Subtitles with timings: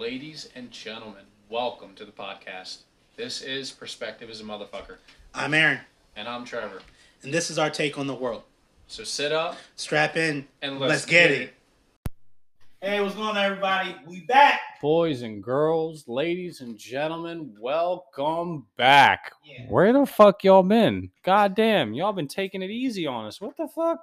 [0.00, 2.84] Ladies and gentlemen, welcome to the podcast.
[3.18, 4.96] This is Perspective as a Motherfucker,
[5.34, 5.80] I'm Aaron,
[6.16, 6.80] and I'm Trevor.
[7.22, 8.44] and this is our take on the world.
[8.86, 11.52] So sit up Strap in and let's, get it.
[12.80, 13.94] Hey, what's going on, everybody?
[14.06, 14.60] We back.
[14.80, 19.32] Boys and girls, ladies and gentlemen, welcome back.
[19.44, 19.66] Yeah.
[19.68, 21.10] Where the fuck y'all been?
[21.24, 23.38] God damn, y'all been taking it easy on us.
[23.38, 23.98] What the fuck?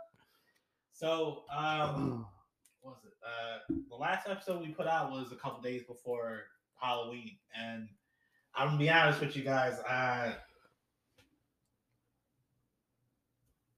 [0.93, 2.36] So, um, what was it?
[3.27, 6.43] Uh, the last episode we put out was a couple days before
[6.79, 7.89] Halloween, and
[8.55, 9.79] I'm gonna be honest with you guys.
[9.79, 10.33] Uh,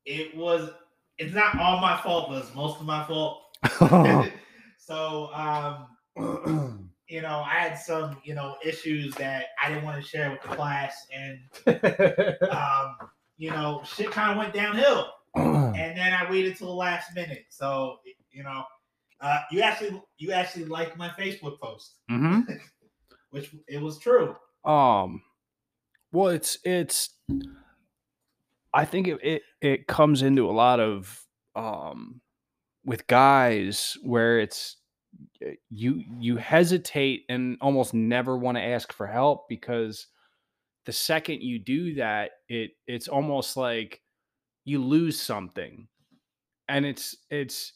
[0.05, 0.70] it was.
[1.17, 3.41] It's not all my fault, but it's most of my fault.
[4.77, 5.88] so, um,
[7.07, 10.41] you know, I had some, you know, issues that I didn't want to share with
[10.43, 11.40] the class, and
[12.52, 12.95] um,
[13.38, 15.09] you know, shit kind of went downhill.
[15.79, 17.45] And then I waited till the last minute.
[17.49, 17.99] So,
[18.31, 18.63] you know,
[19.21, 22.41] uh, you actually, you actually liked my Facebook post, hmm
[23.31, 24.35] which it was true.
[24.65, 25.21] Um,
[26.11, 27.11] well, it's it's.
[28.73, 32.21] I think it, it it comes into a lot of um
[32.85, 34.77] with guys where it's
[35.70, 40.07] you you hesitate and almost never want to ask for help because
[40.85, 44.01] the second you do that it it's almost like
[44.65, 45.87] you lose something
[46.67, 47.73] and it's it's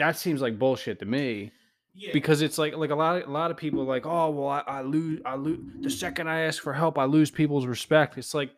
[0.00, 1.52] that seems like bullshit to me.
[1.92, 2.10] Yeah.
[2.12, 4.46] because it's like like a lot of, a lot of people are like oh well
[4.48, 8.16] I, I lose I lose the second I ask for help I lose people's respect.
[8.16, 8.52] It's like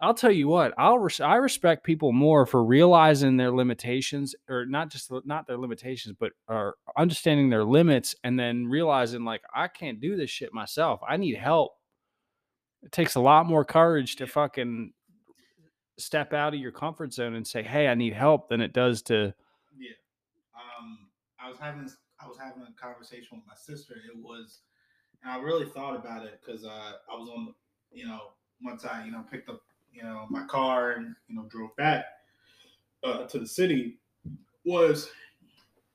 [0.00, 4.66] I'll tell you what I'll res- I respect people more for realizing their limitations or
[4.66, 9.66] not just not their limitations but are understanding their limits and then realizing like I
[9.66, 11.00] can't do this shit myself.
[11.06, 11.72] I need help.
[12.84, 14.92] It takes a lot more courage to fucking
[15.98, 19.02] step out of your comfort zone and say hey I need help than it does
[19.02, 19.34] to
[21.42, 23.94] I was having this, I was having a conversation with my sister.
[23.94, 24.60] It was,
[25.22, 27.54] and I really thought about it because uh, I was on,
[27.92, 29.60] you know, once I, you know, picked up,
[29.92, 32.04] you know, my car and you know drove back
[33.02, 33.98] uh, to the city.
[34.64, 35.10] Was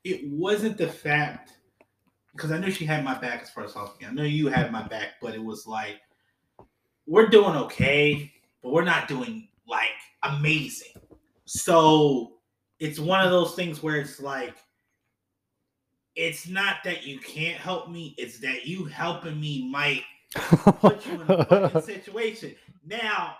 [0.04, 1.52] it wasn't the fact
[2.32, 4.06] because I knew she had my back as far as helping.
[4.06, 6.00] I know you had my back, but it was like
[7.06, 8.32] we're doing okay,
[8.62, 9.88] but we're not doing like
[10.22, 10.92] amazing.
[11.44, 12.34] So
[12.78, 14.56] it's one of those things where it's like
[16.16, 20.02] it's not that you can't help me it's that you helping me might
[20.34, 22.54] put you in a fucking situation.
[22.84, 23.36] Now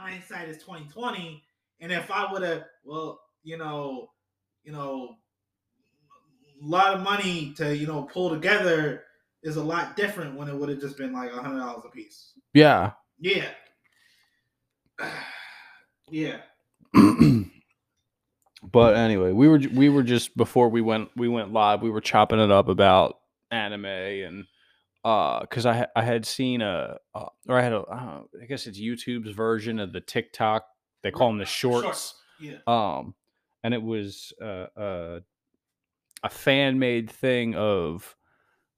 [0.00, 1.42] hindsight is 2020
[1.80, 4.08] and if i would have well you know
[4.64, 5.16] you know
[6.62, 9.04] a lot of money to you know pull together
[9.42, 11.90] is a lot different when it would have just been like a hundred dollars a
[11.90, 12.92] piece yeah.
[13.18, 13.48] Yeah.
[16.12, 16.38] Yeah
[18.62, 21.82] but anyway, we were we were just before we went we went live.
[21.82, 23.18] We were chopping it up about
[23.50, 24.44] anime and
[25.04, 28.66] uh because I I had seen a uh, or I had a uh, I guess
[28.66, 30.64] it's YouTube's version of the TikTok.
[31.02, 32.14] They call them the shorts.
[32.38, 33.14] yeah Um,
[33.64, 35.20] and it was uh, uh,
[36.22, 38.14] a fan made thing of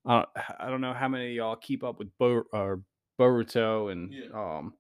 [0.07, 0.29] I don't,
[0.61, 2.77] I don't know how many of y'all keep up with Bo- uh,
[3.21, 4.27] Boruto and Yeah.
[4.35, 4.75] um,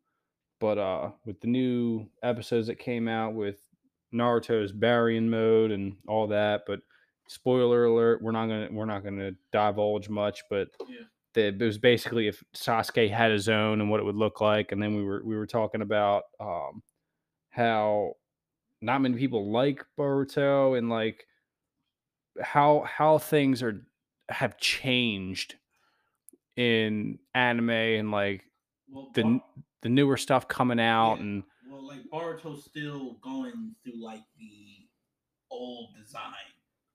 [0.61, 3.59] but uh, with the new episodes that came out with
[4.13, 6.81] Naruto's Baryon mode and all that, but
[7.29, 11.05] spoiler alert, we're not gonna we're not gonna divulge much, but Yeah.
[11.35, 14.73] the, it was basically if Sasuke had his own and what it would look like,
[14.73, 16.83] and then we were we were talking about um,
[17.51, 18.15] how
[18.81, 21.27] not many people like Boruto and like
[22.41, 23.87] how how things are
[24.29, 25.57] have changed
[26.57, 28.45] in anime and like
[28.91, 29.43] well, the n-
[29.83, 31.23] the newer stuff coming out Yeah.
[31.23, 31.52] and Well,
[31.93, 34.89] like Boruto's still going through like the
[35.51, 36.33] old design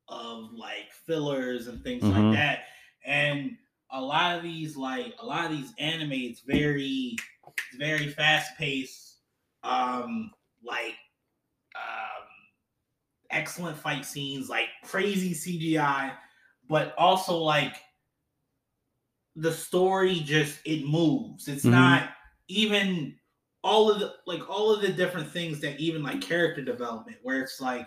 [0.08, 2.12] of like fillers and things Mhm.
[2.12, 2.66] like that,
[3.06, 3.58] and
[3.92, 7.16] a lot of these like a lot of these anime, it's very
[7.48, 9.20] it's very fast paced,
[9.64, 10.96] um, like
[11.76, 12.28] um,
[13.30, 16.18] excellent fight scenes, like crazy CGI,
[16.68, 17.76] but also like
[19.36, 21.48] the story just it moves.
[21.48, 21.72] It's Mhm.
[21.72, 22.16] not
[22.48, 23.20] even
[23.68, 27.42] all of the like all of the different things that even like character development where
[27.42, 27.86] it's like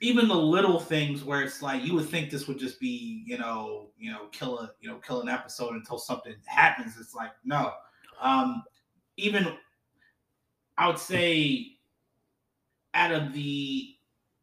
[0.00, 3.36] even the little things where it's like you would think this would just be you
[3.38, 6.96] know you know kill a you know kill an episode until something happens.
[7.00, 7.72] It's like no.
[8.20, 8.62] Um
[9.16, 9.56] even
[10.78, 11.72] i would say
[12.94, 13.96] out of the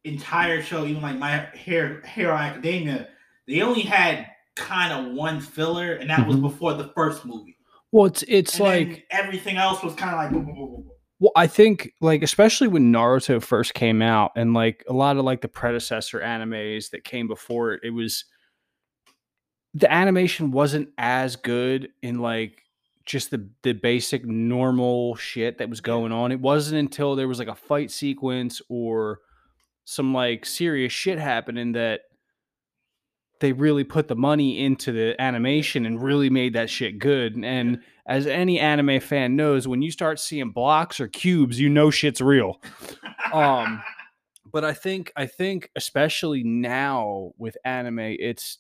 [0.03, 3.07] entire show even like my hero, hero academia
[3.47, 6.41] they only had kind of one filler and that was Mhm.
[6.41, 7.54] before the first movie
[7.95, 10.89] well it's it's and like everything else was kind of like boom, boom, boom.
[11.19, 15.23] Well, I think like especially when Naruto first came out and like a lot of
[15.23, 18.25] like the predecessor animes that came before it, it was
[19.73, 22.63] the animation wasn't as good in like
[23.05, 26.33] just the the basic normal shit that was going on.
[26.33, 29.21] It wasn't until there was like a fight sequence or
[29.85, 32.01] some like serious shit happening that
[33.39, 37.35] they really put the money into the animation and really made that shit good.
[37.43, 41.89] And as any anime fan knows, when you start seeing blocks or cubes, you know
[41.91, 42.61] shit's real.
[43.33, 43.83] Um,
[44.51, 48.59] but I think I think especially now with anime, it's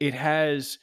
[0.00, 0.78] it has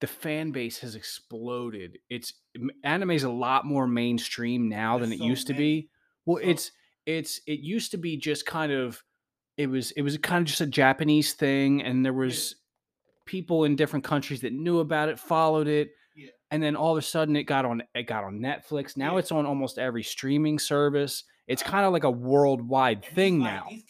[0.00, 1.98] the fan base has exploded.
[2.10, 5.88] It's m- anime's a lot more mainstream now than it so used to be.
[6.26, 6.70] Well, So- it's
[7.06, 9.02] it's it used to be just kind of
[9.56, 12.56] it was it was kind of just a Japanese thing, and there was
[13.26, 16.28] people in different countries that knew about it, followed it, Yeah.
[16.50, 18.96] and then all of a sudden it got on it got on Netflix.
[18.96, 19.20] Now Yeah.
[19.20, 21.24] it's on almost every streaming service.
[21.46, 23.84] It's Uh, kind of like a worldwide thing like, now, These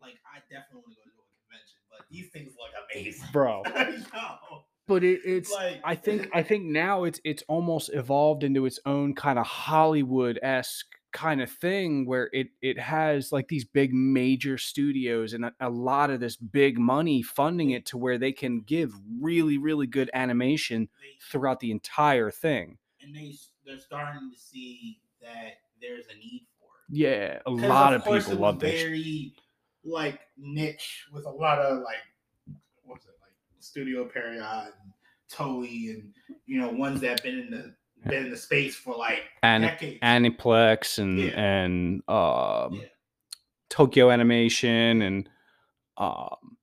[0.00, 3.62] like I definitely want to go to a convention, but these things look amazing, bro.
[4.14, 8.64] Yo, But it, it's like I think I think now it's it's almost evolved into
[8.66, 13.64] its own kind of Hollywood esque kind of thing where it it has like these
[13.64, 18.18] big major studios and a, a lot of this big money funding it to where
[18.18, 20.88] they can give really really good animation
[21.30, 22.76] throughout the entire thing.
[23.02, 23.34] and they
[23.64, 26.96] they're starting to see that there's a need for it.
[26.96, 28.82] Yeah, a lot of course people love this.
[28.82, 29.34] Very
[29.84, 31.96] like niche with a lot of like
[32.84, 34.92] what's it like Studio Pierrot and
[35.32, 36.12] Toei and
[36.46, 37.74] you know ones that have been in the
[38.06, 39.98] been in the space for like And decades.
[40.02, 41.40] Aniplex and Yeah.
[41.40, 42.88] and um, Yeah.
[43.70, 45.28] Tokyo Animation and
[45.96, 46.56] um,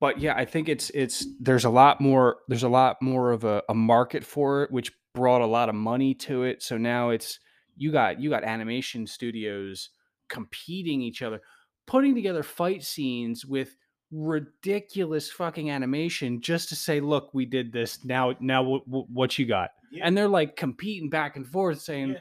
[0.00, 3.44] but yeah, I think it's it's there's a lot more there's a lot more of
[3.44, 6.62] a, a market for it, which brought a lot of money to it.
[6.62, 7.38] So now it's
[7.76, 9.90] you got you got animation studios
[10.28, 11.40] competing each other,
[11.86, 13.76] putting together fight scenes with
[14.12, 18.04] ridiculous fucking animation just to say, look, we did this.
[18.04, 19.70] Now now what, what you got?
[19.90, 20.06] yeah.
[20.06, 22.18] And they're like competing back and forth, saying, yeah.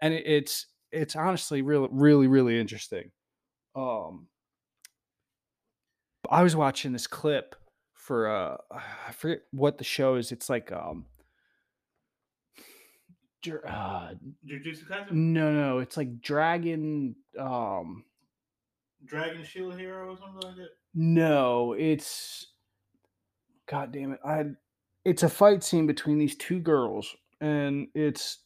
[0.00, 3.10] and it, it's it's honestly really really really interesting
[3.74, 4.26] um
[6.30, 7.56] i was watching this clip
[7.94, 11.06] for uh i forget what the show is it's like um
[13.42, 14.10] dr- uh,
[14.46, 18.04] Jujutsu Kaisen, no no it's like dragon um
[19.04, 20.70] Dragon Shield Hero or something like that.
[20.94, 22.48] No it's
[23.66, 24.44] god damn it i
[25.04, 28.38] it's a fight scene between these two girls and it's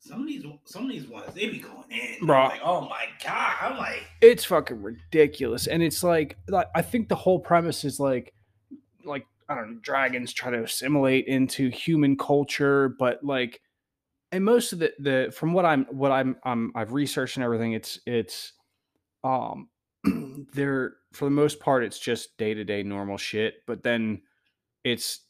[0.00, 2.26] Some of these some of these ones they be going in.
[2.26, 2.44] Bro.
[2.44, 7.08] like oh my god, I'm like it's fucking ridiculous and it's like, like i think
[7.08, 8.32] the whole premise is like
[9.04, 13.60] like i don't know dragons try to assimilate into human culture but like
[14.32, 17.72] and most of the the from what i'm what i'm, I'm i've researched and everything
[17.72, 18.54] it's it's
[19.22, 19.68] um
[20.52, 24.20] they're for the most part it's just day-to-day normal shit but then
[24.84, 25.20] it's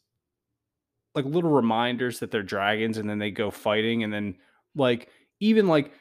[1.15, 4.35] like little reminders that they're dragons and then they go fighting and then
[4.75, 5.09] like
[5.39, 5.91] even like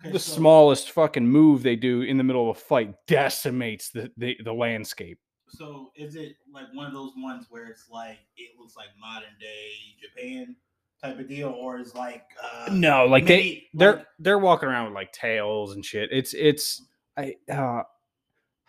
[0.00, 3.90] okay, the so- smallest fucking move they do in the middle of a fight decimates
[3.90, 5.18] the, the, the landscape.
[5.50, 9.30] So is it like one of those ones where it's like it looks like modern
[9.40, 9.70] day
[10.00, 10.56] Japan
[11.02, 14.68] type of deal, or is like uh No, like they mini- they're like- they're walking
[14.68, 16.10] around with like tails and shit.
[16.12, 16.82] It's it's
[17.16, 17.82] I uh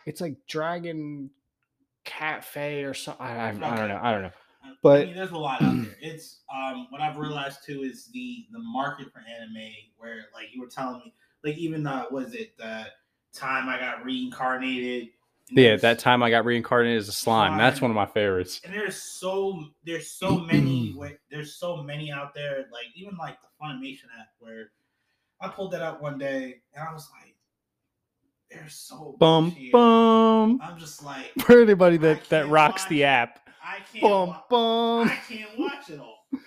[0.10, 1.30] it's like Dragon
[2.04, 3.24] Cafe or something.
[3.26, 4.00] I, I, I don't know.
[4.02, 4.32] I don't know.
[4.64, 5.96] I but- mean, there's a lot out there.
[6.01, 10.62] It's um what I've realized too is the the market for anime where like you
[10.62, 11.13] were telling me
[11.44, 12.88] like even uh was it the
[13.34, 15.10] time I got reincarnated.
[15.51, 17.58] Yeah, that time I got reincarnated as a slime.
[17.58, 18.62] That's one of my favorites.
[18.63, 20.96] and there's so there's so many
[21.30, 24.72] there's so many out there like even like the Funimation app where
[25.39, 27.36] I pulled that up one day and I was like,
[28.51, 30.60] there's so Bum bum.
[30.62, 33.39] I'm just like For anybody that that rocks the app.
[33.63, 35.10] I can't Bum wa- bum.
[35.10, 36.25] I can't watch it all.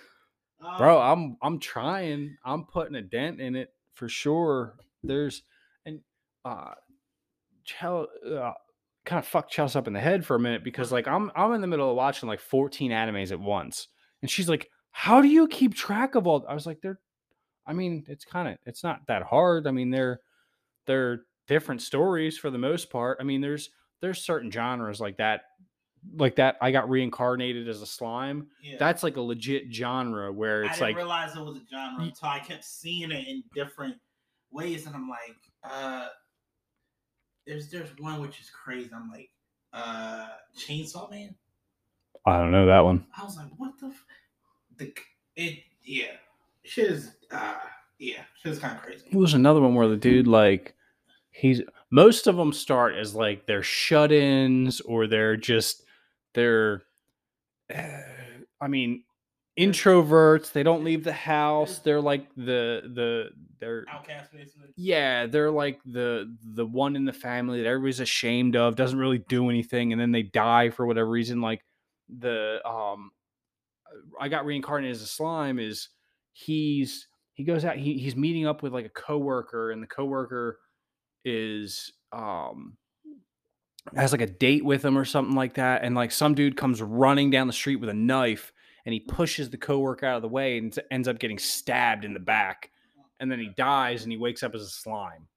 [0.65, 5.43] Um, bro i'm i'm trying i'm putting a dent in it for sure there's
[5.85, 5.99] and
[6.45, 6.71] uh
[7.65, 8.53] Chel, uh
[9.05, 11.51] kind of fucked Chelsea up in the head for a minute because like I'm I'm
[11.53, 13.89] in the middle of watching like 14 animes at once.
[14.21, 16.99] And she's like, How do you keep track of all I was like, they're
[17.67, 19.67] I mean, it's kind of it's not that hard.
[19.67, 20.21] I mean, they're
[20.85, 23.19] they're different stories for the most part.
[23.19, 23.69] I mean, there's
[24.01, 25.41] there's certain genres like that
[26.17, 28.47] like that I got reincarnated as a slime.
[28.61, 28.77] yeah.
[28.79, 32.03] That's like a legit genre where I it's didn't like realize it was a genre
[32.03, 33.97] until I kept seeing it in different
[34.51, 36.07] ways, and I'm like, uh,
[37.45, 38.89] there's there's one which is crazy.
[38.93, 39.29] I'm like,
[39.73, 41.35] uh, Chainsaw Man.
[42.25, 43.05] I don't know that one.
[43.15, 44.05] I was like, what the, f-?
[44.77, 44.93] the
[45.35, 46.13] it yeah,
[46.63, 47.55] shit is uh
[47.99, 49.05] yeah, shit is kind of crazy.
[49.11, 50.75] There was another one where the dude like
[51.33, 51.61] he's
[51.91, 55.83] most of them start as like they're shut-ins or they're just
[56.33, 56.83] they're
[58.61, 59.03] I mean,
[59.59, 60.51] introverts.
[60.51, 61.79] They don't leave the house.
[61.79, 64.69] They're like the the they're Outcast, basically.
[64.75, 69.19] yeah they're like the the one in the family that everybody's ashamed of doesn't really
[69.29, 71.63] do anything and then they die for whatever reason like
[72.19, 73.11] the um
[74.19, 75.87] i got reincarnated as a slime is
[76.33, 80.59] he's he goes out he, he's meeting up with like a coworker and the coworker
[81.25, 82.77] is um
[83.95, 86.81] has like a date with him or something like that and like some dude comes
[86.81, 88.53] running down the street with a knife
[88.85, 92.13] and he pushes the coworker out of the way and ends up getting stabbed in
[92.13, 92.69] the back
[93.19, 95.27] and then he dies and he wakes up as a slime.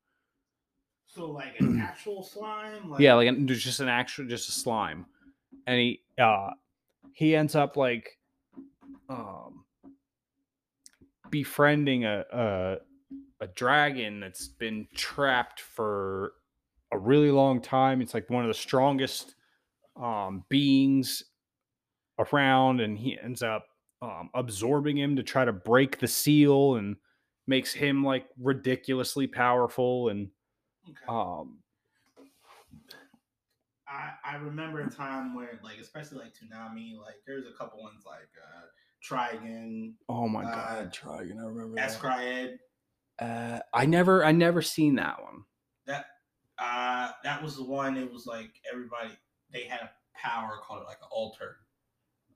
[1.06, 2.90] So like an actual slime.
[2.90, 5.06] Like, yeah, like an- there's just an actual just a slime,
[5.66, 6.50] and he uh
[7.12, 8.18] he ends up like
[9.08, 9.64] um
[11.30, 12.76] befriending a a,
[13.40, 16.32] a dragon that's been trapped for
[16.92, 18.00] a really long time.
[18.00, 19.34] It's like one of the strongest
[19.96, 21.24] um beings
[22.18, 23.66] around, and he ends up
[24.02, 26.96] um absorbing him to try to break the seal and
[27.46, 30.28] makes him like ridiculously powerful and
[30.88, 31.06] Okay.
[31.08, 31.58] um
[33.88, 38.04] I I remember a time where like especially like Toonami, like there's a couple ones
[38.04, 38.66] like uh
[39.02, 41.90] Trigun, oh my Uh, god Trigun, I remember that.
[41.90, 42.58] Escryed.
[43.18, 45.44] Uh, I never I never seen that one.
[45.86, 46.06] That
[46.58, 47.96] uh that was the one.
[47.96, 49.10] It was like everybody
[49.52, 51.56] they had a power called like an Alter.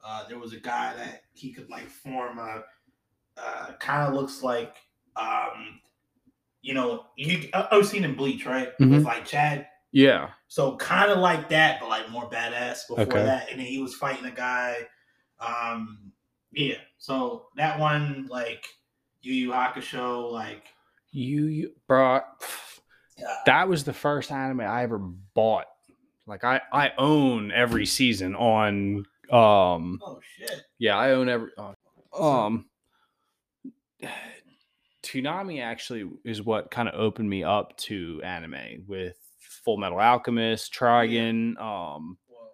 [0.02, 2.62] Uh, there was a guy that he could like form a
[3.36, 4.76] uh, kind of looks like
[5.16, 5.80] um
[6.62, 8.90] you know you I- I've seen in Bleach right Mhm.
[8.90, 10.30] with like Chad Yeah.
[10.48, 13.22] So kind of like that, but like more badass before Okay.
[13.24, 13.50] that.
[13.50, 14.86] And then he was fighting a guy.
[15.40, 16.12] Um,
[16.52, 16.76] yeah.
[16.98, 18.64] So that one, like
[19.22, 20.64] Yu Yu Hakusho, like
[21.12, 22.20] You, you bro
[23.18, 25.66] yeah, that was the first anime I ever bought.
[26.26, 30.62] Like I I own every season on um oh shit.
[30.78, 31.72] yeah, I own every uh,
[32.18, 32.66] um
[35.02, 39.16] Toonami actually is what kind of opened me up to anime with
[39.64, 42.52] Full Metal Alchemist, Trigun, um Well,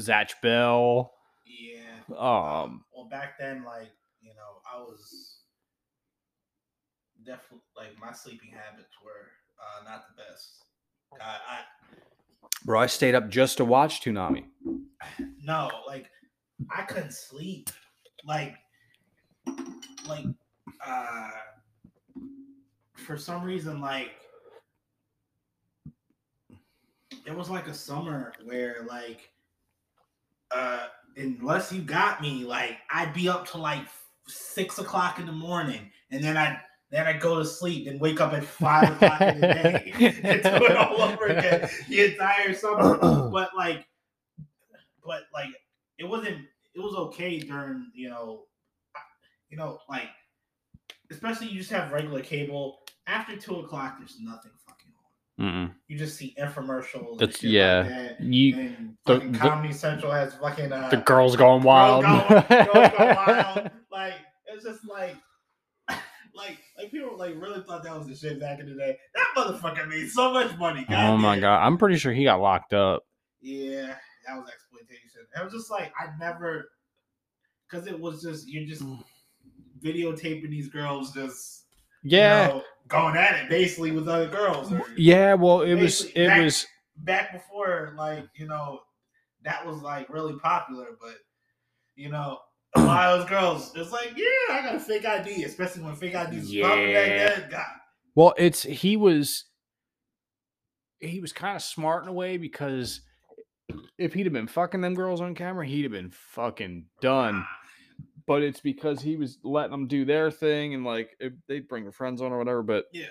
[0.00, 1.12] Zatch Bell,
[1.46, 2.00] yeah.
[2.18, 5.33] um well, back then, like you know, I was
[7.24, 10.64] definitely like my sleeping habits were uh, not the best.
[11.20, 11.60] I, I
[12.64, 14.44] bro, I stayed up just to watch Toonami.
[15.42, 16.10] no, like
[16.74, 17.70] I couldn't sleep.
[18.24, 18.56] Like
[20.08, 20.26] like
[20.84, 21.30] uh
[22.94, 24.12] for some reason like
[27.26, 29.30] it was like a summer where like
[30.50, 33.86] uh unless you got me, like I'd be up to like
[34.26, 36.58] six o'clock in the morning and then I
[36.94, 40.42] then I go to sleep and wake up at five o'clock in the day and
[40.42, 42.98] do it all over again the entire summer.
[43.32, 43.84] But like
[45.04, 45.48] but like
[45.98, 46.38] it wasn't
[46.74, 48.44] it was okay during you know
[49.50, 50.08] you know like
[51.10, 54.92] especially you just have regular cable after two o'clock there's nothing fucking
[55.38, 55.74] on Mm-mm.
[55.88, 57.80] you just see infomercials That's- yeah.
[57.80, 58.20] like that.
[58.20, 62.04] You and the- the- comedy central has fucking uh the girls going Girls.
[62.04, 63.70] Going- Girls Gone Wild.
[63.92, 64.14] like
[64.46, 65.16] it's just like
[66.34, 69.26] like like people like really thought that was the shit back in the day that
[69.36, 73.04] motherfucker made so much money oh my god, I'm pretty sure he got locked up.
[73.40, 73.94] Yeah,
[74.26, 75.26] that was exploitation.
[75.38, 76.70] It was just like I never,
[77.68, 79.02] because it was just you're just Mm.
[79.82, 81.66] videotaping these girls just
[82.02, 84.72] you Yeah, know, going at it basically with other girls.
[84.72, 85.34] or- yeah.
[85.34, 88.80] Well, it was it back- was back before like you know
[89.42, 91.16] that was like really popular, but
[91.96, 92.38] you know.
[92.76, 95.94] A lot of those girls, it's like, yeah, I got a fake ID, especially when
[95.94, 96.68] fake IDs yeah.
[96.68, 97.28] popping Yeah.
[97.28, 97.50] back then.
[97.50, 97.66] God,
[98.14, 98.34] well.
[98.36, 99.44] It's he was
[101.00, 103.00] he was kind of smart in a way because
[103.98, 107.44] if he'd have been fucking them girls on camera, he'd have been fucking done.
[108.26, 111.84] But it's because he was letting them do their thing and like if they'd bring
[111.84, 112.62] their friends on or whatever.
[112.62, 113.06] But Yeah.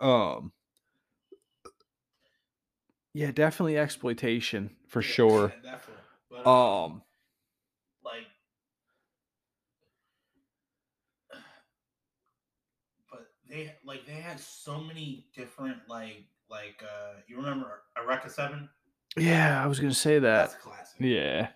[0.00, 0.52] um,
[3.14, 5.52] yeah, definitely exploitation for Yeah, sure.
[5.56, 6.02] yeah, definitely.
[6.28, 7.02] But, uh, Um,
[8.04, 8.26] like
[13.10, 18.68] but they like they had so many different like like uh you remember Eureka 7
[19.16, 20.50] yeah, I was gonna say that.
[20.50, 21.48] that's classic Yeah.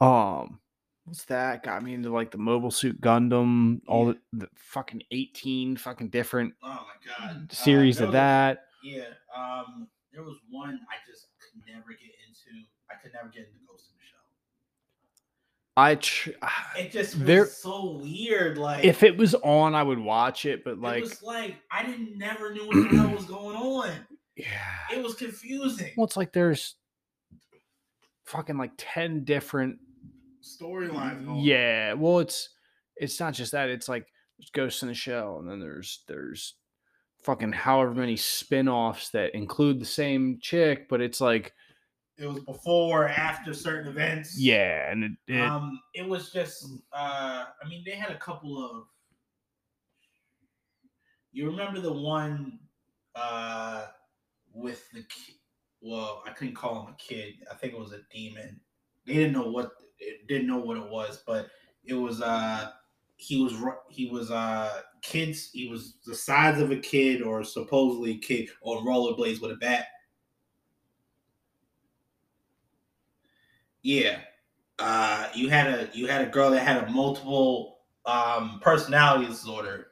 [0.00, 0.60] Um,
[1.04, 1.62] what's that?
[1.62, 4.12] Got me into like the Mobile Suit Gundam, all Yeah.
[4.34, 8.64] the, the fucking eighteen fucking different oh my god Uh, series there of was that.
[8.84, 9.04] yeah
[9.36, 13.58] um there was one i just could never get into i could never get into
[13.66, 13.91] ghost in the shell
[15.76, 16.30] I tr-
[16.78, 20.64] it just was There- so weird like if it was on, I would watch it,
[20.64, 23.90] but like it was like i didn't never knew what the hell was going on
[24.36, 24.46] yeah.
[24.92, 26.76] it was confusing Well, it's like there's
[28.26, 29.78] fucking like ten different
[30.42, 31.44] storylines.
[31.44, 32.48] Yeah, well, it's
[32.96, 33.68] it's not just that.
[33.68, 34.06] It's like
[34.38, 36.54] there's Ghost in the Shell, and then there's there's
[37.22, 41.52] fucking however many spin-offs that include the same chick, but it's like
[42.18, 44.38] it was before, or after certain events.
[44.38, 46.66] yeah, and it, it um, it was just.
[46.92, 48.86] Uh, I mean, they had a couple of.
[51.32, 52.58] You remember the one,
[53.14, 53.86] uh,
[54.52, 55.40] with the ki-
[55.80, 57.34] well, I couldn't call him a kid.
[57.50, 58.60] I think it was a demon.
[59.06, 61.48] They didn't know what it didn't know what it was, but
[61.84, 62.70] it was uh
[63.16, 63.52] he was
[63.88, 68.48] he was uh kids he was the size of a kid or supposedly a kid
[68.62, 69.86] on rollerblades with a bat.
[73.82, 74.20] Yeah.
[74.78, 79.88] Uh you had a you had a girl that had a multiple um personality disorder.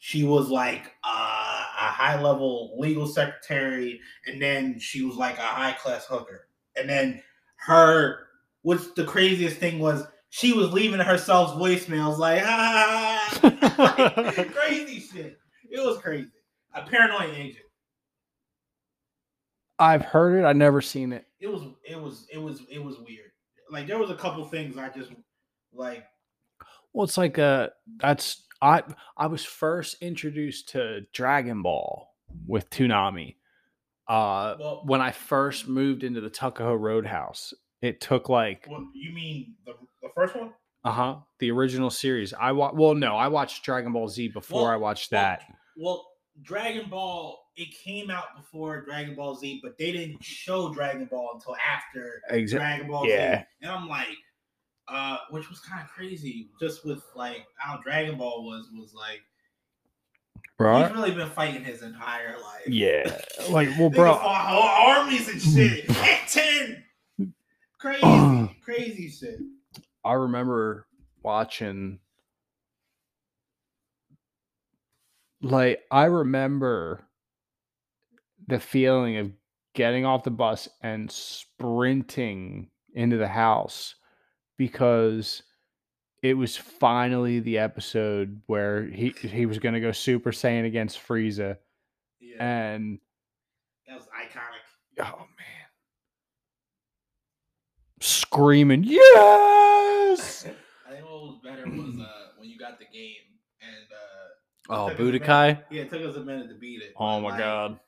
[0.00, 5.42] She was like uh, a high level legal secretary and then she was like a
[5.42, 6.48] high class hooker.
[6.76, 7.22] And then
[7.56, 8.28] her
[8.62, 13.38] what's the craziest thing was she was leaving herself voicemails like ah
[14.36, 15.38] like, crazy shit.
[15.70, 16.30] It was crazy.
[16.74, 17.64] A Paranoia Agent.
[19.78, 20.44] I've heard it.
[20.44, 21.26] I've never seen it.
[21.40, 23.30] It was it was it was it was weird.
[23.70, 25.10] Like there was a couple things I just
[25.72, 26.04] like
[26.92, 27.68] Well, it's like uh
[27.98, 28.82] that's I
[29.16, 32.08] I was first introduced to Dragon Ball
[32.46, 33.36] with Toonami.
[34.08, 37.54] Uh well when I first moved into the Tuckahoe Roadhouse.
[37.82, 40.50] It took like what you mean the the first one?
[40.84, 42.32] uh-huh, the original series.
[42.32, 45.42] I wa- well no, I watched Dragon Ball Z before Well- I watched well, that.
[45.76, 46.07] Well,
[46.42, 51.30] Dragon Ball it came out before Dragon Ball Z, but they didn't show Dragon Ball
[51.34, 52.64] until after Exactly.
[52.66, 53.38] Dragon Ball Yeah.
[53.40, 53.44] Z.
[53.62, 54.06] And I'm like,
[54.86, 59.20] uh, which was kind of crazy, just with like how Dragon Ball was was like
[60.56, 60.82] bro.
[60.84, 62.68] he's really been fighting his entire life.
[62.68, 63.20] Yeah.
[63.50, 64.62] Like well bro, fought whole
[64.96, 65.90] armies and shit.
[65.98, 66.84] At ten,
[67.78, 69.40] crazy, crazy shit.
[70.04, 70.86] I remember
[71.24, 71.98] watching
[75.42, 77.04] like I remember
[78.46, 79.32] the feeling of
[79.74, 83.94] getting off the bus and sprinting into the house
[84.56, 85.42] because
[86.22, 90.98] it was finally the episode where he he was going to go super saiyan against
[90.98, 91.58] Frieza
[92.20, 92.98] Yeah, and
[93.86, 95.04] that was iconic.
[95.04, 95.66] oh man.
[98.00, 100.46] Screaming yes!
[100.86, 103.26] I think what was better was uh when you got the game
[103.60, 104.28] and uh
[104.68, 106.92] oh took us a minute- Budokai Yeah, it took us a minute to beat it.
[106.96, 107.80] oh my like, god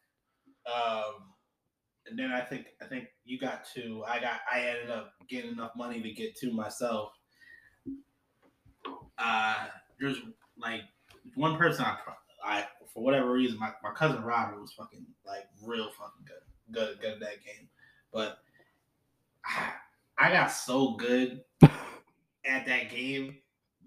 [0.66, 1.14] Um,
[2.06, 4.02] and then I think I think you got two.
[4.06, 7.12] I got I ended up getting enough money to get two myself.
[9.18, 9.66] Uh,
[10.00, 10.16] there's
[10.58, 10.80] like
[11.34, 11.96] one person I
[12.44, 17.00] I for whatever reason my, my cousin Robert was fucking like real fucking good good
[17.00, 17.68] good at that game,
[18.12, 18.38] but
[19.44, 19.72] I,
[20.18, 23.36] I got so good at that game.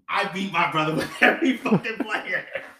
[0.08, 2.44] I beat my brother with every fucking player.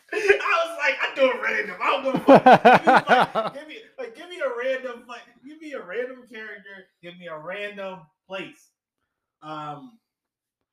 [0.85, 1.77] Like, I do it random.
[1.81, 3.55] I don't give a fuck.
[3.55, 6.89] Give me, like, give me a random, like, give me a random character.
[7.03, 8.69] Give me a random place.
[9.43, 9.99] Um,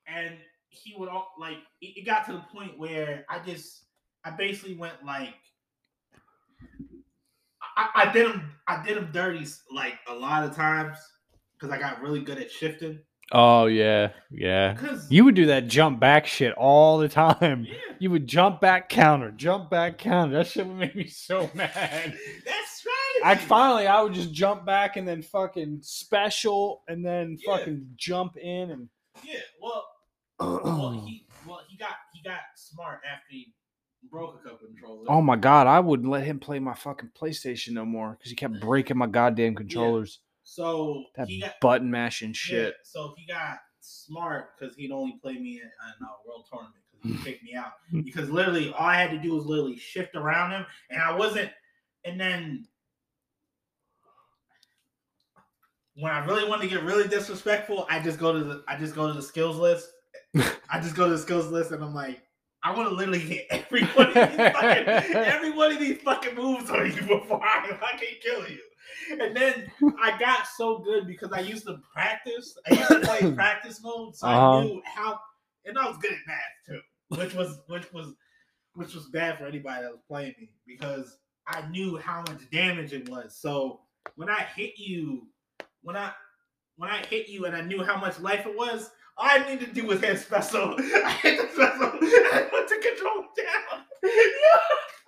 [0.07, 0.35] and
[0.67, 1.59] he would all like.
[1.81, 3.85] It, it got to the point where I just,
[4.25, 5.35] I basically went like,
[7.77, 10.97] I, I did him, I did him dirty like a lot of times
[11.53, 12.99] because I got really good at shifting.
[13.33, 14.77] Oh yeah, yeah.
[15.09, 17.65] You would do that jump back shit all the time.
[17.65, 20.37] yeah, You would jump back counter, jump back counter.
[20.39, 21.71] That shit would make me so mad.
[22.45, 23.21] that's right.
[23.23, 27.57] I finally I would just jump back and then fucking special and then Yeah.
[27.57, 28.89] fucking jump in and
[29.23, 29.39] yeah.
[29.61, 29.85] Well,
[30.39, 33.53] well, he well he got he got smart after he
[34.11, 35.05] broke a couple controllers.
[35.09, 38.35] Oh my god, I wouldn't let him play my fucking PlayStation no more because he
[38.35, 40.19] kept breaking my goddamn controllers.
[40.43, 42.73] So That he got button mashing shit.
[42.75, 46.75] Yeah, so he got smart because he'd only play me in, in a world tournament
[46.91, 47.73] because he'd kicked me out.
[48.03, 51.51] Because literally, all I had to do was literally shift around him, and I wasn't.
[52.03, 52.65] And then
[55.95, 58.95] when I really want to get really disrespectful, I just go to the I just
[58.95, 59.89] go to the skills list.
[60.35, 62.21] I just go to the skills list, and I'm like.
[62.63, 66.35] I want to literally hit every one of these fucking every one of these fucking
[66.35, 68.59] moves on you before I fucking kill you.
[69.19, 72.57] And then I got so good because I used to practice.
[72.69, 74.57] I used to play practice mode, so Uh-huh.
[74.57, 75.19] I knew how,
[75.65, 78.13] and I was good at math too, which was which was
[78.73, 81.17] which was bad for anybody that was playing me because
[81.47, 83.35] I knew how much damage it was.
[83.37, 83.81] So
[84.15, 85.27] when I hit you,
[85.81, 86.11] when I
[86.77, 89.67] when I hit you and I knew how much life it was, all I needed
[89.73, 90.75] to do was hit special.
[90.79, 93.83] I hit the special and I put the control down.
[94.01, 94.07] He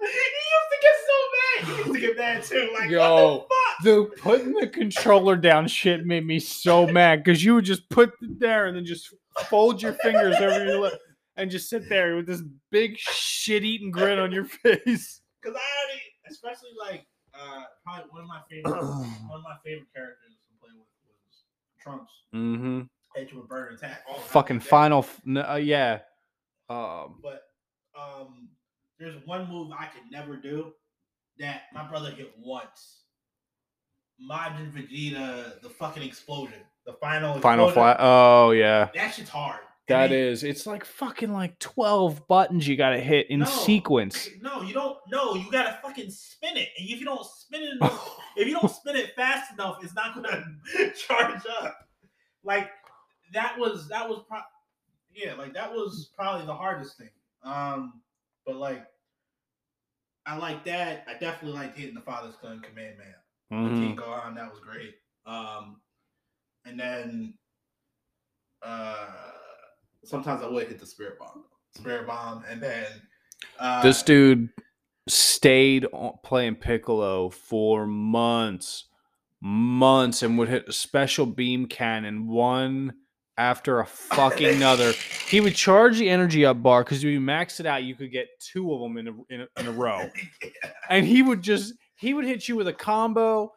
[0.09, 1.65] used to get so mad.
[1.65, 2.69] He used to get mad too.
[2.77, 2.99] Like, Yo.
[2.99, 3.62] what the fuck?
[3.83, 8.11] The putting the controller down shit made me so mad because you would just put
[8.21, 9.13] it there and then just
[9.49, 10.99] fold your fingers over your lip
[11.35, 12.41] and just sit there with this
[12.71, 15.21] big shit eating grin on your face.
[15.41, 19.87] Because I already, especially like uh, probably one of my favorite, one of my favorite
[19.93, 21.43] characters to play with was
[21.81, 22.11] Trunks.
[22.33, 22.81] Mm-hmm.
[23.15, 24.01] Hit you with burn attack.
[24.07, 25.99] all Fucking final, f- n- uh, yeah.
[26.69, 27.43] Um, But
[27.99, 28.49] um,
[28.99, 30.73] there's one move I could never do
[31.39, 33.02] that my brother hit once.
[34.21, 37.97] Majin Vegeta, the fucking explosion, the final final explosion, flat.
[37.99, 39.59] Oh yeah, That shit's hard.
[39.87, 40.43] that And is.
[40.43, 43.45] It's like fucking like twelve buttons you gotta hit in No.
[43.45, 44.29] sequence.
[44.41, 44.97] No, you don't.
[45.11, 46.69] No, you gotta fucking spin it.
[46.77, 49.93] And if you don't spin it, enough, if you don't spin it fast enough, it's
[49.95, 50.45] not gonna
[51.07, 51.77] charge up.
[52.43, 52.69] Like
[53.33, 54.39] that was that was pro-
[55.15, 57.09] yeah, like that was probably the hardest thing.
[57.43, 58.01] Um,
[58.45, 58.85] but like
[60.25, 61.03] I like that.
[61.07, 63.15] I definitely liked hitting the Father-Son Kamehameha.
[63.51, 63.79] Mhm.
[63.79, 64.95] King Gohan, that was great.
[65.25, 65.81] Um,
[66.65, 67.33] and then
[68.61, 69.07] uh,
[70.03, 72.85] sometimes I would hit the spirit bomb, spirit bomb, and then
[73.59, 74.49] uh, This dude
[75.07, 78.85] stayed on, playing Piccolo for months,
[79.41, 82.93] months, and would hit a special beam cannon one
[83.37, 84.93] after a fucking another.
[85.27, 88.11] He would charge the energy up bar because if you maxed it out, you could
[88.11, 90.09] get two of them in a, in a, in a row.
[90.89, 93.53] and he would just he would hit you with a combo,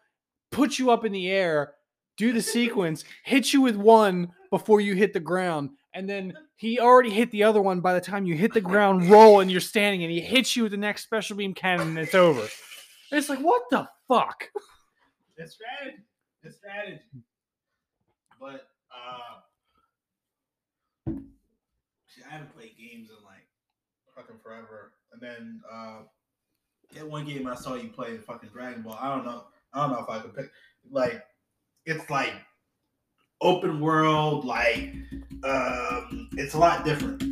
[0.52, 1.72] put you up in the air,
[2.16, 6.78] do the sequence, hit you with one before you hit the ground, and then he
[6.78, 9.60] already hit the other one by the time you hit the ground, roll, and you're
[9.60, 12.46] standing, and he hits you with the next special beam cannon, and it's over.
[13.10, 14.48] It's like, what the fuck?
[15.36, 16.02] It's strategy.
[16.44, 17.00] It's strategy.
[18.40, 19.40] But uh
[21.08, 23.46] I haven't played games in like
[24.14, 24.92] fucking forever.
[25.12, 26.02] And then uh
[26.94, 28.98] that one game I saw you play fucking Dragon Ball.
[29.00, 29.44] I don't know.
[29.72, 30.50] I don't know if I could pick
[30.90, 31.22] like
[31.84, 32.32] it's like
[33.40, 34.94] open world, like
[35.44, 37.22] um it's a lot different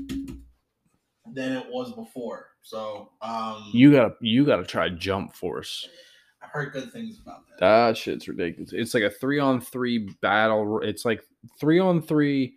[1.33, 2.49] than it was before.
[2.63, 5.89] So um You gotta you gotta try Jump Force.
[6.43, 7.61] I've heard good things about that.
[7.61, 8.73] That shit's ridiculous.
[8.75, 10.81] It's like a three on three battle.
[10.81, 11.23] It's like
[11.59, 12.57] three on three,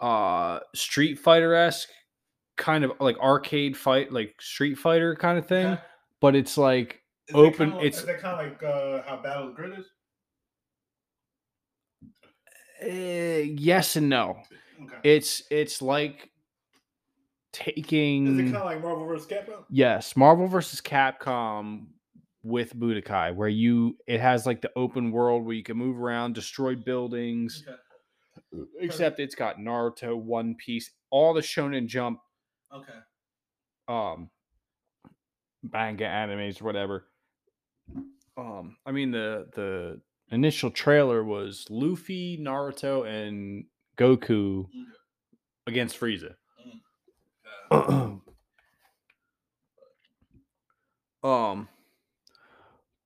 [0.00, 1.90] uh, Street Fighter esque,
[2.58, 5.66] kind of like arcade fight, like Street Fighter kind of thing.
[5.68, 5.82] Okay.
[6.20, 9.48] But it's like Is open- kinda- it's- is kind of like uh, how Battle of
[9.50, 9.86] the Grid is?
[12.80, 14.36] eh, yes and no.
[14.82, 14.96] Okay.
[15.02, 16.30] It's it's like
[17.52, 18.26] taking.
[18.26, 19.26] is it kind of like Marvel vs.
[19.26, 19.64] Capcom?
[19.70, 21.86] yes, Marvel versus Capcom
[22.44, 26.34] with Budokai, where you it has like the open world where you can move around,
[26.34, 27.64] destroy buildings.
[27.66, 27.76] Okay.
[28.80, 32.20] Except it's got Naruto, One Piece, all the Shonen Jump
[32.74, 32.98] Okay.
[33.88, 34.28] um
[35.62, 37.06] manga animes whatever.
[38.36, 40.00] Um i mean the the
[40.30, 43.64] initial trailer was luffy naruto and
[43.96, 44.66] goku
[45.66, 46.34] against frieza.
[47.70, 48.16] Uh,
[51.26, 51.68] um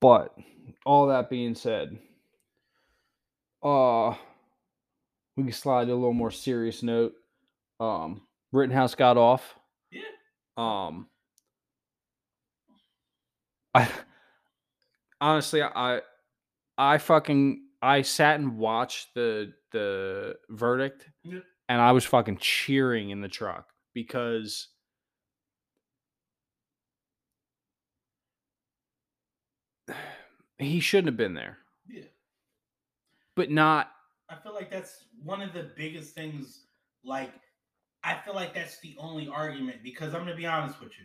[0.01, 0.35] but
[0.85, 1.97] all that being said
[3.63, 4.15] uh
[5.37, 7.15] we can slide to a little more serious note.
[7.81, 8.23] Um
[8.53, 9.55] rittenhouse got off
[9.91, 10.03] yeah.
[10.57, 11.07] um
[13.75, 13.89] i
[15.21, 16.01] honestly i
[16.77, 21.41] i fucking i sat and watched the the verdict Yeah.
[21.69, 24.69] and i was fucking cheering in the truck because
[30.59, 32.05] he shouldn't have been there Yeah.
[33.35, 33.91] but not
[34.29, 36.65] I feel like that's one of the biggest things.
[37.05, 37.35] Like,
[38.05, 41.05] I feel like that's the only argument because I'm gonna be honest with you.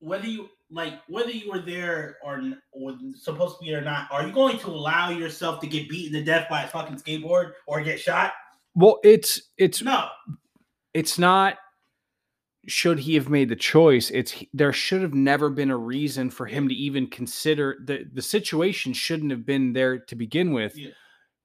[0.00, 4.26] Whether you like whether you were there or, or supposed to be or not, are
[4.26, 7.80] you going to allow yourself to get beaten to death by a fucking skateboard or
[7.82, 8.32] get shot?
[8.74, 10.08] well it's it's No.
[10.94, 11.58] it's not
[12.66, 16.46] should he have made the choice it's there should have never been a reason for
[16.46, 20.92] him to even consider the the situation shouldn't have been there to begin with Yeah.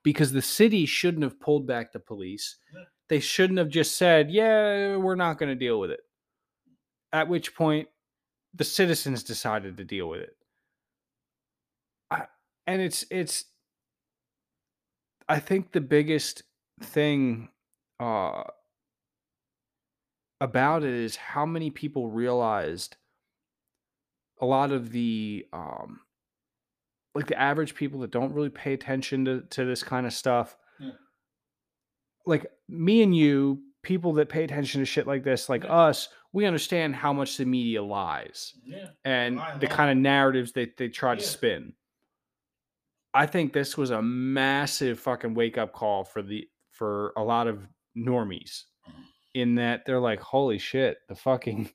[0.03, 2.84] because the city shouldn't have pulled back the police Yeah.
[3.10, 6.02] They shouldn't have just said yeah we're not going to deal with it
[7.13, 7.88] at which point
[8.54, 10.36] the citizens decided to deal with it
[12.12, 12.26] I,
[12.65, 13.46] and it's it's
[15.30, 16.43] i think the biggest
[16.82, 17.50] thing
[18.00, 18.43] uh
[20.39, 22.96] about it is how many people realized
[24.39, 26.02] a lot of the um
[27.17, 30.56] like the average people that don't really pay attention to, to this kind of stuff.
[32.27, 35.71] Like me and you people that pay attention to shit like this like Yeah.
[35.73, 38.89] us we understand how much the media lies Yeah.
[39.05, 41.73] and a the kind of narratives that they try to spin
[43.13, 47.47] I think this was a massive fucking wake up call for the for a lot
[47.47, 47.65] of
[47.97, 48.63] normies
[49.33, 51.71] in that they're like, holy shit, the fucking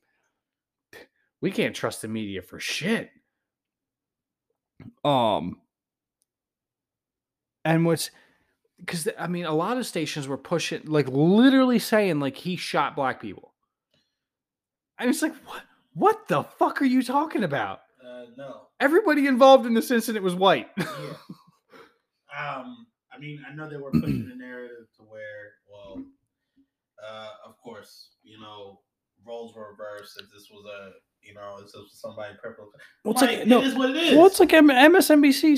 [1.41, 3.09] we can't trust the media for shit.
[5.03, 5.59] Um
[7.65, 8.11] and what's
[8.79, 12.95] because I mean a lot of stations were pushing like literally saying like he shot
[12.95, 13.53] black people.
[14.99, 17.81] And it's like what what the fuck are you talking about?
[18.03, 18.61] Uh, no.
[18.79, 20.69] Everybody involved in this incident was white.
[20.77, 20.85] Yeah.
[22.57, 22.87] um.
[23.15, 26.03] I mean, I know they were pushing the narrative to where, well,
[26.97, 28.79] uh, of course, you know,
[29.23, 30.19] roles were reversed.
[30.19, 30.93] If this was a,
[31.25, 32.69] you know, it's just somebody purple.
[33.03, 34.15] Well, it's Like, like- no, it is what it is.
[34.17, 35.57] Well, it's like MSNBC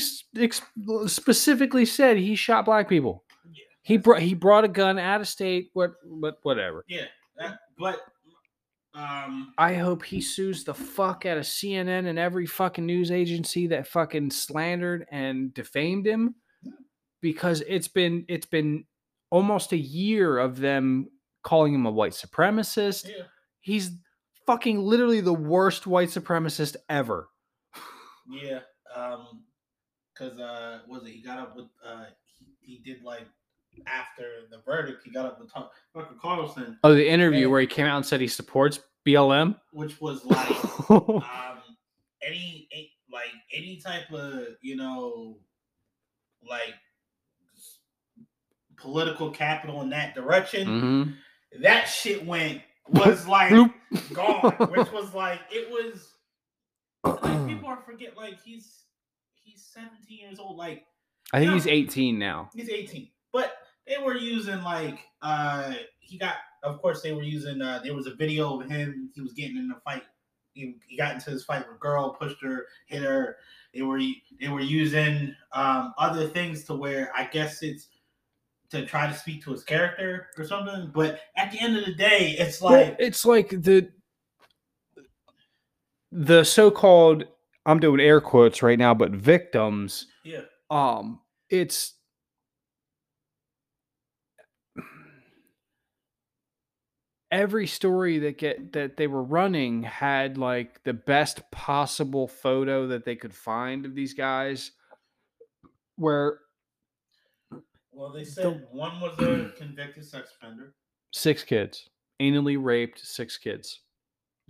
[1.10, 3.24] specifically said he shot black people.
[3.52, 3.64] Yeah.
[3.84, 5.70] He brought he brought a gun out of state.
[5.74, 6.84] What what whatever.
[6.88, 7.06] Yeah,
[7.38, 8.00] that, but
[8.94, 13.68] um, I hope he sues the fuck out of CNN and every fucking news agency
[13.68, 16.36] that fucking slandered and defamed him
[17.22, 18.86] because it's been it's been
[19.32, 21.08] almost a year of them
[21.44, 23.08] calling him a white supremacist.
[23.10, 23.24] yeah,
[23.62, 23.92] He's
[24.46, 27.30] fucking literally the worst white supremacist ever.
[28.30, 28.60] yeah,
[28.96, 29.44] um,
[30.14, 33.28] because uh, was it he got up with uh, he, he did like
[33.88, 37.46] after the verdict, he got up with Tuck- Tucker Carlson, Oh, the interview Yeah.
[37.48, 39.60] where he came out and said he supports BLM.
[39.74, 41.62] which was like um
[42.26, 45.38] any a- like any type of you know
[46.48, 46.74] like
[48.78, 50.68] political capital in that direction.
[50.68, 51.62] Mhm.
[51.62, 53.52] That shit went was like
[54.14, 56.12] gone, which was like it was.
[57.04, 58.84] Like people are forget like he's
[59.44, 60.58] he's 17 years old.
[60.58, 60.86] Like
[61.34, 61.56] I think Yeah.
[61.56, 62.50] he's 18 now.
[62.56, 63.54] he's 18, but
[63.88, 68.08] they were using like uh he got of course they were using uh there was
[68.08, 70.04] a video of him he was getting in a fight
[70.54, 73.38] he, he got into this fight with a girl pushed her hit her
[73.74, 74.00] they were
[74.40, 77.90] they were using um other things to where i guess it's
[78.70, 81.94] to try to speak to his character or something but at the end of the
[81.94, 83.90] day it's Well, like it's like the
[86.12, 87.26] the so-called
[87.66, 90.08] I'm doing air quotes right now, but victims.
[90.24, 91.94] yeah Um, it's
[97.32, 103.04] every story that get that they were running had like the best possible photo that
[103.04, 104.72] they could find of these guys
[105.98, 106.40] where
[107.96, 110.74] well they said one was a convicted sex offender.
[111.12, 111.90] Six kids
[112.22, 113.82] anally raped six kids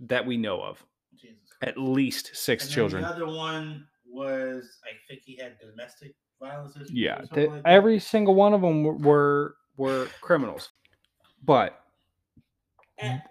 [0.00, 0.84] that we know of.
[1.16, 6.14] Jesus at least six And children the other one was i think he had domestic
[6.40, 7.68] violence issues yeah the- like that.
[7.68, 10.70] every single one of them were were criminals.
[11.44, 11.80] But
[12.98, 13.22] And-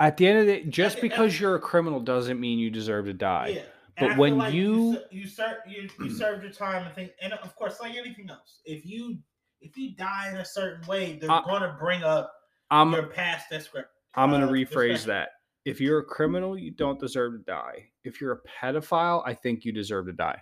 [0.00, 2.70] at the end of the day just the- because you're a criminal doesn't mean you
[2.70, 3.48] deserve to die.
[3.56, 3.62] Yeah.
[3.98, 7.32] But when like you- ser- you serve you, you served your time, I think, and
[7.34, 9.18] of course, like anything else, if you
[9.62, 12.32] if you die in a certain way, they're going to bring up
[12.70, 15.28] i'm your past discre- i'm going to uh, rephrase that
[15.64, 19.64] if you're a criminal you don't deserve to die if you're a pedophile i think
[19.64, 20.40] you deserve to die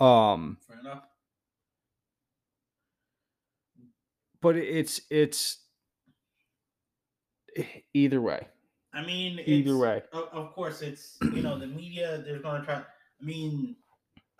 [0.00, 1.02] um Fair enough.
[4.40, 5.58] but it's it's
[7.94, 8.46] either way
[8.94, 12.22] I mean, either it's- way Of, of course, it's you know the media.
[12.24, 12.76] They're going to try.
[12.76, 13.76] I mean,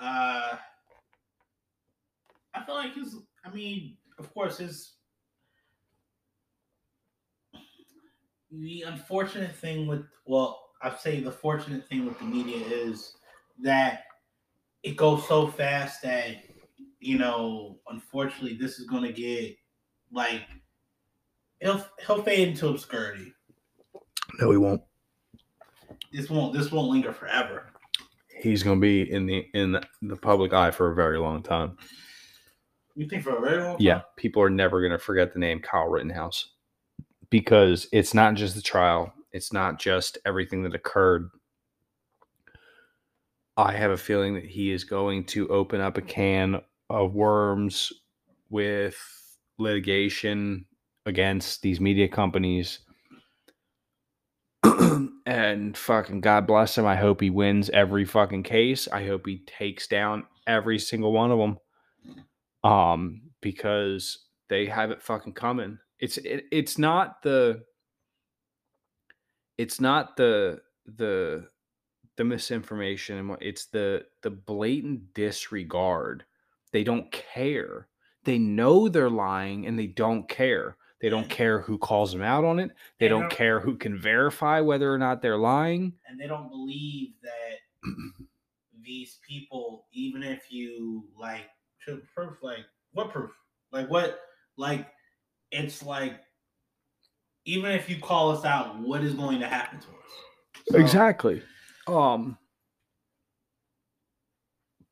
[0.01, 0.57] uh
[2.59, 3.17] I feel like his.
[3.45, 4.95] I mean, of course, his.
[8.51, 13.15] The unfortunate thing with well, I'd say the fortunate thing with the media is
[13.63, 14.05] that
[14.83, 16.37] it goes so fast that
[17.01, 19.57] you know, unfortunately, this is going to get
[20.13, 20.43] like
[21.61, 23.33] he'll he'll fade into obscurity.
[24.41, 24.83] no he won't
[26.13, 27.71] This won't this won't linger forever.
[28.41, 31.77] he's going to be in the in the public eye for a very long time
[32.99, 33.77] You think for a very long time?
[33.79, 36.51] Yeah, people are never going to forget the name Kyle Rittenhouse
[37.31, 41.31] because it's not just the trial, it's not just everything that occurred.
[43.57, 47.93] I have a feeling that he is going to open up a can of worms
[48.51, 48.97] with
[49.59, 50.67] litigation
[51.07, 52.81] against these media companies.
[55.25, 56.85] and fucking God bless him.
[56.85, 58.89] I hope he wins every fucking case.
[58.89, 61.59] I hope he takes down every single one of them
[62.69, 65.79] um because they have it fucking coming.
[65.99, 67.63] It's it, it's not the
[69.57, 70.61] it's not the
[70.97, 71.49] the
[72.17, 76.25] the misinformation and what it's the the blatant disregard.
[76.73, 77.89] They don't care.
[78.25, 80.77] They know they're lying and they don't care.
[81.01, 82.71] They don't care who calls them out on it.
[82.99, 85.95] They They don't don't- care who can verify whether or not they're lying.
[86.09, 87.91] And they don't believe that
[88.83, 93.31] these people, even if you like show proof, like what proof?
[93.73, 94.21] Like what?
[94.57, 94.87] Like
[95.51, 96.21] it's like
[97.45, 100.65] even if you call us out, what is going to happen to us?
[100.71, 101.43] So, Exactly.
[101.87, 102.37] Um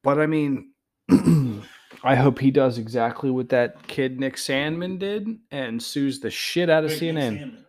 [0.02, 0.72] but I mean
[2.02, 6.70] I hope he does exactly what that kid Nick Sandmann did and sues the shit
[6.70, 7.64] out of CNN.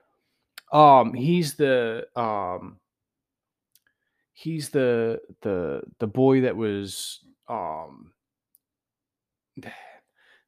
[0.71, 2.79] Um he's the um
[4.33, 8.11] he's the the the boy that was um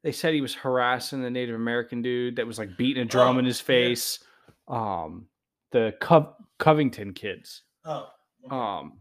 [0.03, 3.35] they said he was harassing the Native American dude that was like beating a drum
[3.35, 3.65] Oh, in his yeah.
[3.65, 4.19] face.
[4.67, 5.27] Um
[5.71, 7.63] the Cov- Covington kids.
[7.85, 8.09] Oh,
[8.45, 8.55] okay.
[8.55, 8.99] Um,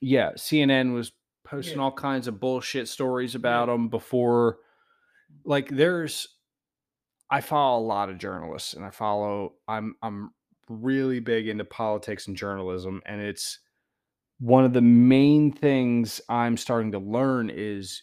[0.00, 1.12] yeah, CNN was
[1.44, 1.84] posting Yeah.
[1.84, 4.58] all kinds of bullshit stories about them before.
[5.44, 6.28] Like, there's,
[7.30, 9.54] I follow a lot of journalists, and I follow.
[9.66, 10.30] I'm I'm
[10.68, 13.58] really big into politics and journalism, and it's
[14.38, 18.02] one of the main things I'm starting to learn is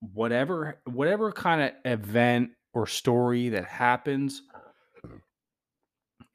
[0.00, 4.42] whatever whatever kind of event or story that happens
[5.04, 5.16] mm-hmm.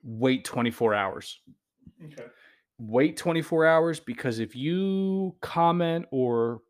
[0.04, 1.40] wait 24 hours
[2.06, 2.26] okay.
[2.80, 6.62] wait 24 hours because if you comment or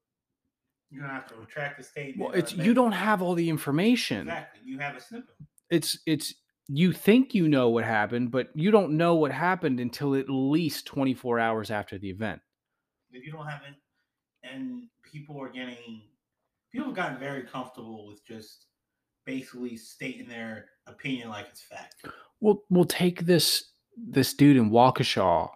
[0.91, 2.19] You're gonna have to retract the statement.
[2.19, 4.62] well it's you don't have all the information exactly.
[4.65, 5.36] You have a snippet.
[5.69, 6.34] it's it's
[6.67, 10.86] you think you know what happened but you don't know what happened until at least
[10.86, 12.41] 24 hours after the event
[13.12, 13.75] If you don't have it,
[14.43, 16.02] and people are getting,
[16.71, 18.65] people have gotten very comfortable with just
[19.25, 21.95] basically stating their opinion like it's fact.
[22.41, 25.49] we'll we'll take this this dude in Waukesha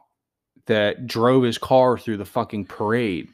[0.66, 3.28] that drove his car through the fucking parade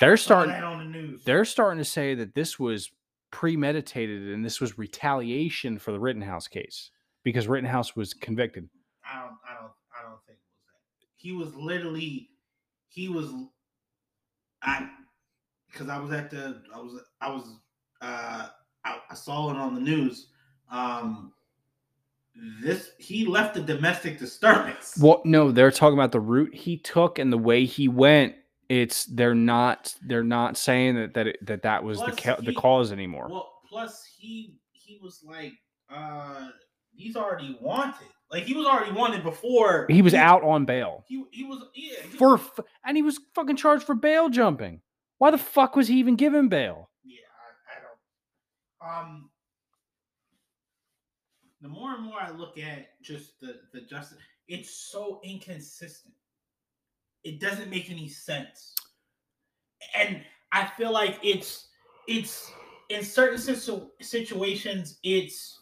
[0.00, 1.24] They're starting- that on the news.
[1.24, 2.90] they're starting to say that this was
[3.30, 6.90] premeditated and this was retaliation for the Rittenhouse case
[7.24, 8.68] because Rittenhouse was convicted.
[9.04, 11.08] I don't, I don't, I don't think it was that.
[11.16, 12.30] He was literally,
[12.88, 13.30] he was,
[14.62, 14.88] I,
[15.70, 17.44] because I was at the, I was, I was,
[18.00, 18.46] uh,
[18.84, 20.28] I, I saw it on the news.
[20.70, 21.32] Um,
[22.62, 24.96] this he left a domestic disturbance.
[25.00, 28.34] Well, no, they're talking about the route he took and the way he went.
[28.68, 32.36] It's they're not they're not saying that that it, that that was the Plus, ca-
[32.36, 33.28] the cause anymore.
[33.28, 35.52] Well, plus he he was like,
[35.90, 36.48] uh,
[36.94, 38.06] he's already wanted.
[38.30, 41.94] Like he was already wanted before he was out on bail He he was yeah
[42.02, 44.80] he for was- and he was fucking charged for bail jumping.
[45.18, 46.90] Why the fuck was he even given bail?
[47.04, 47.18] Yeah,
[48.80, 49.06] I, I don't.
[49.06, 49.30] Um,
[51.60, 56.14] the more and more I look at just the the justice, it's so inconsistent.
[57.24, 58.74] It doesn't make any sense,
[59.94, 61.68] and I feel like it's
[62.06, 62.50] it's
[62.88, 65.56] in certain situ- situations it's.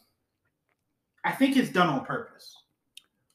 [1.24, 2.54] I think it's done on purpose.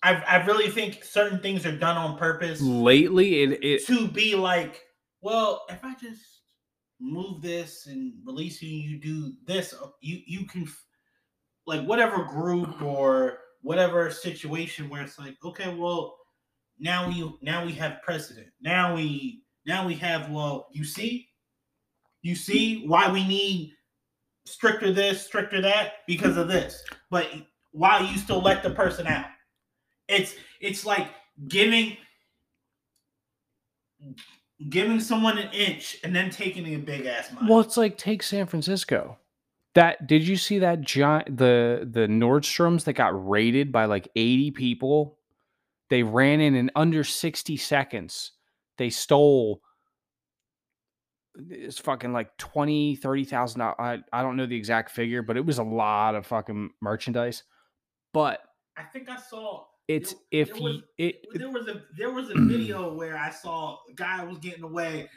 [0.03, 4.35] I I really think certain things are done on purpose Lately, it it to be
[4.35, 4.83] like,
[5.21, 6.21] well, if I just
[6.99, 10.67] move this and release you, you do this, uh, you you can
[11.65, 16.17] like whatever group or whatever situation where it's like, okay, well,
[16.79, 18.47] now we now we have precedent.
[18.61, 21.29] Now we now we have well, you see,
[22.21, 23.73] you see why we need
[24.45, 26.83] stricter this, stricter that because of this.
[27.09, 27.27] But
[27.71, 29.27] why you still let the person out?
[30.07, 31.07] It's it's like
[31.47, 31.97] giving
[34.69, 37.49] giving someone an inch and then taking a big ass mile.
[37.49, 39.17] well, it's like take San Francisco.
[39.73, 44.51] That did you see that giant the the Nordstroms that got raided by like eighty
[44.51, 45.17] people?
[45.89, 48.31] They ran in in under sixty seconds.
[48.77, 49.61] They stole
[51.49, 55.59] it's fucking like 20 30,000 I I don't know the exact figure but it was
[55.59, 57.43] a lot of fucking merchandise
[58.13, 58.41] but
[58.77, 62.11] I think I saw it's There- if there was- you it there was a there
[62.11, 65.09] was a video where I saw a guy was getting away.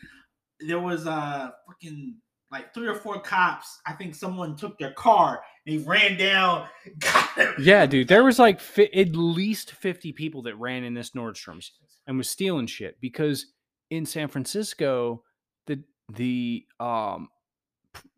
[0.61, 2.17] There was uh fucking
[2.51, 3.81] like three or four cops.
[3.87, 5.43] I think someone took their car.
[5.67, 6.69] They ran down.
[7.59, 11.73] Yeah dude there was like fi- at least 50 people that ran in this Nordstrom's
[12.07, 13.47] and was stealing shit because
[13.91, 15.23] in San Francisco
[15.67, 15.83] the
[16.13, 17.29] the um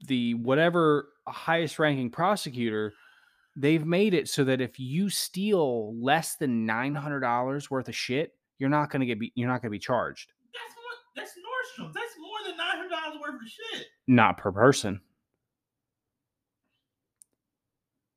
[0.07, 2.93] the whatever highest ranking prosecutor
[3.57, 8.71] they've made it so that if you steal less than $900 worth of shit you're
[8.71, 10.97] not going to get be, you're not going to be charged That's what.
[11.17, 11.93] That's Nordstrom.
[11.93, 13.87] That's more than nine hundred dollars worth of shit.
[14.07, 15.01] not per person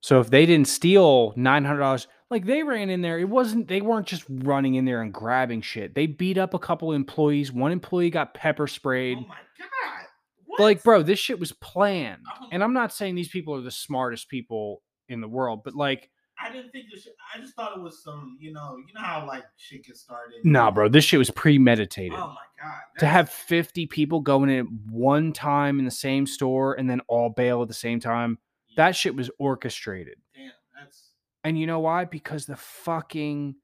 [0.02, 4.08] so if they didn't steal $900 like they ran in there it wasn't they weren't
[4.08, 8.10] just running in there and grabbing shit they beat up a couple employees one employee
[8.10, 10.06] got pepper sprayed Oh my god!
[10.46, 10.60] What?
[10.62, 12.48] like bro this shit was planned Oh.
[12.52, 16.10] and i'm not saying these people are the smartest people in the world but like
[16.42, 17.04] I didn't think this.
[17.04, 18.38] Shit, I just thought it was some.
[18.40, 18.78] You know.
[18.78, 20.38] You know how like shit gets started.
[20.44, 22.18] Nah, bro, this shit was premeditated.
[22.18, 22.80] Oh my god.
[23.00, 27.30] to have 50 people going in one time in the same store and then all
[27.30, 28.38] bail at the same time,
[28.78, 30.16] that shit was orchestrated.
[30.34, 30.52] Damn.
[30.80, 31.10] That's.
[31.44, 32.06] And you know why?
[32.06, 33.56] Because the fucking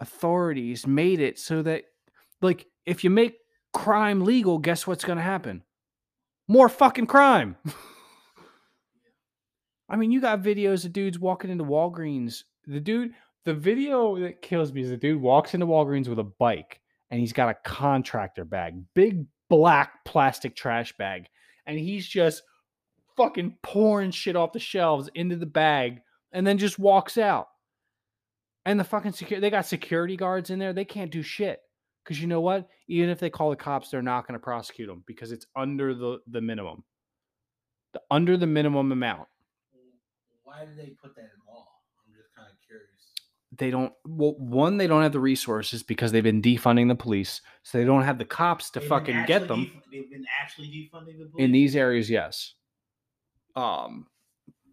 [0.00, 1.84] authorities made it so that,
[2.42, 3.36] like, if you make
[3.72, 5.62] crime legal, guess what's going to happen?
[6.48, 7.56] More fucking crime.
[9.92, 12.44] I mean, you got videos of dudes walking into Walgreens.
[12.66, 13.12] The dude,
[13.44, 16.80] the video that kills me is the dude walks into Walgreens with a bike
[17.10, 21.26] and he's got a contractor bag, big black plastic trash bag,
[21.66, 22.42] and he's just
[23.18, 26.00] fucking pouring shit off the shelves into the bag
[26.32, 27.48] and then just walks out.
[28.64, 30.72] And the fucking security, they got security guards in there.
[30.72, 31.60] They can't do shit.
[32.02, 32.66] Because you know what?
[32.88, 35.94] Even if they call the cops, they're not going to prosecute them because it's under
[35.94, 36.82] the, the minimum.
[37.92, 39.28] The, under the minimum amount.
[40.52, 41.66] Why did they put that in law?
[42.06, 42.88] I'm just kind of curious.
[43.56, 47.40] They don't, well, one, they don't have the resources because they've been defunding the police.
[47.62, 49.64] So they don't have the cops to They've been fucking get actually them.
[49.64, 51.44] def- they've been actually defunding the police.
[51.44, 52.54] in these areas yes
[53.56, 54.06] um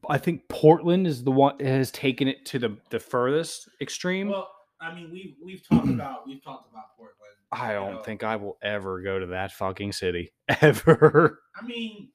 [0.10, 4.50] i think portland is the one has taken it to the the furthest extreme Well,
[4.80, 7.18] I mean, we've we've talked about we've talked about Portland.
[7.52, 8.02] i you don't know.
[8.04, 12.10] think i will ever go to that fucking city ever I mean,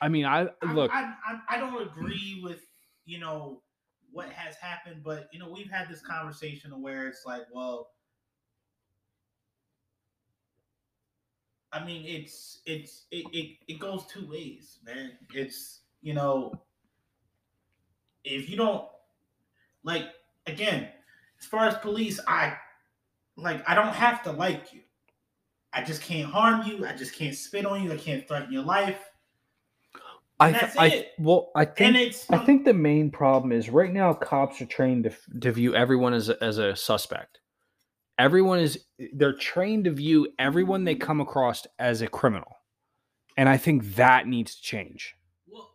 [0.00, 2.60] i mean i look I, I I don't agree with
[3.04, 3.62] you know
[4.12, 7.90] what has happened, but you know we've had this conversation where it's like, well,
[11.72, 15.12] I mean, it's it's it it, it goes two ways, man.
[15.34, 16.60] It's you know,
[18.24, 18.86] if you don't
[19.82, 20.06] like
[20.46, 20.88] again,
[21.40, 22.56] as far as police, I
[23.36, 24.80] like I don't have to like you.
[25.72, 26.86] I just can't harm you.
[26.86, 27.92] I just can't spit on you.
[27.92, 29.10] I can't threaten your life.
[30.40, 31.12] I that's i it.
[31.18, 31.96] well i think
[32.30, 36.14] i think the main problem is right now cops are trained to, to view everyone
[36.14, 37.40] as a, as a suspect
[38.18, 38.84] everyone is
[39.14, 42.56] they're trained to view everyone they come across as a criminal
[43.36, 45.14] and i think that needs to change
[45.46, 45.70] well,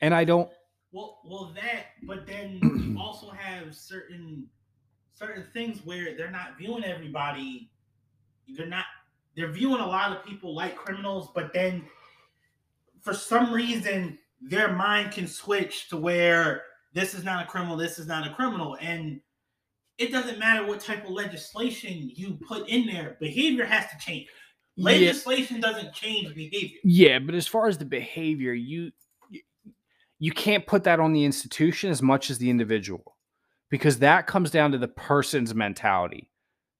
[0.00, 0.50] and i don't
[0.92, 4.48] Well, well, that, but then you also have certain
[5.14, 7.70] certain things where they're not viewing everybody.
[8.48, 8.84] They're not.
[9.36, 11.84] They're viewing a lot of people like criminals, but then
[13.04, 17.98] for some reason their mind can switch to where this is not a criminal, this
[17.98, 19.20] is not a criminal, and
[19.98, 23.16] it doesn't matter what type of legislation you put in there.
[23.20, 24.26] Behavior has to change.
[24.76, 24.86] Yeah.
[24.86, 26.78] Legislation doesn't change behavior.
[26.82, 28.92] Yeah, but as far as the behavior, you-
[30.18, 33.16] you can't put that on the institution as much as the individual
[33.68, 36.30] because that comes down to the person's mentality.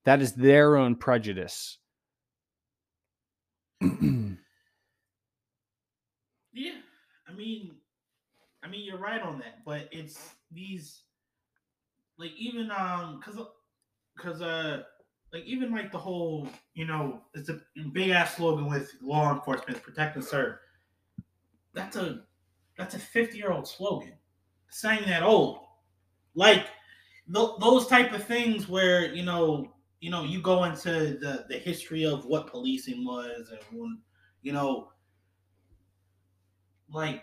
[0.05, 1.79] That is their own prejudice.
[6.55, 6.81] Yeah,
[7.29, 7.77] I mean,
[8.63, 11.03] I mean, you're right on that, but it's these,
[12.19, 13.39] like even um, cause,
[14.19, 14.85] cause uh,
[15.33, 17.61] like even like the whole, you know, it's a
[17.93, 20.59] big ass slogan with law enforcement, protect and serve.
[21.75, 22.21] That's a,
[22.79, 24.15] that's a fifty year old slogan.
[24.85, 25.61] Even that old.
[26.35, 26.67] Like
[27.35, 31.59] th- those type of things where you know, you know, you go into the the
[31.59, 33.99] history of what policing was and
[34.43, 34.91] you know
[36.93, 37.23] like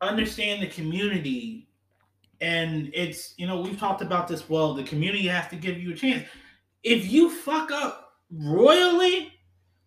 [0.00, 1.68] understand the community.
[2.40, 5.92] And it's you know we've talked about this well the community has to give you
[5.92, 6.26] a chance.
[6.82, 9.32] If you fuck up royally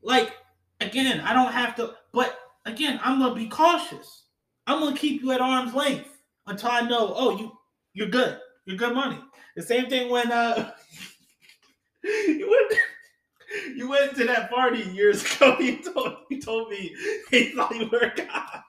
[0.02, 0.32] like
[0.80, 4.24] again i don't have to but again i'm gonna be cautious.
[4.66, 6.10] I'm gonna keep you at arm's length
[6.48, 7.52] until i know oh you
[7.98, 8.40] you're good.
[8.66, 9.18] You're good money.
[9.56, 10.72] The same thing when uh
[12.04, 12.80] you went
[13.76, 15.58] you went to that party years ago.
[15.60, 16.96] You told you told me
[17.32, 18.64] he thought you were a cop.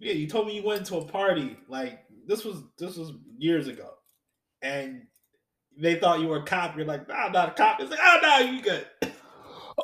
[0.00, 3.66] Yeah, you told me you went to a party like this was this was years
[3.66, 3.90] ago,
[4.62, 5.02] and
[5.76, 6.76] they thought you were a cop.
[6.76, 7.80] You're like, nah, I'm not a cop.
[7.80, 8.86] It's like, oh no, you good.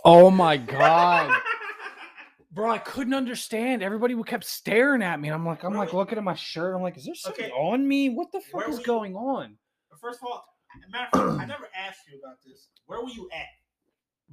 [0.04, 1.36] oh my god.
[2.52, 3.82] Bro, I couldn't understand.
[3.82, 5.26] Everybody kept staring at me.
[5.26, 6.76] and I'm like, I'm like looking at my shirt.
[6.76, 7.52] I'm like, is there something Okay.
[7.52, 8.10] on me?
[8.10, 9.56] What the fuck is were you- going on?
[10.04, 10.44] First of all,
[10.90, 12.68] matter of fact, I never asked you about this.
[12.84, 13.46] Where were you at?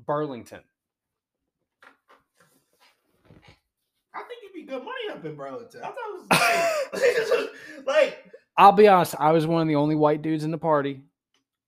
[0.05, 0.59] Burlington.
[4.13, 5.79] I think you'd be good money up in Burlington.
[5.81, 7.49] I thought it was
[7.85, 10.57] like, like I'll be honest, I was one of the only white dudes in the
[10.57, 11.03] party.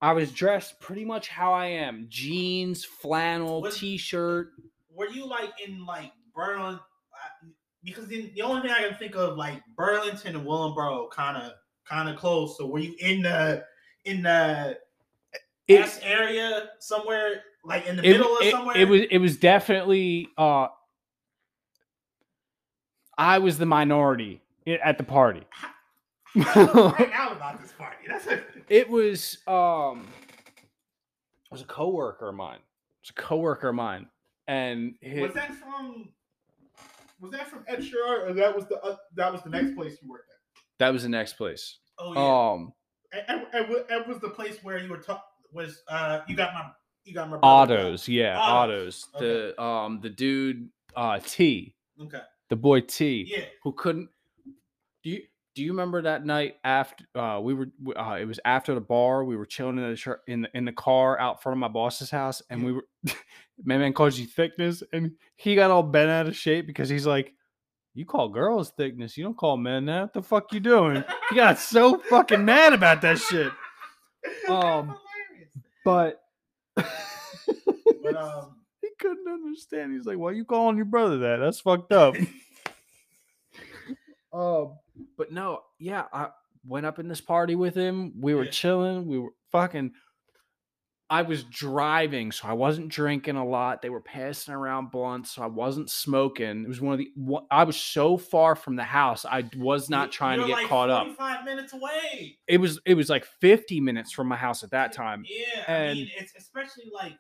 [0.01, 4.49] I was dressed pretty much how I am jeans, flannel, What- t shirt.
[4.93, 6.81] were you like in like Burlington?
[7.85, 11.53] Because the, the only thing I can think of like Burlington and Willingboro kind of
[11.87, 12.57] kind of close.
[12.57, 13.63] So were you in the
[14.05, 14.77] in the
[15.67, 18.77] It- S area somewhere, like in the it, middle of it- somewhere?
[18.77, 20.67] it was it was definitely uh
[23.17, 25.43] I was the minority at the party.
[26.35, 27.97] right now about this party.
[28.07, 28.43] That's it.
[28.69, 30.07] It was um
[31.45, 32.55] it was a coworker of mine.
[32.57, 34.07] It was a coworker of mine.
[34.47, 36.09] And his, Was that from?
[37.21, 39.97] Was that from Ed Sheeran, or that was the uh, that was the next place
[40.01, 40.37] you worked at?
[40.79, 41.77] that was the next place.
[41.99, 42.73] Oh yeah, Um
[43.27, 46.65] and, and was the place where you were ta- was uh you got my
[47.05, 47.77] you got my brother.
[47.79, 49.19] Autos, yeah, Autos, autos.
[49.19, 53.25] The um the dude uh T, Okay, the boy T.
[53.29, 54.09] yeah, who couldn't
[55.03, 55.21] do you
[55.55, 59.23] do you remember that night after uh we were uh, it was after the bar
[59.23, 61.67] we were chilling in the shir- in the, in the car out front of my
[61.67, 62.85] boss's house and we were
[63.63, 67.05] my man calls you thickness and he got all bent out of shape because he's
[67.05, 67.33] like
[67.93, 71.35] you call girls thickness you don't call men that what the fuck you doing he
[71.35, 73.51] got so fucking mad about that shit
[74.47, 75.51] Um, hilarious.
[75.85, 76.21] but
[76.75, 79.93] But um, he couldn't understand.
[79.93, 81.37] He's like, "Why you calling your brother that?
[81.37, 82.15] That's fucked up."
[84.33, 84.77] um,
[85.17, 86.29] but no, yeah, I
[86.65, 88.13] went up in this party with him.
[88.19, 88.51] We were Yeah.
[88.51, 89.07] chilling.
[89.07, 89.91] We were fucking.
[91.09, 93.81] I was driving, so I wasn't drinking a lot.
[93.81, 96.63] They were passing around blunts, so I wasn't smoking.
[96.63, 97.11] It was one of the.
[97.15, 100.61] one- I was so far from the house, I was not trying to you're get
[100.63, 101.15] like caught up.
[101.17, 102.37] Five minutes away.
[102.47, 102.79] It was.
[102.85, 105.23] It was like fifty minutes from my house at that time.
[105.27, 107.13] Yeah, I And- mean, it's especially like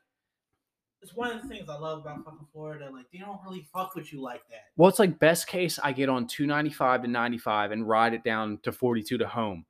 [1.01, 2.89] it's one of the things I love about fucking Florida.
[2.91, 4.67] Like they don't really fuck with you like that.
[4.77, 8.59] Well, it's like best case, I get on 295 to 95 and ride it down
[8.63, 9.65] to 42 to home.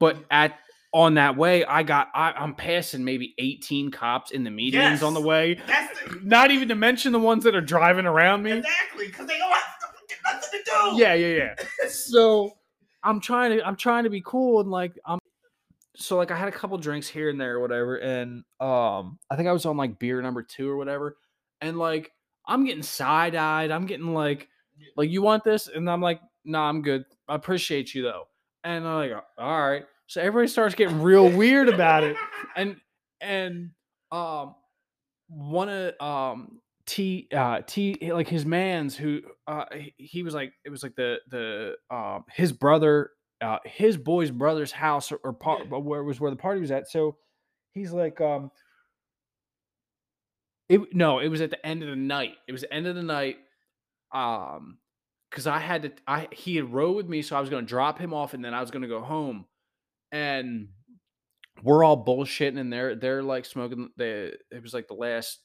[0.00, 0.58] But at
[0.94, 5.14] on that way, I got I, I'm passing maybe 18 cops in the medians on
[5.14, 5.54] the way.
[5.54, 8.52] The, Not even to mention the ones that are driving around me.
[8.52, 9.62] exactly because they don't have
[10.24, 11.00] nothing to do.
[11.02, 11.54] Yeah, yeah, yeah.
[11.88, 12.52] So
[13.02, 15.18] I'm trying to I'm trying to be cool and like I'm
[15.96, 19.36] so like I had a couple drinks here and there or whatever, and um I
[19.36, 21.16] think I was on like beer number two or whatever,
[21.60, 22.12] and like
[22.46, 23.70] I'm getting side eyed.
[23.70, 24.48] I'm getting like
[24.96, 27.04] like you want this, and I'm like, nah, I'm good.
[27.28, 28.24] I appreciate you though,
[28.64, 29.84] and I'm like, all right.
[30.12, 32.18] So everybody starts getting real weird about it,
[32.56, 32.76] and
[33.22, 33.70] and
[34.10, 34.54] um
[35.28, 39.64] one of um T uh T like his man's who uh
[39.96, 43.08] he- was like it was like the the um his brother
[43.40, 46.90] uh his boy's brother's house or, or part where was where the party was at.
[46.90, 47.16] So
[47.72, 48.50] he's like um
[50.68, 52.34] it no it was at the end of the night.
[52.46, 53.38] It was the end of the night
[54.14, 54.76] um
[55.30, 57.98] because I had to I he had rode with me so I was gonna drop
[57.98, 59.46] him off and then I was gonna go home
[60.12, 60.68] and
[61.62, 65.38] we're all bullshitting and they're they're like smoking the it was like the last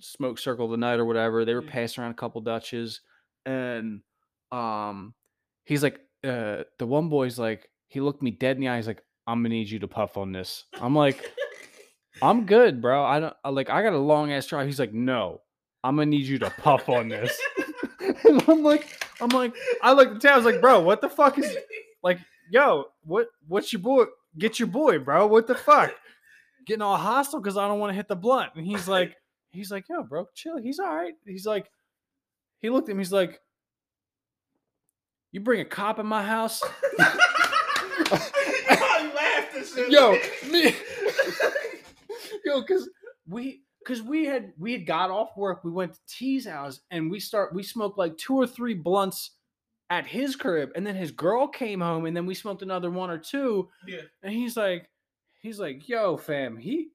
[0.00, 1.70] smoke circle of the night or whatever they were Yeah.
[1.70, 3.00] passing around a couple dutches
[3.46, 4.00] and
[4.52, 5.14] um
[5.64, 8.86] he's like uh the one boy's like he looked me dead in the eye he's
[8.86, 10.64] like i'm gonna need you to puff on this.
[10.80, 11.30] I'm like
[12.22, 13.04] i'm good bro.
[13.04, 15.40] I don't I- like i got a long ass drive he's like no.
[15.84, 17.38] I'm gonna need you to puff on this.
[18.28, 18.86] And i'm like
[19.20, 21.54] i'm like i looked at the I was like bro what the fuck is
[22.02, 22.18] like
[22.50, 24.04] yo what what's your boy
[24.38, 25.26] get your boy bro.
[25.26, 25.92] What the fuck?
[26.66, 28.52] Getting all hostile because i don't want to hit the blunt.
[28.54, 29.16] And he's like
[29.52, 30.58] he's like yo bro chill.
[30.58, 31.14] He's all right.
[31.24, 31.70] He's like
[32.60, 33.40] he looked at me he's like
[35.32, 36.62] you bring a cop in my house?
[38.10, 39.90] You probably laughed and shit.
[39.90, 40.12] yo
[40.50, 40.74] me
[42.44, 42.88] yo because
[43.28, 45.64] we because we had we had got off work.
[45.64, 49.32] We went to t's house and we start we smoked like two or three blunts
[49.90, 53.10] at his crib and then his girl came home and then we smoked another one
[53.10, 54.02] or two Yeah.
[54.22, 54.88] and he's like
[55.42, 56.88] he's like yo fam he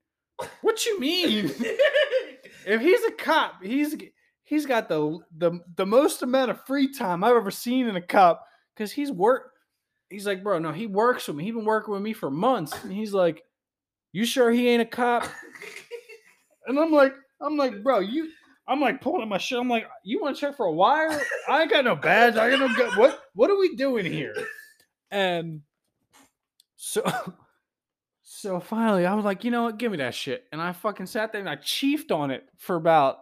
[0.61, 1.51] what you mean
[2.65, 3.95] if he's a cop he's
[4.43, 8.01] he's got the the the most amount of free time i've ever seen in a
[8.01, 9.51] cop because he's work
[10.09, 12.81] he's like bro no he works with me he's been working with me for months
[12.83, 13.43] and he's like
[14.13, 15.23] you sure he ain't a cop
[16.67, 18.29] and i'm like i'm like bro you
[18.67, 21.21] i'm like pulling up my shit i'm like you want to check for a wire
[21.49, 22.35] i ain't got no badge.
[22.35, 24.35] I got no gu- what what are we doing here?
[25.11, 25.61] And
[26.75, 27.03] so
[28.21, 29.77] so finally i was like you know what?
[29.77, 30.45] Give me that shit.
[30.51, 33.17] And i fucking sat there and i chiefed on it for about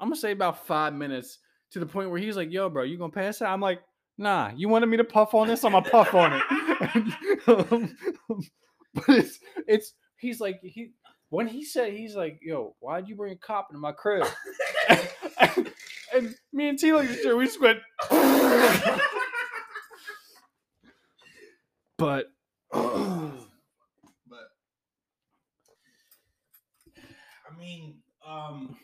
[0.00, 1.38] i'm gonna say about five minutes
[1.70, 3.80] to the point where he's like yo bro you gonna pass out i'm like
[4.18, 4.50] nah.
[4.54, 5.64] You wanted me to puff on this?
[5.64, 7.48] I'm gonna puff on it.
[7.48, 7.96] Um,
[8.94, 10.92] but it's it's he's like he
[11.34, 14.26] when he said he's like yo why'd you bring a cop into my crib
[14.88, 15.08] and,
[16.14, 17.78] and me and T looked at each other, we just went
[21.98, 22.26] but
[22.72, 22.84] but
[27.12, 28.76] I mean, um,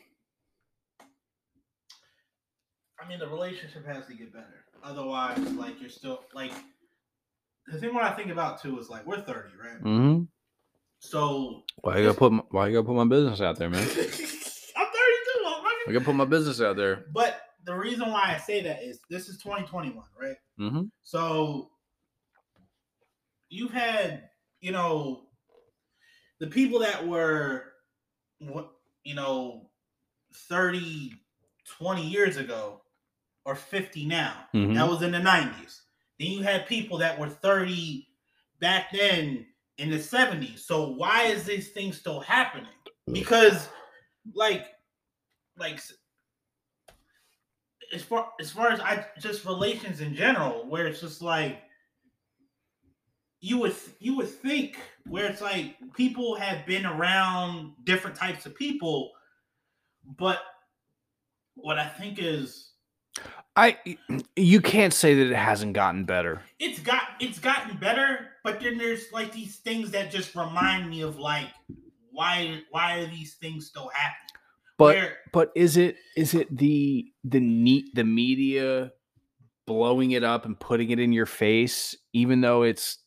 [3.03, 4.64] I mean, the relationship has to get better.
[4.82, 6.53] Otherwise, like you're still like
[7.66, 7.94] the thing.
[7.94, 9.82] What I think about too is like we're thirty, right?
[9.82, 10.22] mm-hmm.
[11.01, 13.80] So Why you gotta put my, why you gotta put my business out there, man?
[13.88, 14.20] I'm 32,
[14.76, 15.92] I motherfucker.
[15.94, 17.07] gotta put my business out there.
[17.12, 20.36] But the reason why I say that is this is 2021, right?
[20.59, 20.82] Mm-hmm.
[21.03, 21.70] So
[23.48, 24.28] you've had,
[24.61, 25.22] you know,
[26.38, 27.64] the people that were,
[28.38, 28.70] what,
[29.05, 29.70] you know,
[30.48, 31.14] 30,
[31.78, 32.82] 20 years ago
[33.44, 34.34] or 50 now.
[34.55, 34.74] Mhm.
[34.74, 35.80] That was in the 90s.
[36.18, 38.07] Then you had people that were 30
[38.61, 39.46] back then
[39.81, 40.61] in the 70s.
[40.61, 42.66] So why is this thing still happening?
[43.09, 43.14] Mm.
[43.14, 43.68] Because
[44.35, 44.66] like
[45.59, 45.81] like
[47.93, 51.62] as far as far as I just relations in general, where it's just like
[53.41, 58.55] you would you would think where it's like people have been around different types of
[58.55, 59.11] people,
[60.18, 60.41] but
[61.55, 62.72] what I think is
[63.57, 63.78] I
[64.36, 66.42] you can't say that it hasn't gotten better.
[66.59, 71.03] it's got it's gotten better, but then there's like these things that just remind me
[71.03, 71.48] of like
[72.12, 74.26] why why are these things still happening?
[74.78, 78.92] But Where- but is it is it the the neat the media
[79.66, 82.98] blowing it up and putting it in your face even though it's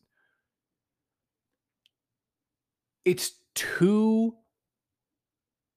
[3.06, 4.34] it's too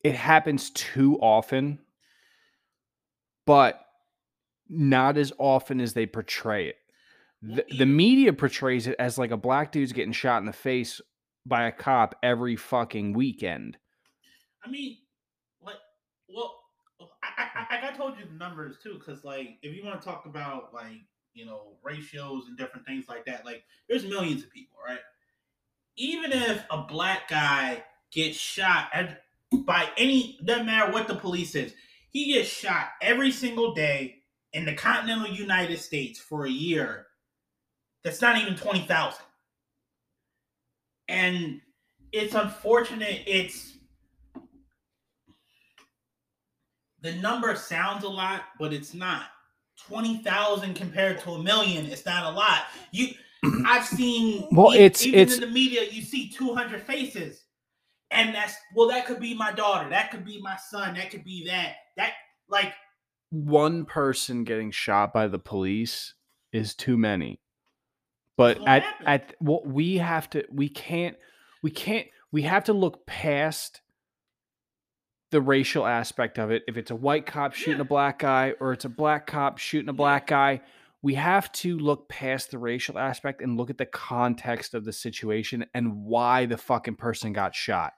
[0.04, 1.78] it happens too often
[3.46, 3.85] but
[4.68, 6.76] not as often as they portray it.
[7.42, 11.00] The, the media portrays it as like a black dude's getting shot in the face
[11.44, 13.76] by a cop every fucking weekend.
[14.64, 14.96] I mean,
[15.62, 15.76] like,
[16.28, 16.58] well,
[17.00, 20.00] oh, I, I, I, I told you the numbers too, because like, if you want
[20.00, 21.02] to talk about like,
[21.34, 24.98] you know, ratios and different things like that, like, there's millions of people, right?
[25.96, 31.54] Even if a black guy gets shot at, by any, doesn't matter what the police
[31.54, 31.74] is,
[32.10, 34.22] he gets shot every single day
[34.52, 37.06] in the continental United States for a year.
[38.04, 39.24] That's not even twenty thousand,
[41.08, 41.60] and
[42.12, 43.22] it's unfortunate.
[43.26, 43.72] It's
[47.02, 49.24] the number sounds a lot, but it's not.
[49.88, 52.64] Twenty thousand compared to a million, it's not a lot.
[52.92, 53.08] You,
[53.66, 54.46] I've seen.
[54.52, 55.84] Well, e- it's- even it's- in the media.
[55.90, 57.44] You see two hundred faces,
[58.10, 58.88] and that's well.
[58.88, 59.88] That could be my daughter.
[59.90, 60.94] That could be my son.
[60.94, 61.74] That could be that.
[61.96, 62.12] That
[62.48, 62.72] like
[63.44, 66.14] one person getting shot by the police
[66.52, 67.40] is too many.
[68.36, 69.08] But at happened.
[69.08, 71.16] at what we have to we can't
[71.62, 73.80] we can't we have to look past
[75.30, 76.62] the racial aspect of it.
[76.68, 77.82] If it's a white cop shooting Yeah.
[77.82, 80.60] a black guy or it's a black cop shooting a black guy,
[81.02, 84.92] we have to look past the racial aspect and look at the context of the
[84.92, 87.94] situation and why the fucking person got shot.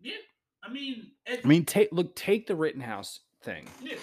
[0.00, 0.14] yeah,
[0.62, 3.66] I mean, it's, I mean, take look take the Rittenhouse thing.
[3.80, 3.96] yeah,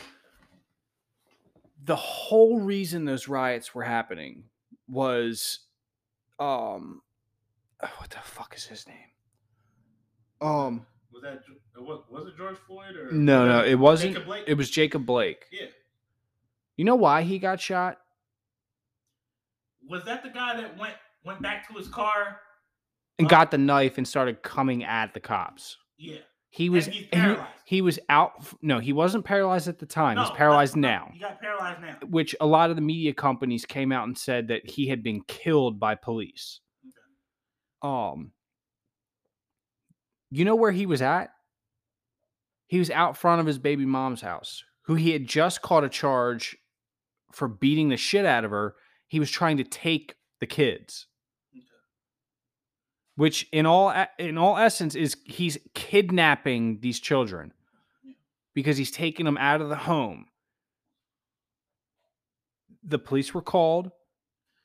[1.86, 4.44] the whole reason those riots were happening
[4.88, 5.60] was
[6.40, 7.02] um
[7.98, 9.12] what the fuck is his name?
[10.42, 11.44] Um was that
[11.78, 14.18] was, was it George Floyd or no no it wasn't.
[14.48, 15.46] It was jacob blake.
[15.52, 15.68] Yeah,
[16.78, 18.00] you know why he got shot?
[19.90, 22.40] Was that the guy that went went back to his car?
[23.20, 25.78] and Uh, got the knife and started coming at the cops.
[25.98, 26.18] Yeah,
[26.54, 27.10] he was he,
[27.66, 30.18] he was out no he wasn't paralyzed at the time.
[30.18, 31.10] No, he's paralyzed no, now.
[31.12, 31.98] He got paralyzed now.
[32.08, 35.22] which a lot of the media companies came out and said that he had been
[35.28, 36.60] killed by police.
[37.82, 38.34] Um
[40.30, 41.30] you know where he was at?
[42.68, 45.90] He was out front of his baby mom's house who he had just caught a
[45.90, 46.56] charge
[47.32, 48.76] for beating the shit out of her.
[49.08, 51.08] He was trying to take the kids.
[51.08, 51.13] Okay.
[53.16, 57.54] Which in all in all essence is he's kidnapping these children
[58.54, 60.26] because he's taking them out of the home.
[62.84, 63.92] The police were called.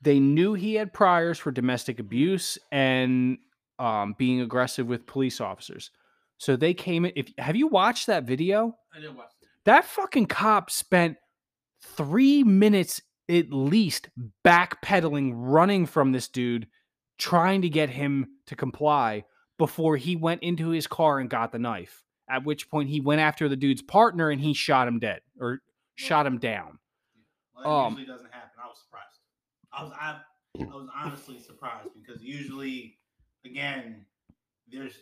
[0.00, 3.38] They knew he had priors for domestic abuse and
[3.78, 5.90] um, being aggressive with police officers.
[6.38, 8.76] So they came in if have you watched that video?
[8.94, 9.48] I didn't watch it.
[9.64, 11.16] that fucking cop spent
[11.82, 14.08] three minutes at least
[14.44, 16.66] backpedaling, running from this dude,
[17.18, 19.24] trying to get him to comply
[19.58, 22.04] before he went into his car and got the knife.
[22.30, 25.60] At which point he went after the dude's partner and he shot him dead or
[25.96, 26.78] shot him down.
[27.56, 28.50] Well, Um, usually doesn't happen.
[28.62, 29.18] I was surprised.
[29.72, 30.20] I was I,
[30.60, 32.98] I was honestly surprised because usually,
[33.44, 34.04] again,
[34.70, 34.92] there's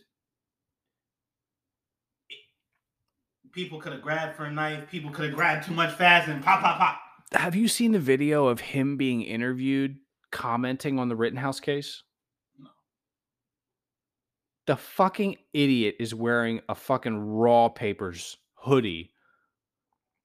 [3.52, 4.88] people could have grabbed for a knife.
[4.90, 7.00] People could have grabbed too much fast and pop, pop, pop.
[7.32, 9.96] Have you seen the video of him being interviewed
[10.30, 12.02] commenting on the Rittenhouse case?
[14.66, 19.10] The fucking idiot is wearing a fucking raw papers hoodie.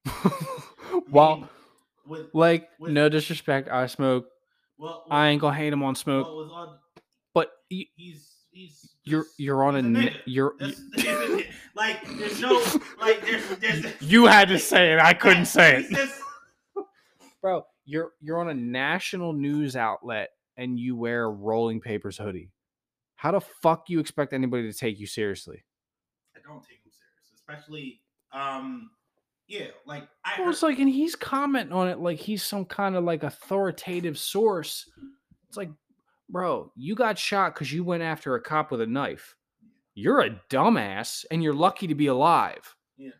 [1.10, 1.48] While mean,
[2.06, 4.26] with like with- no disrespect, I smoke.
[4.78, 6.78] well, I ain't gonna hate him on smoke, well, all,
[7.34, 10.14] but y- he's he's You're you're on a nigga.
[10.26, 10.54] you're
[11.74, 12.60] like there's no
[13.00, 14.98] like there's there's you had to say it.
[14.98, 16.20] I couldn't say it, just-
[17.40, 17.64] bro.
[17.84, 22.50] You're you're on a national news outlet and you wear a rolling papers hoodie.
[23.22, 25.62] How the fuck you expect anybody to take you seriously?
[26.34, 28.00] I don't take him serious, especially
[28.32, 28.90] um
[29.46, 32.64] yeah, like I Well, heard, it's like, and he's commenting on it like he's some
[32.64, 34.90] kind of like authoritative source.
[35.46, 35.70] It's like,
[36.28, 39.36] bro, you got shot because you went after a cop with a knife.
[39.94, 42.74] You're a dumbass, and you're lucky to be alive.
[42.96, 43.10] Yeah.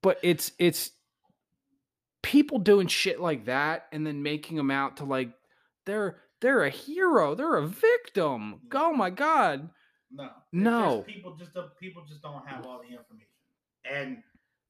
[0.00, 0.92] But it's it's
[2.22, 5.32] people doing shit like that and then making them out to like
[5.84, 8.60] they're they're a hero, they're a victim.
[8.72, 8.80] Yeah.
[8.82, 9.70] Oh my god.
[10.10, 11.02] no, It's just No.
[11.06, 13.28] people just don't, people just don't have all the information,
[13.90, 14.22] and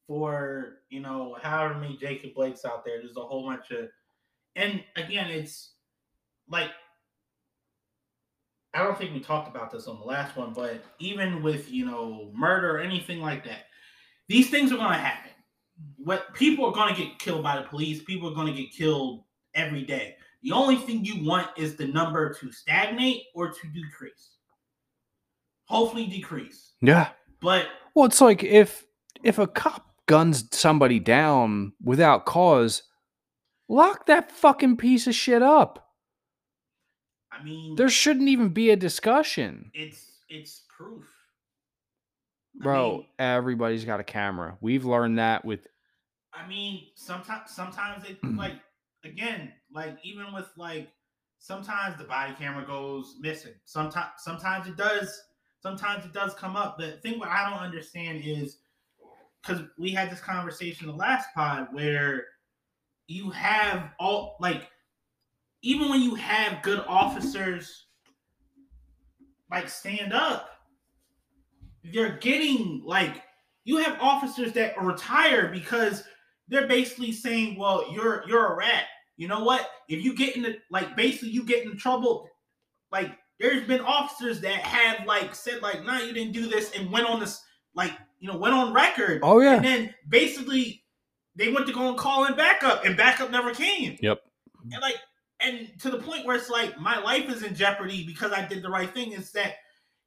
[0.07, 3.89] for you know however many Jacob Blakes out there, there's a whole bunch of,
[4.57, 5.75] and again, it's
[6.49, 6.71] like
[8.75, 11.87] I don't think we talked about this on the last one, but even with you
[11.87, 13.65] know murder or anything like that,
[14.29, 15.31] these things are going to happen.
[15.97, 18.03] What people are going to get killed by the police.
[18.03, 20.17] People are going to get killed every day.
[20.49, 24.31] The only thing you want is the number to stagnate or to decrease.
[25.67, 26.73] Hopefully, decrease.
[26.81, 27.11] Yeah.
[27.41, 28.87] But Well, it's like if
[29.23, 32.83] if a cop guns somebody down without cause,
[33.69, 35.91] lock that fucking piece of shit up.
[37.31, 39.71] I mean, There shouldn't even be a discussion.
[39.75, 41.05] it's it's proof,
[42.61, 44.57] I Bro, mean- everybody's got a camera.
[44.63, 45.67] We've learned that with
[46.33, 48.55] I mean, sometimes sometimes it like
[49.05, 50.89] again, like even with like
[51.39, 53.55] sometimes the body camera goes missing.
[53.65, 55.21] Sometimes sometimes it does.
[55.61, 56.79] Sometimes it does come up.
[56.79, 58.59] The thing what I don't understand is
[59.43, 62.25] because we had this conversation the last pod where
[63.07, 64.71] you have all like
[65.63, 67.87] even when you have good officers
[69.51, 70.51] like stand up,
[71.93, 73.23] they're getting like
[73.65, 76.05] you have officers that retire because
[76.49, 78.85] they're basically saying, "Well, you're you're a rat.
[79.19, 79.69] You know what?
[79.89, 82.29] If you get in the like, basically you get in trouble.
[82.91, 86.91] Like, there's been officers that have like said like, "Nah, you didn't do this," and
[86.91, 87.43] went on this
[87.75, 89.57] like, you know, went on record, Oh yeah.
[89.57, 90.83] and then basically
[91.37, 93.99] they went to go and call in backup, and backup never came.
[94.01, 94.21] Yep.
[94.73, 94.97] And like,
[95.41, 98.63] and to the point where it's like my life is in jeopardy because I did
[98.63, 99.13] the right thing.
[99.13, 99.55] Is that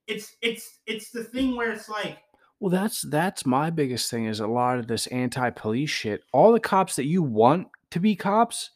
[0.07, 2.17] it's it's it's the thing where it's like
[2.59, 6.23] Well, that's that's my biggest thing is a lot of this anti-police shit.
[6.33, 8.71] All the cops that you want to be cops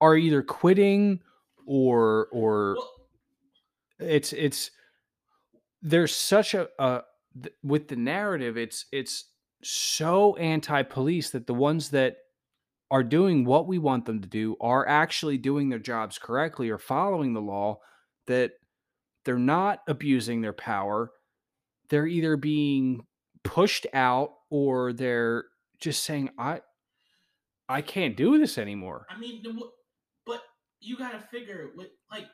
[0.00, 1.20] are either quitting
[1.66, 2.90] or or well,
[3.98, 4.70] it's it's
[5.82, 7.02] there's such a, a
[7.42, 9.30] th- with the narrative it's it's
[9.62, 12.16] so anti-police that the ones that
[12.90, 16.78] are doing what we want them to do are actually doing their jobs correctly or
[16.78, 17.78] following the law
[18.26, 18.52] that
[19.24, 21.10] they're not abusing their power.
[21.88, 23.00] They're either being
[23.42, 25.44] pushed out or they're
[25.78, 26.60] just saying i
[27.68, 29.06] i can't do this anymore.
[29.10, 29.70] I mean, the, w- but
[30.80, 32.26] you got to figure with like,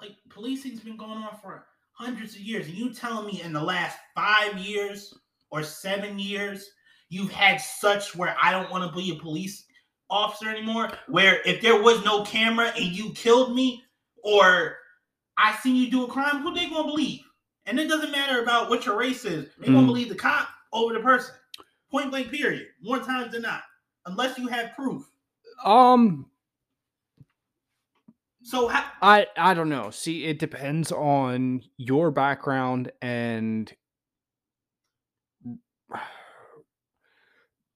[0.00, 3.62] like policing's been going on for hundreds of years, and you telling me in the
[3.62, 5.14] last five years
[5.50, 6.68] or seven years
[7.10, 9.64] you've had such where I don't want to be a police
[10.10, 10.90] officer anymore.
[11.08, 13.84] Where if there was no camera and you killed me,
[14.22, 14.76] or
[15.36, 17.20] I seen you do a crime, who they gonna believe?
[17.66, 19.86] And it doesn't matter about what your race is; they gonna Mm.
[19.86, 21.34] believe the cop over the person.
[21.90, 22.68] Point blank, period.
[22.82, 23.62] More times than not,
[24.06, 25.04] unless you have proof.
[25.64, 26.28] um
[28.44, 29.90] So how, I I don't know.
[29.90, 33.72] See, it depends on your background and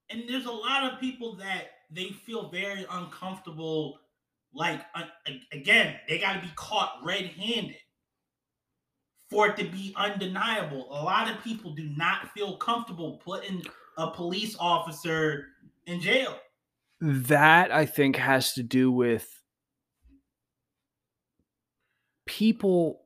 [0.09, 3.99] and there's a lot of people that they feel very uncomfortable
[4.53, 5.03] like uh,
[5.51, 7.77] again they got to be caught red-handed
[9.29, 13.63] for it to be undeniable a lot of people do not feel comfortable putting
[13.97, 15.47] a police officer
[15.85, 16.35] in jail
[16.99, 19.38] that I think has to do with
[22.29, 23.01] people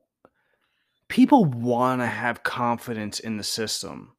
[1.08, 4.12] people want to have confidence in the system.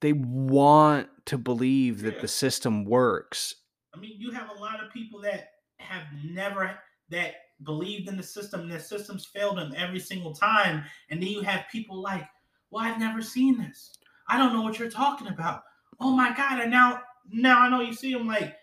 [0.00, 2.20] They want to believe that Yeah.
[2.22, 3.54] the system works.
[3.94, 6.78] i mean you have a lot of people that have never
[7.10, 11.28] that believed in the system and the system's failed them every single time and then
[11.28, 12.26] you have people like
[12.70, 13.92] well i've never seen this
[14.28, 15.62] i don't know what you're talking about
[16.00, 17.00] oh my god and now
[17.30, 18.54] now i know you see them like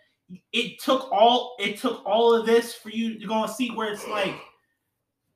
[0.51, 3.91] it took all it took all of this for you to go and see where
[3.91, 4.35] it's like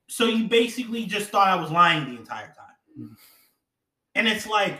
[0.08, 3.16] so you basically just thought i was lying the entire time
[4.16, 4.80] and it's like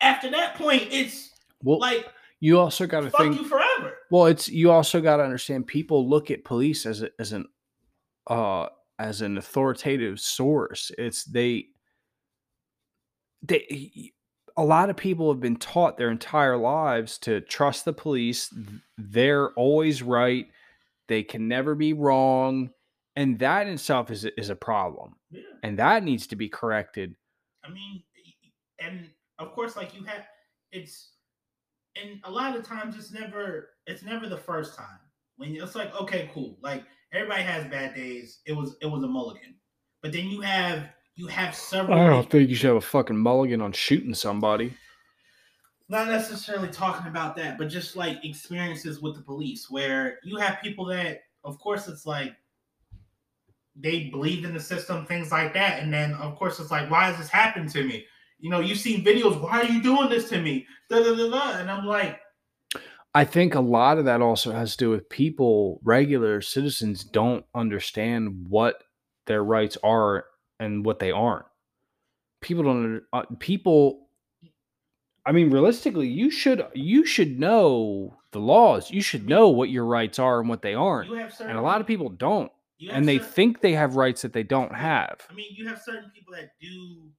[0.00, 1.30] after that point it's
[1.62, 2.06] Well, like
[2.40, 6.08] you also got to think you forever Well, it's you also got to understand people
[6.08, 7.46] look at police as a, as an
[8.26, 8.66] uh
[8.98, 10.90] as an authoritative source.
[10.98, 11.68] It's they
[13.42, 14.12] they
[14.56, 18.52] a lot of people have been taught their entire lives to trust the police.
[18.98, 20.46] They're always right.
[21.08, 22.70] They can never be wrong.
[23.16, 25.14] And that in itself is a, is a problem.
[25.30, 25.42] Yeah.
[25.62, 27.14] And that needs to be corrected.
[27.64, 28.02] I mean,
[28.80, 29.08] and
[29.38, 30.26] of course, like you have,
[30.72, 31.12] it's,
[31.96, 34.98] and a lot of times it's never, it's never the first time
[35.36, 36.58] when it's like, okay, cool.
[36.60, 38.40] Like everybody has bad days.
[38.46, 39.54] It was, it was a mulligan,
[40.02, 41.96] but then you have, you have several.
[41.96, 44.74] I don't think you should have a fucking mulligan on shooting somebody.
[45.88, 50.58] not necessarily talking about that, but just like experiences with the police where you have
[50.62, 52.34] people that, of course, it's like
[53.76, 55.82] they believe in the system, things like that.
[55.82, 58.06] And then, of course, it's like, why has this happened to me?
[58.38, 60.66] You know, you've seen videos, why are you doing this to me?
[60.90, 61.58] Da, da, da, da.
[61.58, 62.20] And I'm like,
[63.14, 67.44] I think a lot of that also has to do with people, regular citizens, don't
[67.54, 68.82] understand what
[69.26, 70.24] their rights are
[70.58, 71.46] and what they aren't.
[72.40, 73.02] People don't.
[73.12, 74.08] Uh, people.
[75.24, 78.90] I mean, realistically, you should you should know the laws.
[78.90, 81.08] You should know what your rights are and what they aren't.
[81.08, 82.50] you have certain And a lot of people don't,
[82.90, 85.26] and they certain- think they have rights that they don't have.
[85.30, 87.10] I mean, you have certain people that do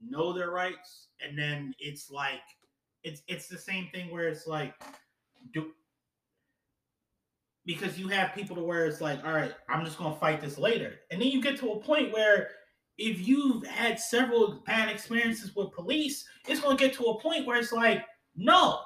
[0.00, 2.42] know their rights, and then it's like
[3.02, 4.74] it's it's the same thing where it's like
[5.52, 5.72] do
[7.64, 10.58] because you have people to where it's like, all right, I'm just gonna fight this
[10.58, 12.50] later, and then you get to a point where
[12.98, 17.58] if you've had several bad experiences with police, it's gonna get to a point where
[17.58, 18.04] it's like,
[18.36, 18.80] no,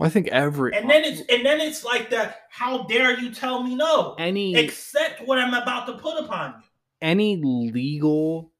[0.00, 3.62] I think every and then it's and then it's like the how dare you tell
[3.62, 6.62] me no, any accept what I'm about to put upon you.
[7.02, 8.52] any legal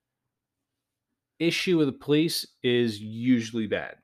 [1.38, 3.96] issue with the police is usually bad.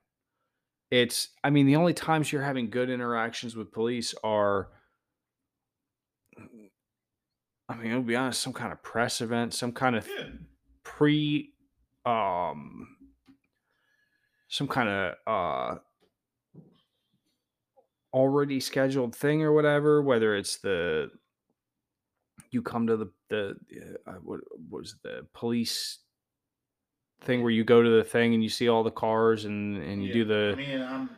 [0.93, 4.69] It's, I mean, the only times you're having good interactions with police are,
[7.69, 10.29] I mean, I'll be honest, some kind of press event, some kind of Yeah.
[10.85, 11.53] pre,
[12.07, 12.87] um,
[14.49, 15.79] some kind of, uh,
[18.15, 21.11] already scheduled thing or whatever, whether it's the,
[22.51, 23.57] you come to the, the,
[24.07, 24.41] uh, what
[24.71, 25.99] what was the police
[27.23, 30.03] thing where you go to the thing and you see all the cars and, and
[30.03, 31.11] you Yeah, do the, I mean, I'm.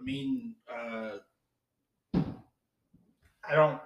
[0.00, 1.18] I mean, uh,
[3.48, 3.80] I don't.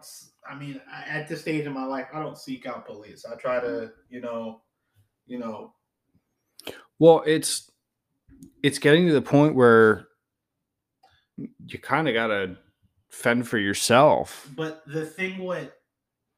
[0.48, 3.24] I mean, I, at this stage in my life, I don't seek out police.
[3.30, 4.62] I try to, you know,
[5.26, 5.74] you know,
[6.98, 7.70] Well, it's
[8.62, 10.07] it's getting to the point where
[11.66, 12.56] you kind of got to
[13.08, 14.48] fend for yourself.
[14.56, 15.70] but the thing with,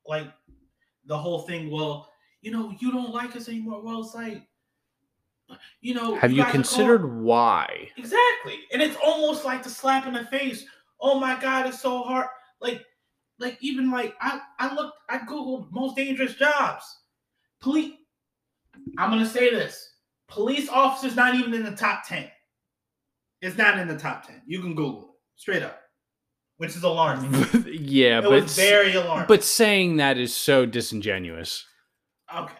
[0.06, 0.26] like,
[1.06, 1.70] the whole thing.
[1.70, 2.10] Well,
[2.42, 3.82] you know, you don't like us anymore.
[3.82, 4.46] Well, it's like,
[5.80, 7.90] you know, Have you calling- considered why?
[7.96, 8.60] Exactly.
[8.72, 10.64] And it's almost like the slap in the face.
[11.00, 12.28] Oh my god, it's so hard.
[12.60, 12.84] Like,
[13.38, 16.84] like even like I I looked, I googled most dangerous jobs.
[17.60, 17.94] Police.
[18.98, 19.94] I'm gonna say this:
[20.28, 22.30] police officers not even in the top ten.
[23.42, 24.42] It's not in the top ten.
[24.46, 25.80] You can Google it straight up,
[26.58, 27.32] which is alarming.
[27.66, 29.26] yeah, it but was very alarming.
[29.28, 31.64] but saying that is so disingenuous.
[32.34, 32.54] okay,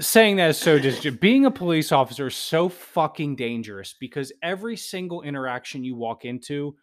[0.00, 4.76] Saying that is so dis- being a police officer is so fucking dangerous because every
[4.76, 6.74] single interaction you walk into,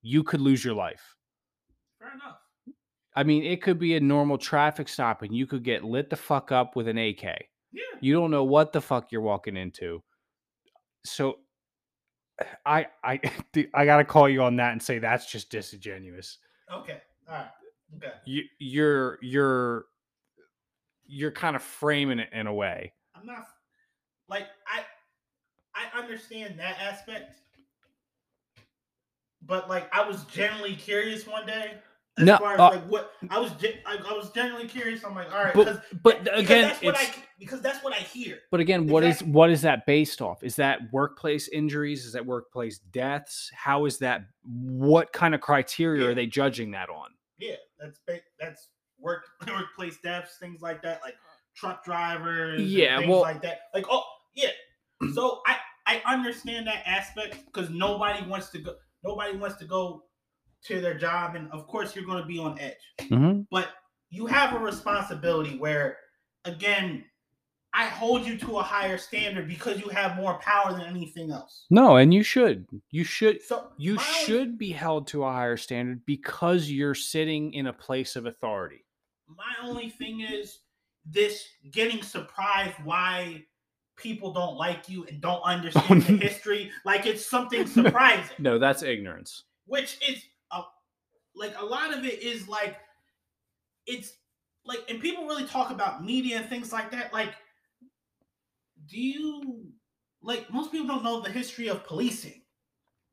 [0.00, 1.14] you could lose your life.
[1.98, 2.38] fair enough.
[3.16, 6.16] I mean, it could be a normal traffic stop and you could get lit the
[6.16, 7.22] fuck up with an AK.
[7.22, 10.02] Yeah, You don't know what the fuck you're walking into.
[11.04, 11.36] So
[12.66, 13.20] I I
[13.74, 16.38] I got to call you on that and say that's just disingenuous.
[16.72, 17.46] okay, all right,
[17.96, 18.12] okay.
[18.24, 19.86] You you're you're
[21.06, 22.92] you're kind of framing it in a way.
[23.14, 23.46] I'm not
[24.28, 24.84] like I
[25.74, 27.36] I understand that aspect,
[29.42, 31.74] but like I was genuinely curious one day.
[32.16, 33.50] As No, far as uh, like what I was,
[33.86, 35.02] I, I was genuinely curious.
[35.04, 37.82] I'm like, all right, But- because, But because again, that's what it's I because that's
[37.84, 38.38] what I hear.
[38.52, 39.32] but again, what is Exactly.
[39.32, 40.44] what is that based off?
[40.44, 42.04] Is that workplace injuries?
[42.06, 43.50] Is that workplace deaths?
[43.52, 44.26] How is that?
[44.44, 46.08] What kind of criteria Yeah.
[46.10, 47.10] are they judging that on?
[47.38, 48.68] Yeah, that's ba- that's
[49.00, 51.16] work workplace deaths, things like that, like
[51.56, 53.58] truck drivers, Yeah, things well- like that.
[53.74, 54.04] Like, oh
[54.34, 54.50] yeah.
[55.14, 55.56] So I
[55.86, 58.76] I understand that aspect because nobody wants to go.
[59.02, 60.04] Nobody wants to go
[60.64, 62.74] to their job, and of course you're going to be on edge.
[63.02, 63.42] Mm-hmm.
[63.50, 63.68] But
[64.10, 65.98] you have a responsibility where,
[66.44, 67.04] again,
[67.72, 71.66] I hold you to a higher standard because you have more power than anything else.
[71.70, 72.66] No, and you should.
[72.90, 73.42] You should.
[73.42, 77.72] So You my should be held to a higher standard because you're sitting in a
[77.72, 78.84] place of authority.
[79.28, 80.58] my only thing is
[81.04, 83.44] this getting surprised why
[83.96, 88.82] people don't like you and don't understand the history like it's something surprising No, that's
[88.82, 89.44] ignorance.
[89.66, 90.22] which is
[91.36, 92.76] like a lot of it is like
[93.86, 94.12] it's
[94.64, 97.12] like, and people really talk about media and things like that.
[97.12, 97.34] Like,
[98.88, 99.66] do you
[100.22, 102.42] like most people don't know the history of policing?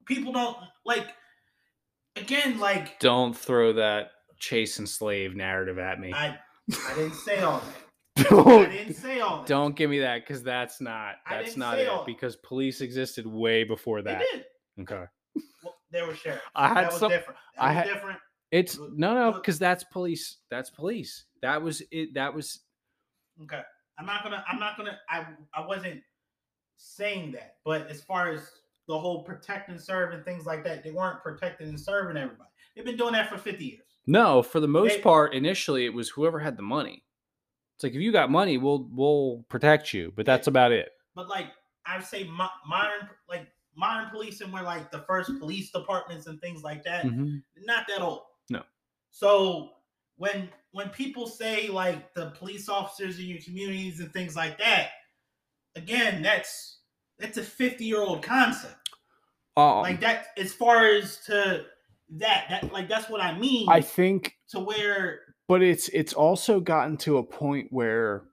[0.06, 1.08] People don't like.
[2.18, 6.12] Again, like Don't throw that chase and slave narrative at me.
[6.14, 6.38] I,
[6.90, 7.86] I didn't say all that.
[8.18, 9.48] I don't didn't say all that.
[9.48, 14.02] don't give me that because that's not that's didn't it because police existed way before
[14.02, 14.22] that.
[14.34, 14.46] did.
[14.82, 15.06] Okay.
[15.92, 16.44] They were sheriffs.
[16.56, 17.40] I had that was some- different.
[17.56, 18.20] That I was had- different.
[18.52, 20.38] It's no no because that's police.
[20.50, 21.26] That's police.
[21.42, 22.14] That was it.
[22.16, 22.60] That was
[23.44, 23.62] Okay.
[23.98, 24.44] I'm not gonna.
[24.48, 24.98] I'm not gonna.
[25.10, 25.26] I.
[25.54, 26.02] I wasn't
[26.78, 27.56] saying that.
[27.64, 28.50] But as far as
[28.88, 32.50] the whole protect and serve and things like that, they weren't protecting and serving everybody.
[32.76, 33.86] They've been doing that for 50 years.
[34.08, 34.42] no.
[34.44, 37.04] For the most They- part, initially it was whoever had the money.
[37.76, 40.90] It's like if you got money, we'll we'll protect you, but that's about it.
[41.16, 41.48] But like
[41.86, 46.64] I say, mo- modern like modern policing were like the first police departments and things
[46.64, 47.06] like that.
[47.06, 47.44] Mhm.
[47.58, 48.22] Not that old.
[48.50, 48.64] No.
[49.12, 49.74] So
[50.18, 54.92] when when people say like the police officers in your communities and things like that,
[55.76, 56.80] again, that's
[57.18, 58.76] that's a 50 year old concept.
[59.58, 61.66] Um, like that as far as to
[62.12, 66.60] that that like that's what i mean I think, to where but it's it's also
[66.60, 68.24] gotten to a point where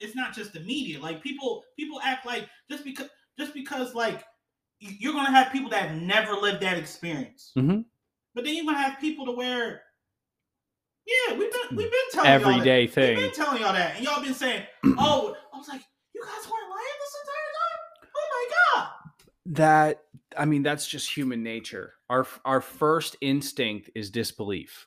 [0.00, 3.08] it's not just the media like people people act like just because
[3.38, 4.22] just because like
[4.78, 7.84] you're gonna have people that have never lived that experience Mhm.
[8.34, 9.82] but then you're gonna have people to where
[11.06, 12.48] yeah we've been we've been telling y'all that.
[12.50, 13.16] everyday we've thing.
[13.16, 14.62] been telling y'all that and y'all been saying
[14.98, 15.82] oh i was like
[16.14, 18.48] you guys weren't lying this entire time oh my
[18.84, 18.88] god
[19.46, 20.04] that
[20.36, 24.86] i mean that's just human nature our our first instinct is disbelief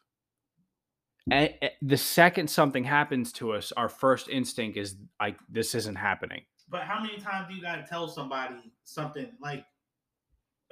[1.31, 5.95] A- a- the second something happens to us our first instinct is like this isn't
[5.95, 9.65] happening But how many times do you gotta tell somebody something like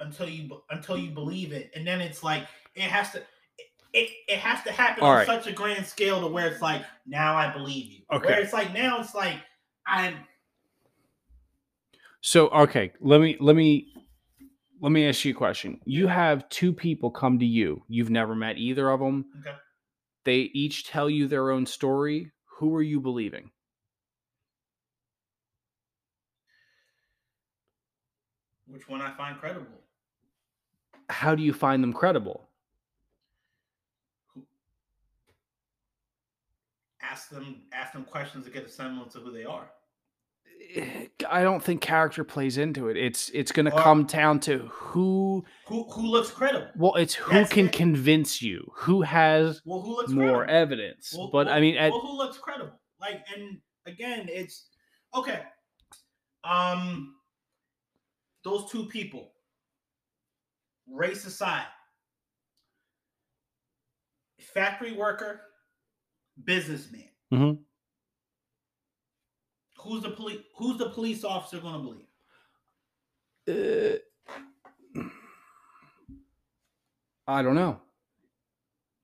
[0.00, 3.22] until you until you believe it, and then it's like it has to
[3.92, 5.26] it, it has to happen All on right.
[5.26, 8.00] such a grand scale to where it's like now I believe you.
[8.12, 8.26] Okay.
[8.26, 9.36] Where it's like now it's like
[9.86, 10.16] I'm
[12.20, 13.92] so okay let me let me
[14.80, 18.34] let me ask you a question you have two people come to you you've never
[18.34, 19.54] met either of them okay.
[20.24, 23.50] they each tell you their own story who are you believing
[28.66, 29.66] Which one I find credible?
[31.10, 32.48] how do you find them credible
[37.02, 39.70] Ask them ask them questions to get a semblance of who they are.
[41.30, 42.96] I don't think character plays into it.
[42.96, 45.44] It's it's going to come down to who.
[45.66, 46.68] Who who looks credible?
[46.76, 47.72] Well, it's who That's can it.
[47.72, 50.54] convince you, who has Well, who looks more credible?
[50.56, 51.14] evidence.
[51.16, 52.80] Well, but I mean, at, well, who looks credible?
[53.00, 54.68] Like, and again, it's
[55.14, 55.42] okay.
[56.42, 57.13] Um,
[58.44, 59.32] those two people,
[60.88, 61.66] race aside,
[64.40, 65.40] factory worker,
[66.44, 67.08] businessman.
[67.32, 67.64] Mhm.
[69.78, 70.40] Who's the police?
[70.56, 72.06] Who's the police officer going to believe?
[73.46, 73.98] uh,
[77.26, 77.80] I don't know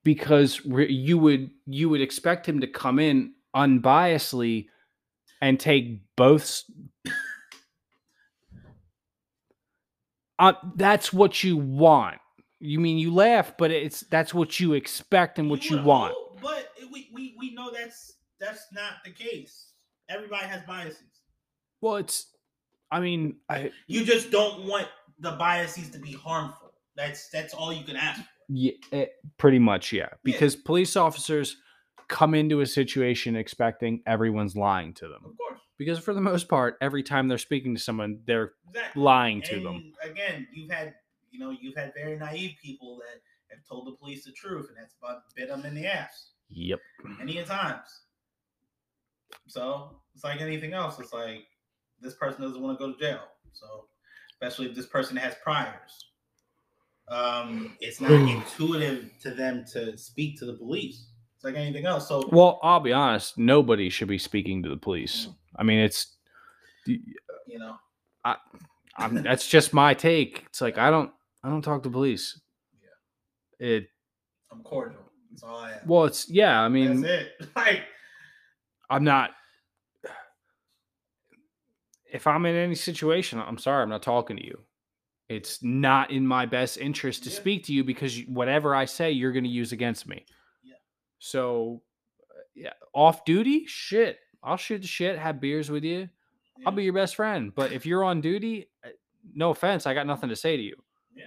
[0.03, 4.67] because you would you would expect him to come in unbiasedly
[5.41, 6.63] and take both.
[10.41, 12.17] Uh, that's what you want.
[12.59, 16.15] You mean you laugh, but it's that's what you expect and what you would want.
[16.17, 19.67] hope, but we, we we know that's that's not the case.
[20.09, 21.21] Everybody has biases.
[21.79, 22.27] Well, it's.
[22.91, 24.87] I mean, I You just don't want
[25.19, 26.73] the biases to be harmful.
[26.95, 28.27] That's that's all you can ask for.
[28.49, 29.05] yeah, eh,
[29.37, 30.09] pretty much yeah.
[30.23, 31.57] Because police officers
[32.07, 35.21] come into a situation expecting everyone's lying to them.
[35.23, 35.59] Of course.
[35.81, 39.01] Because for the most part, every time they're speaking to someone, they're Exactly.
[39.01, 39.93] lying to and them.
[40.03, 40.93] Again, you've had
[41.31, 43.19] you know you've had very naive people that
[43.49, 46.81] have told the police the truth, and that's about bit them in the ass Yep.
[47.17, 48.03] many a times.
[49.47, 50.99] So it's like anything else.
[50.99, 51.47] It's like
[51.99, 53.23] this person doesn't want to go to jail.
[53.51, 53.87] So
[54.33, 56.11] especially if this person has priors,
[57.07, 61.07] um, it's not intuitive to them to speak to the police.
[61.37, 62.07] It's like anything else.
[62.07, 63.39] So Well, I'll be honest.
[63.39, 65.27] Nobody should be speaking to the police.
[65.55, 66.15] I mean, it's
[66.85, 67.75] you know,
[68.97, 70.43] I'm, that's just my take.
[70.47, 71.11] It's like I don't
[71.43, 72.39] I don't talk to police.
[73.59, 73.87] Yeah, it
[74.51, 75.01] I'm cordial.
[75.31, 75.79] That's all I am.
[75.85, 76.59] well, it's yeah.
[76.61, 77.49] I mean, that's it.
[77.55, 77.81] Like
[78.89, 79.31] I'm not.
[82.11, 84.59] If I'm in any situation, I'm sorry, I'm not talking to you.
[85.29, 87.35] It's not in my best interest to Yeah.
[87.37, 90.25] speak to you because whatever I say, you're going to use against me.
[90.61, 90.73] Yeah.
[91.19, 91.81] So,
[92.53, 96.09] yeah, off duty, shit, I'll shoot the shit, have beers with you.
[96.57, 96.65] Yeah.
[96.65, 97.53] I'll be your best friend.
[97.53, 98.89] But if you're on duty, uh,
[99.33, 100.75] no offense, I got nothing to say to you.
[101.15, 101.25] Yeah.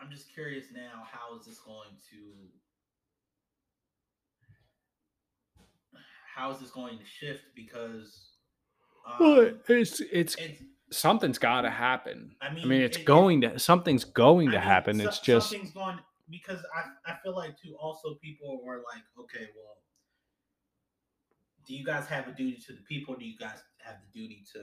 [0.00, 2.16] I'm just curious now, how is this going to
[6.34, 7.44] how is this going to shift?
[7.54, 8.30] Because
[9.06, 10.62] um, well, it's, it's it's
[10.94, 11.72] something's got to mm.
[11.76, 12.34] happen.
[12.40, 14.98] I I mean, mean, it's it- going to something's going I to mean, happen.
[15.00, 15.98] so- It's just something's going
[16.30, 17.76] because I I feel like too.
[17.80, 19.76] Also, people are like, okay, well,
[21.66, 23.14] do you guys have a duty to the people?
[23.16, 24.58] Do you guys have the duty to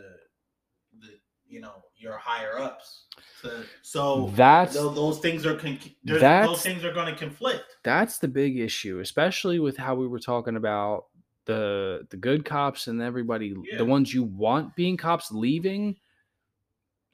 [0.99, 1.07] the
[1.47, 3.05] you know your higher ups?
[3.41, 7.63] To, so that's tho- those things are con- those things are going to conflict.
[7.83, 11.05] that's the big issue, especially with how we were talking about
[11.45, 13.77] the the good cops and everybody, Yeah.
[13.79, 15.97] the ones you want being cops leaving.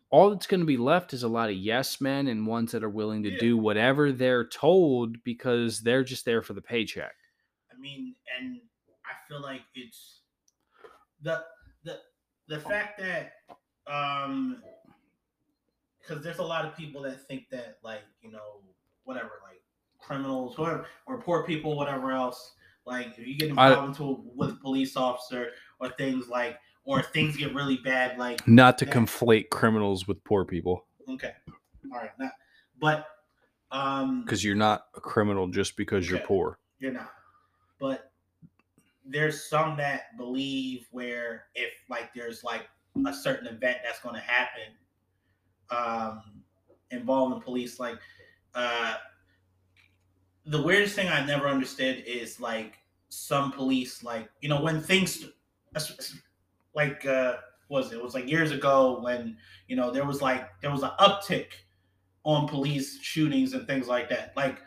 [0.09, 2.83] All that's going to be left is a lot of yes men and ones that
[2.83, 3.39] are willing to Yeah.
[3.39, 7.15] do whatever they're told because they're just there for the paycheck.
[7.71, 8.61] I mean, and
[9.05, 10.21] I feel like it's
[11.21, 11.43] the
[11.83, 11.99] the
[12.47, 13.33] the fact that
[13.87, 14.63] um
[15.99, 18.61] because there's a lot of people that think that like you know
[19.03, 19.61] whatever like
[19.99, 22.53] criminals whatever or poor people whatever else
[22.85, 26.57] like if you get I- involved into with a police officer or things like
[26.87, 28.93] or things get really bad like Not to Yeah.
[28.93, 31.33] conflate criminals with poor people okay
[31.93, 32.31] all right not
[32.79, 33.05] but
[33.71, 36.57] um because you're not a criminal just because you're poor.
[36.79, 37.11] You're not.
[37.79, 38.11] But
[39.05, 42.67] there's some that believe where if like there's like
[43.07, 44.73] a certain event that's going to happen
[45.69, 46.21] um
[46.91, 47.97] involving police like
[48.55, 48.95] uh
[50.45, 52.77] the weirdest thing I never understood is like
[53.09, 55.25] some police like you know when things
[56.77, 57.35] like uh
[57.67, 57.97] was it?
[57.97, 59.35] it was like years ago when
[59.67, 61.47] you know there was like there was an uptick
[62.23, 64.61] on police shootings and things like that like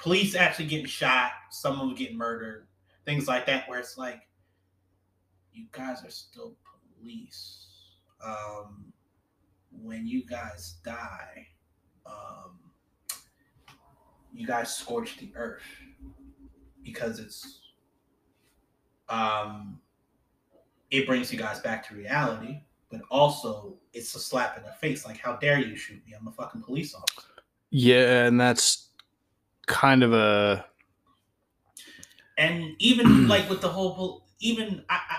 [0.00, 2.66] police actually getting shot, some of them getting murdered,
[3.04, 4.22] things like that, where it's like,
[5.52, 6.56] you guys are still
[6.98, 7.66] police.
[8.24, 8.92] Um,
[9.70, 11.46] when you guys die,
[12.06, 12.58] um,
[14.32, 15.62] you guys scorch the earth
[16.82, 17.60] because it's
[19.08, 19.80] um,
[20.90, 22.60] it brings you guys back to reality,
[22.90, 25.06] but also it's a slap in the face.
[25.06, 26.14] Like, how dare you shoot me?
[26.18, 27.28] I'm a fucking police officer.
[27.70, 28.88] Yeah, and that's
[29.66, 30.64] kind of a
[32.38, 35.16] and even like with the whole even I, I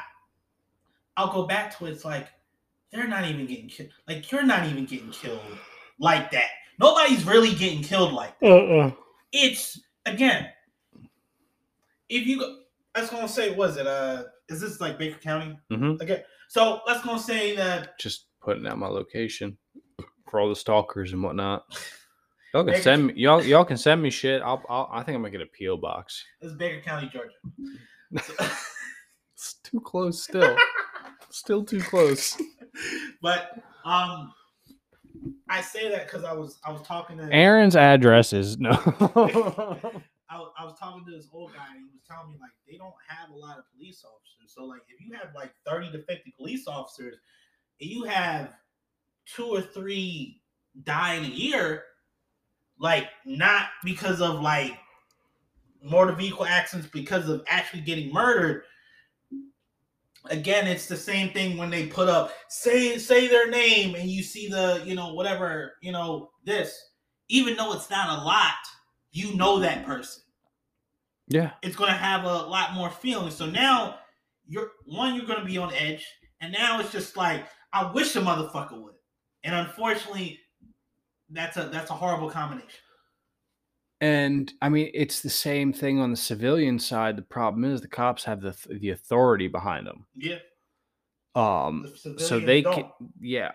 [1.18, 2.28] i'll go back to it, it's like
[2.92, 5.40] they're not even getting killed like you're not even getting killed
[6.00, 6.50] like that
[6.80, 8.92] nobody's really getting killed like that uh-uh.
[9.32, 10.50] it's again
[12.10, 12.58] if you go
[12.96, 16.02] i was gonna say was it uh is this like baker county Mhm.
[16.02, 19.58] okay so let's gonna say that just putting out my location
[20.30, 21.64] for all the stalkers and whatnot.
[22.54, 24.42] Y'all can Baker- send me y'all y'all can send me shit.
[24.42, 26.24] I'll, I'll I think I'm gonna get a PO box.
[26.42, 27.34] it's baker county georgia
[29.34, 30.56] It's too close still.
[31.30, 32.38] still too close.
[33.22, 33.52] but
[33.86, 34.32] um
[35.50, 38.72] i say that because i was i was talking to Aaron's address is no.
[40.32, 42.78] I, I was talking to this old guy and he was telling me like they
[42.78, 44.54] don't have a lot of police officers.
[44.56, 47.18] So like if you have like 30 to 50 police officers
[47.82, 48.54] and you have
[49.26, 50.42] two or three
[50.88, 51.84] in a year,
[52.80, 54.78] like not because of like
[55.84, 58.64] motor vehicle accidents, because of actually getting murdered.
[60.26, 64.24] Again, it's the same thing when they put up say say their name and you
[64.24, 66.90] see the, you know, whatever, you know, this.
[67.28, 68.54] Even though it's not a lot,
[69.12, 70.24] you know that person.
[71.28, 71.52] yeah.
[71.62, 73.36] It's gonna have a lot more feelings.
[73.36, 73.96] So now
[74.48, 76.06] you're one, you're gonna be on edge,
[76.40, 78.96] and now it's just like I wish the motherfucker would.
[79.44, 80.40] And unfortunately,
[81.30, 82.80] that's a that's a horrible combination.
[84.00, 87.18] And I mean, it's the same thing on the civilian side.
[87.18, 90.08] The problem is the cops have the the authority behind them.
[90.16, 90.40] Yeah.
[91.36, 92.76] Um, the so they don't.
[92.76, 93.52] can, yeah.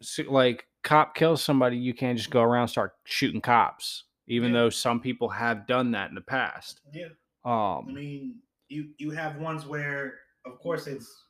[0.00, 4.52] So, like, cop kills somebody, you can't just go around and start shooting cops, even
[4.52, 4.60] Yeah.
[4.60, 6.80] though some people have done that in the past.
[6.92, 7.08] Yeah.
[7.44, 11.24] I Um, mean, you you have ones where, of course, it's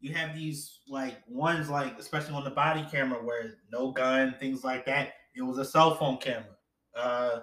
[0.00, 4.62] you have these like ones like especially on the body camera where no gun, things
[4.64, 5.14] like that.
[5.34, 6.56] It was a cell phone camera.
[6.94, 7.40] Uh,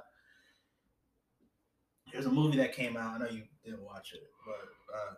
[2.12, 3.16] there's a movie that came out.
[3.16, 5.14] I know you didn't watch it, but uh,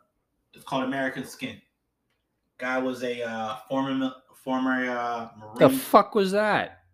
[0.54, 1.62] it's called American Skin.
[2.58, 4.12] Guy was a uh, former
[4.44, 5.58] former uh, marine.
[5.58, 6.85] the fuck was that?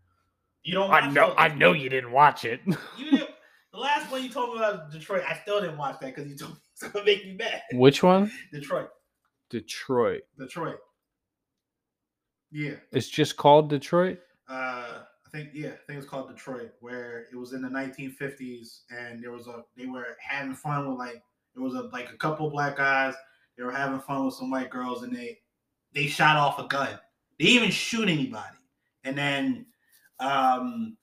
[0.64, 0.92] You don't.
[0.92, 1.36] I know, those?
[1.38, 2.62] I know you didn't watch it.
[2.66, 2.76] You
[3.12, 3.30] didn't,
[3.72, 6.38] the last one you told me about Detroit, I still didn't watch that because you
[6.38, 7.62] told me it's gonna make me mad.
[7.74, 8.32] Which one?
[8.52, 8.90] Detroit.
[9.50, 10.22] Detroit.
[10.38, 10.78] Detroit.
[12.52, 12.76] Yeah.
[12.92, 14.20] It's just called Detroit.
[14.48, 18.82] Uh I think yeah, I think it's called Detroit, where it was in the 1950s,
[18.90, 21.24] and there was a they were having fun with like
[21.56, 23.14] there was a like a couple black guys.
[23.58, 25.40] They were having fun with some white girls, and they
[25.94, 27.00] they shot off a gun.
[27.40, 28.58] They didn't even shoot anybody,
[29.06, 29.68] and then
[30.22, 30.98] um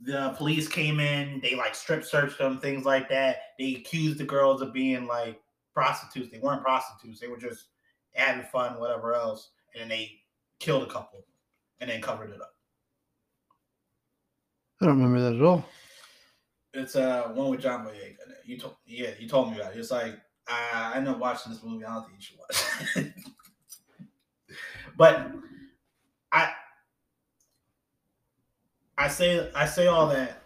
[0.00, 3.38] the police came in, they like strip searched them, things like that.
[3.58, 5.40] They accused the girls of being like
[5.74, 6.30] prostitutes.
[6.30, 7.66] They weren't prostitutes, they were just
[8.14, 9.50] having fun, whatever else.
[9.74, 10.12] And then they
[10.60, 11.24] killed a couple
[11.80, 12.54] and then covered it up.
[14.80, 15.64] I don't remember that at all.
[16.74, 18.16] It's uh one with John Boyega.
[18.44, 19.78] You told yeah, you told me about it.
[19.78, 20.14] It's like
[20.46, 21.84] I end up watching this movie.
[21.84, 22.96] I don't think you should watch.
[22.96, 23.12] it.
[24.96, 25.32] but
[26.30, 26.52] I
[28.98, 30.42] I say I say all that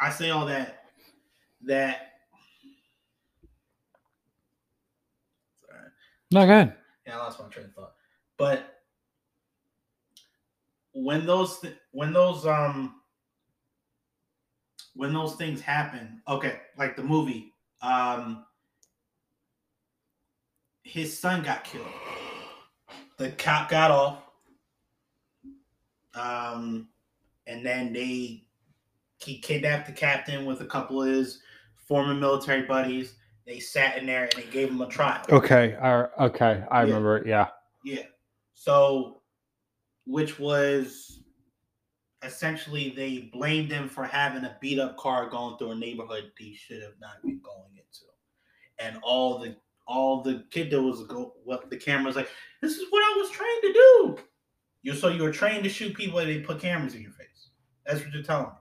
[0.00, 0.86] I say all that
[1.66, 2.12] that
[5.66, 5.80] sorry.
[6.30, 6.74] Not good.
[7.06, 7.92] Yeah, I lost my train of thought.
[8.38, 8.80] But
[10.94, 13.00] when those th- when those um
[14.94, 17.52] when those things happen, okay, like the movie,
[17.82, 18.46] um
[20.82, 21.86] his son got killed.
[23.18, 24.18] The cop got off.
[26.14, 26.88] Um
[27.46, 28.44] and then they
[29.18, 31.40] he kidnapped the captain with a couple of his
[31.88, 33.14] former military buddies.
[33.46, 35.24] They sat in there and they gave him a trial.
[35.30, 35.76] Okay.
[35.76, 36.64] I, okay.
[36.70, 36.86] I Yeah.
[36.88, 37.26] remember it.
[37.26, 37.48] Yeah.
[37.84, 38.02] Yeah.
[38.54, 39.22] So,
[40.06, 41.20] which was
[42.22, 46.54] essentially they blamed him for having a beat up car going through a neighborhood he
[46.54, 48.06] should have not been going into,
[48.78, 49.56] and all the
[49.86, 52.28] all the kid that was go what the camera's like.
[52.62, 54.18] This is what I was trained to do.
[54.82, 57.28] You so you were trained to shoot people and they put cameras in your face.
[57.86, 58.52] That's what you're telling me.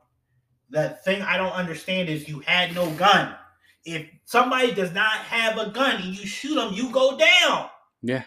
[0.72, 3.36] That thing I don't understand is you had no gun.
[3.86, 7.70] If somebody does not have a gun and you shoot them, you go down
[8.02, 8.24] Yeah.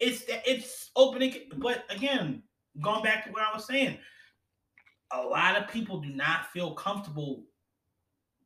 [0.00, 2.42] it's it's opening but again
[2.80, 3.98] going back to what i was saying
[5.12, 7.44] a lot of people do not feel comfortable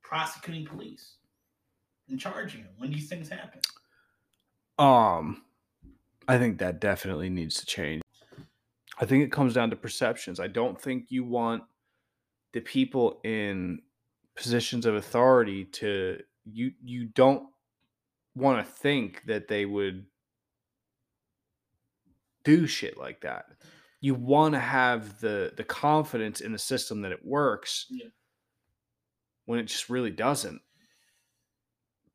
[0.03, 1.17] prosecuting police
[2.09, 3.61] and charging them when these things happen
[4.79, 5.43] Um,
[6.27, 8.03] I think that definitely needs to change.
[9.01, 10.41] I think it comes down to perceptions.
[10.41, 11.63] I don't think you want
[12.59, 13.81] the people in
[14.35, 17.45] positions of authority to you you don't
[18.35, 20.07] want to think that they would
[22.43, 23.47] do shit like that.
[24.01, 27.87] You want to have the the confidence in the system that it works.
[27.91, 28.07] Yeah.
[29.45, 30.61] When it just really doesn't.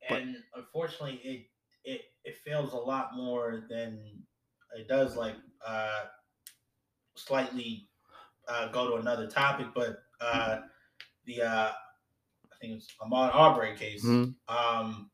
[0.09, 1.45] But- and unfortunately it
[1.85, 4.25] it it fails a lot more than
[4.77, 6.03] it does like uh
[7.15, 7.87] slightly
[8.49, 10.59] uh go to another topic but uh
[11.25, 11.71] the uh
[12.51, 14.35] i think it's Ahmaud Arbery case Mhm.
[14.47, 15.09] um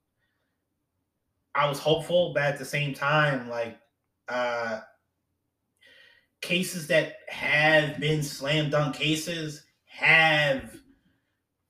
[1.55, 3.80] I was hopeful, but at the same time, like
[4.27, 4.81] uh
[6.41, 10.73] cases that have been slam dunk cases have,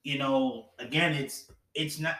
[0.04, 2.16] you know, again, it's it's not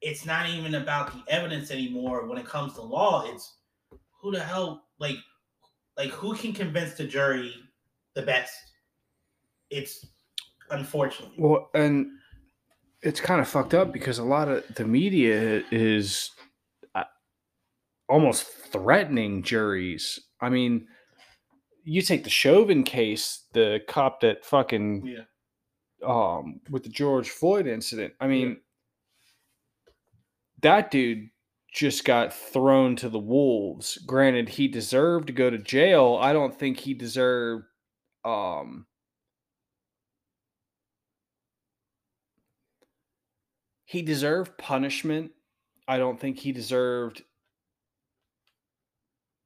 [0.00, 3.24] it's not even about the evidence anymore when it comes to law.
[3.26, 3.58] It's
[4.20, 5.16] who the hell like
[5.96, 7.54] like who can convince the jury
[8.14, 8.54] the best.
[9.70, 10.06] It's
[10.72, 11.36] unfortunately.
[11.38, 12.06] Well, and
[13.02, 16.30] it's kind of fucked up because a lot of the media is
[16.94, 17.04] uh,
[18.08, 20.18] almost threatening juries.
[20.40, 20.86] I mean,
[21.84, 25.24] you take the Chauvin case, the cop that fucking Yeah.
[26.04, 28.14] um with the George Floyd incident.
[28.20, 28.54] I mean, Yeah.
[30.62, 31.28] that dude
[31.72, 33.96] just got thrown to the wolves.
[34.06, 36.18] Granted, he deserved to go to jail.
[36.20, 37.64] I don't think he deserved
[38.24, 38.86] um
[43.92, 45.32] he deserved punishment.
[45.86, 47.22] I don't think he deserved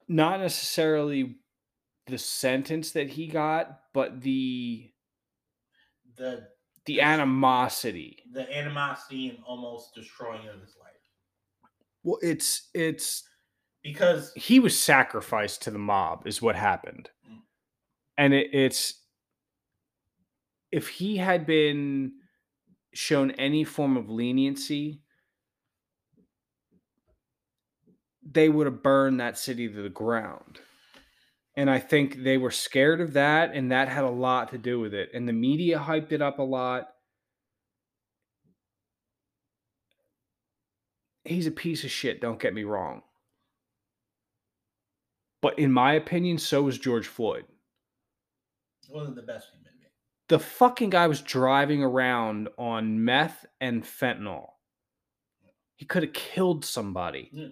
[0.07, 1.37] not necessarily
[2.07, 4.93] the sentence that he got, but the
[6.17, 6.49] The
[6.85, 8.23] the animosity.
[8.33, 10.93] the animosity and almost destroying of his life.
[12.05, 13.29] Well, it's it's
[13.83, 17.43] Because he was sacrificed to the mob is what happened Mm.
[18.17, 19.03] and it, it's
[20.71, 22.13] if he had been
[22.97, 25.01] shown any form of leniency
[28.29, 30.59] they would have burned that city to the ground
[31.57, 34.81] and i think they were scared of that and that had a lot to do
[34.81, 36.89] with it and the media hyped it up a lot
[41.25, 43.03] he's a piece of shit don't get me wrong
[45.47, 47.45] but in my opinion, so was George Floyd.
[48.85, 49.56] he wasn't the best.
[50.29, 54.49] The fucking guy was driving around on meth and fentanyl.
[55.77, 57.31] He could have killed somebody.
[57.33, 57.49] Yeah.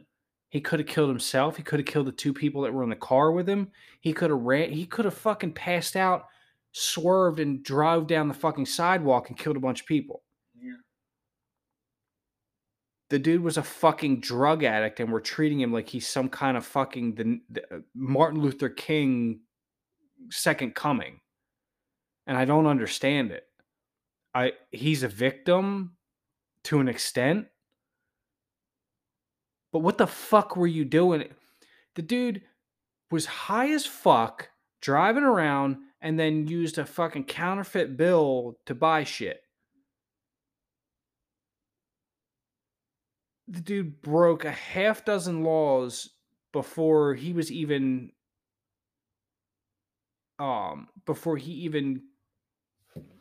[0.48, 1.56] He could have killed himself.
[1.56, 3.70] He could have killed the two people that were in the car with him.
[4.00, 4.70] He could have ran.
[4.70, 6.26] He could have fucking passed out,
[6.72, 10.22] swerved, and drove down the fucking sidewalk and killed a bunch of people.
[10.60, 10.74] Yeah.
[13.10, 16.56] the dude was a fucking drug addict and we're treating him like he's some kind
[16.56, 19.40] of fucking the, the uh, Martin Luther King
[20.30, 21.20] second coming.
[22.26, 23.44] And I don't understand it.
[24.34, 25.96] I he's a victim
[26.64, 27.46] to an extent.
[29.72, 31.24] But what the fuck were you doing?
[31.94, 32.42] The dude
[33.10, 34.48] was high as fuck
[34.80, 39.40] driving around and then used a fucking counterfeit bill to buy shit.
[43.48, 46.10] The dude broke a half dozen laws
[46.52, 48.12] before he was even
[50.38, 52.02] um before he even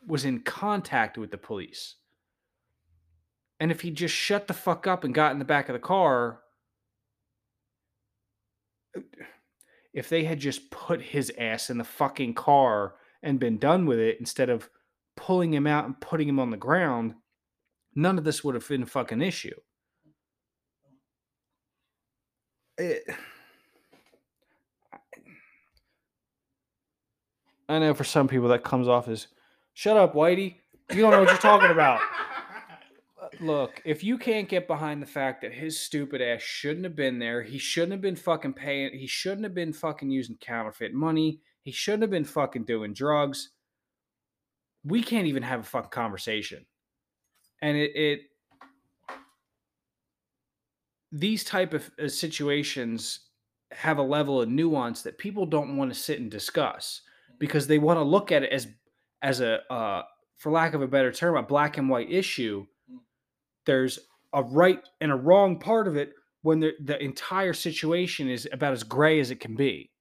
[0.08, 1.96] was in contact with the police.
[3.60, 5.80] And if he just shut the fuck up and got in the back of the
[5.80, 6.42] car,
[8.98, 9.02] uh,
[9.94, 14.00] if they had just put his ass in the fucking car and been done with
[14.00, 14.70] it instead of
[15.16, 17.14] pulling him out and putting him on the ground,
[17.96, 19.56] none of this would have been a fucking issue.
[22.78, 23.04] It,
[27.70, 29.28] I know for some people that comes off as,
[29.74, 30.56] shut up, Whitey.
[30.92, 32.00] You don't know what you're talking about.
[33.40, 37.20] Look, if you can't get behind the fact that his stupid ass shouldn't have been
[37.20, 41.40] there, he shouldn't have been fucking paying, he shouldn't have been fucking using counterfeit money,
[41.64, 43.50] he shouldn't have been fucking doing drugs.
[44.86, 46.66] We can't even have a fucking conversation.
[47.62, 48.22] And it, it
[51.12, 53.20] these type of uh, situations
[53.72, 57.02] have a level of nuance that people don't want to sit and discuss
[57.40, 58.68] because they want to look at it as
[59.24, 60.04] as a uh,
[60.38, 62.66] for lack of a better term a black and white issue
[63.66, 64.00] there's
[64.34, 68.74] a right and a wrong part of it when the, the entire situation is about
[68.74, 69.92] as gray as it can be.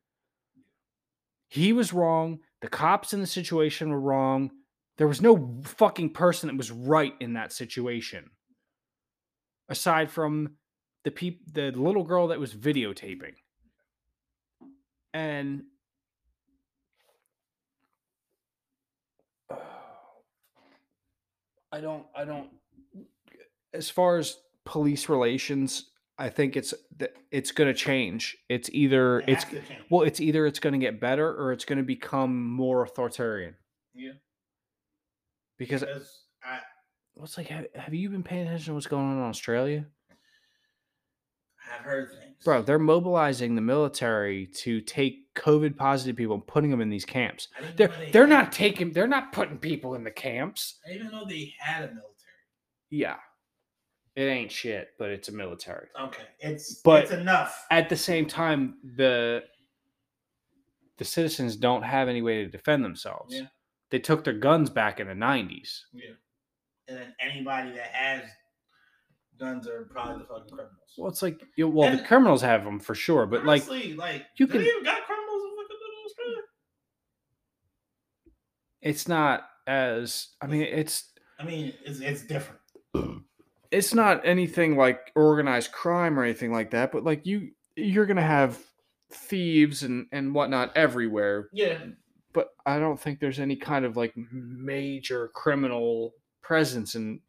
[1.49, 2.41] He was wrong.
[2.61, 4.51] The cops in the situation were wrong.
[4.99, 8.31] There was no fucking person that was right in that situation.
[9.69, 10.57] Aside from
[11.05, 13.35] the peop- the little girl that was videotaping.
[15.15, 15.65] And
[21.73, 22.51] I don't I don't
[23.75, 26.75] as far as police relations, I think it's
[27.31, 28.37] it's going to change.
[28.49, 29.81] It's either It it's has to change.
[29.91, 33.55] well, it's either it's going to get better or it's going to become more authoritarian.
[33.95, 34.13] Yeah.
[35.59, 36.59] Because Because I,
[37.15, 39.87] what's like, have, have you been paying attention to what's going on in Australia,
[41.71, 42.37] I've heard things.
[42.45, 42.63] bro?
[42.63, 47.49] They're mobilizing the military to take COVID positive people and putting them in these camps.
[47.77, 48.93] They're they they're not taking.
[48.93, 50.79] They're not putting people in the camps.
[50.87, 52.09] I didn't even know they had a military.
[52.91, 53.17] Yeah,
[54.17, 55.89] it ain't shit, but it's a military.
[55.99, 57.67] Okay, it's But- it's enough.
[57.71, 59.45] at the same time the
[60.99, 63.47] the citizens don't have any way to defend themselves Yeah.
[63.91, 66.11] they took their guns back in the 90s Yeah.
[66.89, 68.29] And then anybody that has
[69.43, 70.95] guns are probably the fucking criminals.
[70.97, 73.95] well it's like you well the And- criminals have them for sure but like Honestly,
[73.95, 76.43] like you do can- they even got criminals in fucking Australia?
[78.81, 81.09] it's not as i mean it's
[81.39, 82.61] I mean, it's it's different.
[83.73, 88.23] it's not anything like organized crime or anything like that but like you you're gonna
[88.23, 88.59] have
[89.13, 91.79] thieves and and whatnot everywhere Yeah.
[92.33, 96.13] but i don't think there's any kind of like major criminal
[96.43, 97.21] presence and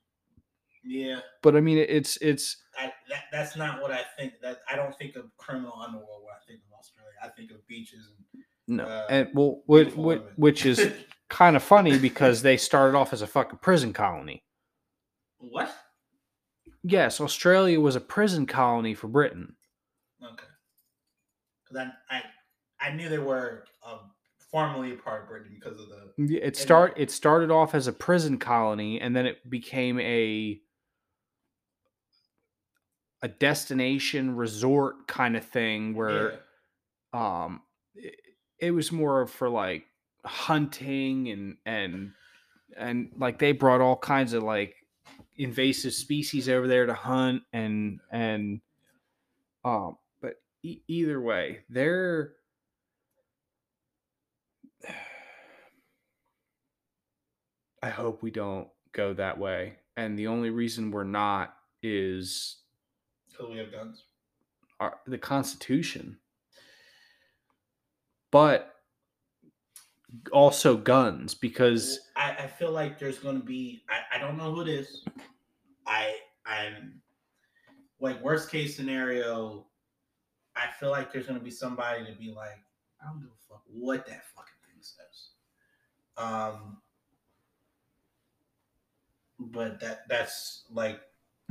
[0.85, 1.19] Yeah.
[1.41, 4.33] but i mean it's it's I, that, that's not what I think.
[4.41, 7.11] That I don't think of criminal underworld when I think of Australia.
[7.23, 9.93] I think of beaches and No, uh, and well, which,
[10.35, 10.91] which, is
[11.29, 14.43] kind of funny because they started off as a fucking prison colony.
[15.37, 15.73] what?
[16.83, 19.55] Yes, Australia was a prison colony for Britain.
[20.21, 20.43] Okay.
[21.63, 22.21] Because I, I
[22.89, 23.99] I knew they were um,
[24.51, 25.87] formerly a part of Britain because of
[26.17, 30.59] the It start it started off as a prison colony, and then it became a
[33.23, 36.41] a destination resort kind of thing where
[37.13, 37.45] yeah.
[37.45, 37.61] um
[37.95, 38.15] it,
[38.59, 39.85] it was more for like
[40.25, 42.11] hunting and and
[42.77, 44.75] and like they brought all kinds of like
[45.37, 48.59] invasive species over there to hunt and and
[49.63, 52.33] um but e- either way they're
[57.81, 62.62] I hope we don't go that way and the only reason we're not is
[63.33, 64.03] because we have guns.
[64.79, 66.17] our, the constitution
[68.31, 68.73] but
[70.31, 73.83] also guns because I, I feel like there's going to be.
[73.89, 75.05] I, I don't know who it is.
[75.85, 76.15] I
[76.45, 77.01] I'm
[77.99, 79.65] like worst case scenario.
[80.55, 82.59] I feel like there's going to be somebody to be like,
[83.01, 85.29] I don't give a fuck what that fucking thing says.
[86.17, 86.77] Um,
[89.39, 91.01] but that that's like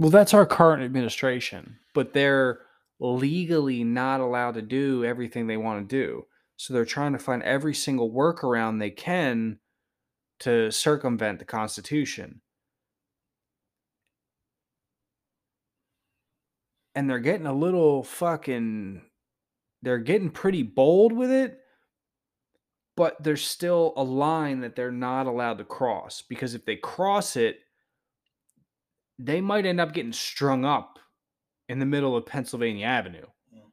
[0.03, 2.61] well that's our current administration but they're
[3.01, 6.25] legally not allowed to do everything they want to do
[6.57, 9.59] so they're trying to find every single workaround they can
[10.43, 12.41] to circumvent the Constitution.
[16.95, 19.03] And they're getting a little fucking
[19.83, 21.59] they're getting pretty bold with it,
[22.97, 27.35] but there's still a line that they're not allowed to cross because if they cross
[27.35, 27.59] it,
[29.25, 30.99] they might end up getting strung up
[31.69, 33.27] in the middle of Pennsylvania Avenue.
[33.55, 33.71] Mm.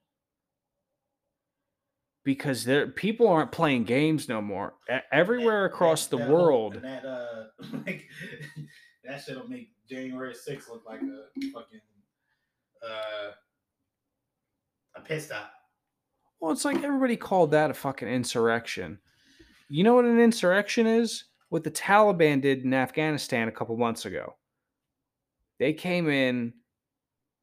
[2.23, 4.75] Because there people aren't playing games no more.
[5.11, 7.45] Everywhere That- across that- the that world, that uh,
[7.85, 8.05] like
[9.03, 11.81] that shit'll make January 6th look like a fucking
[12.85, 13.31] uh
[14.95, 15.51] a pit stop.
[16.39, 18.99] well, it's like everybody called that a fucking insurrection.
[19.69, 21.25] You know what an insurrection is?
[21.49, 24.35] What the Taliban did in Afghanistan a couple months ago.
[25.59, 26.53] They came in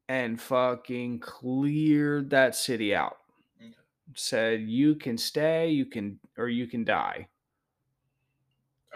[0.09, 3.17] and fucking cleared that city out.
[3.61, 3.73] Okay.
[4.15, 7.29] Said you can stay, you can or you can die.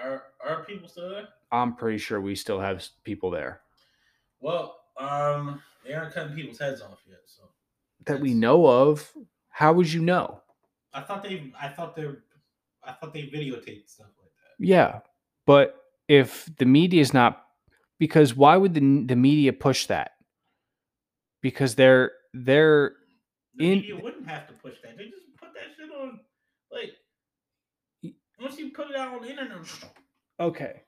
[0.02, 1.28] Are are people still there?
[1.52, 3.62] I'm pretty sure we still have people there
[4.40, 7.20] Well, um, they aren't cutting people's heads off yet.
[7.26, 7.44] So
[8.06, 9.12] that we know of.
[9.50, 10.42] How would you know?
[10.94, 12.08] I thought they, I thought they,
[12.84, 14.66] I thought they videotaped stuff like that.
[14.66, 15.02] Yeah,
[15.46, 17.46] but if the media is not,
[18.02, 20.14] because why would the the media push that?
[21.44, 22.94] Because they're they're
[23.56, 24.98] The In- media wouldn't have to push that.
[24.98, 26.20] They just put that shit on,
[26.72, 26.94] like.
[28.40, 29.60] Once you put it out on the internet,
[30.40, 30.82] okay.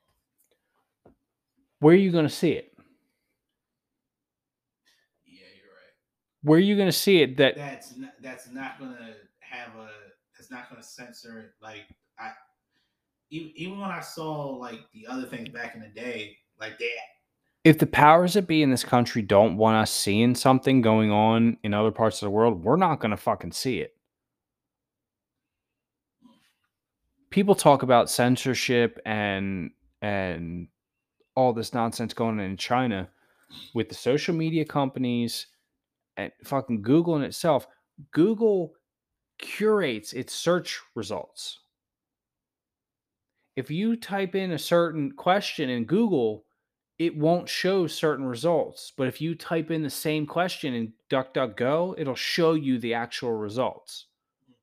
[1.81, 2.73] Where are you going to see it?
[5.27, 5.93] yeah, you're right.
[6.41, 7.37] Where are you going to see it?
[7.37, 9.87] That That's not, that's not gonna have a.
[10.35, 11.51] That's not gonna censor it.
[11.61, 11.85] Like
[12.17, 12.31] I,
[13.29, 16.89] even, even when I saw like the other things back in the day, like that.
[17.63, 21.57] if the powers that be in this country don't want us seeing something going on
[21.63, 23.95] in other parts of the world, we're not going to fucking see it.
[27.29, 29.71] People talk about censorship and
[30.01, 30.67] and
[31.35, 33.09] all this nonsense going on in China
[33.73, 35.47] with the social media companies
[36.17, 37.65] and fucking Google in itself.
[38.11, 38.73] Google
[39.39, 41.59] curates its search results.
[43.55, 46.45] If you type in a certain question in Google,
[46.97, 48.91] it won't show certain results.
[48.95, 53.33] But if you type in the same question in DuckDuckGo, it'll show you the actual
[53.33, 54.07] results.
[54.45, 54.53] Hmm.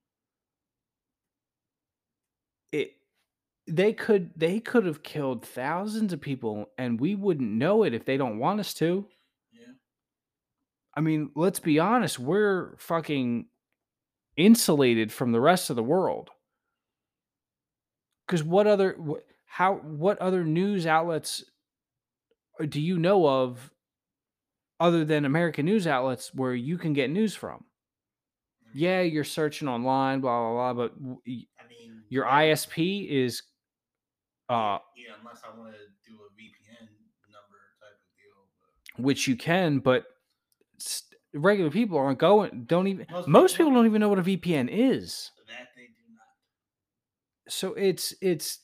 [2.72, 2.92] It
[3.66, 8.04] they could they could have killed thousands of people and we wouldn't know it if
[8.04, 9.06] they don't want us to.
[9.52, 9.74] Yeah.
[10.94, 13.46] I mean, let's be honest, we're fucking
[14.36, 16.30] insulated from the rest of the world.
[18.30, 21.42] Cuz what other wh- how what other news outlets
[22.60, 23.72] uh, do you know of
[24.78, 27.64] other than American news outlets where you can get news from?
[28.72, 31.20] Yeah, you're searching online, blah blah blah, but w-
[31.58, 33.42] I mean, your that- ISP is
[34.48, 36.86] uh yeah, unless I want to do a VPN
[37.32, 38.46] number type of deal.
[38.96, 40.04] But which you can, but
[40.78, 41.02] s-
[41.34, 44.22] regular people aren't going don't even Most most people- people don't even know what a
[44.22, 45.32] VPN is.
[45.48, 46.22] that they do not.
[47.50, 48.60] So it's it's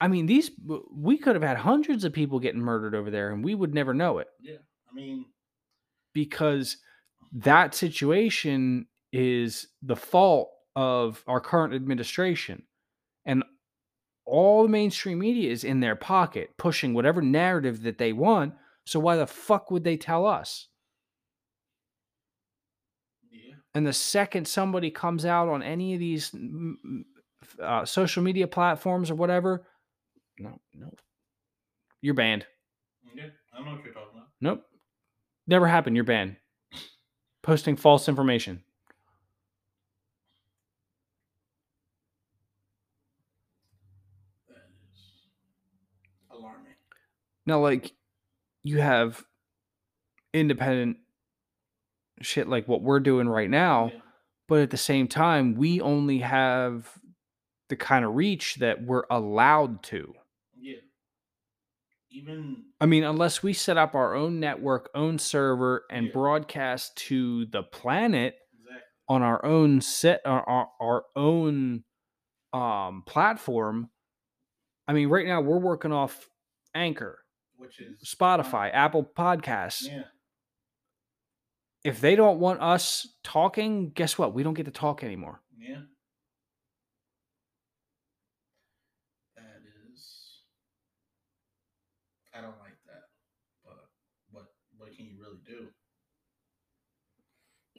[0.00, 0.50] I mean these
[0.92, 3.94] we could have had hundreds of people getting murdered over there and we would never
[3.94, 4.28] know it.
[4.40, 4.56] Yeah,
[4.90, 5.26] I mean,
[6.12, 6.78] because
[7.32, 12.62] that situation is the fault of our current administration
[13.24, 13.42] and
[14.24, 18.54] all the mainstream media is in their pocket pushing whatever narrative that they want.
[18.84, 20.68] So why the fuck would they tell us?
[23.30, 26.34] Yeah, And the second somebody comes out on any of these
[27.62, 29.66] uh, social media platforms or whatever,
[30.38, 30.90] no, no,
[32.00, 32.46] you're banned.
[33.14, 33.24] yeah.
[33.52, 34.28] I know what you're talking about.
[34.40, 34.64] Nope,
[35.46, 35.96] never happened.
[35.96, 36.36] You're banned.
[37.42, 38.62] Posting false information.
[44.48, 44.56] That
[44.92, 45.00] is
[46.30, 46.74] alarming.
[47.46, 47.92] Now, like,
[48.62, 49.24] you have
[50.32, 50.98] independent
[52.20, 54.00] shit like what we're doing right now, Yeah.
[54.48, 56.98] but at the same time, we only have
[57.68, 60.14] the kind of reach that we're allowed to.
[60.58, 60.76] Yeah.
[62.10, 66.12] Even I mean, unless we set up our own network, own server, and Yeah.
[66.12, 68.82] broadcast to the planet exactly.
[69.08, 71.84] on our own set, our, our, our own
[72.52, 73.90] um, platform.
[74.86, 76.30] I mean, right now we're working off
[76.74, 77.18] Anchor,
[77.56, 79.86] Which is Spotify, Apple Podcasts.
[79.86, 80.04] Yeah.
[81.84, 84.32] If they don't want us talking, guess what?
[84.34, 85.42] We don't get to talk anymore.
[85.58, 85.82] Yeah.
[89.36, 89.60] That
[89.92, 90.40] is.
[92.34, 93.04] I don't like that,
[93.64, 93.88] but
[94.30, 94.46] what
[94.76, 95.68] what can you really do?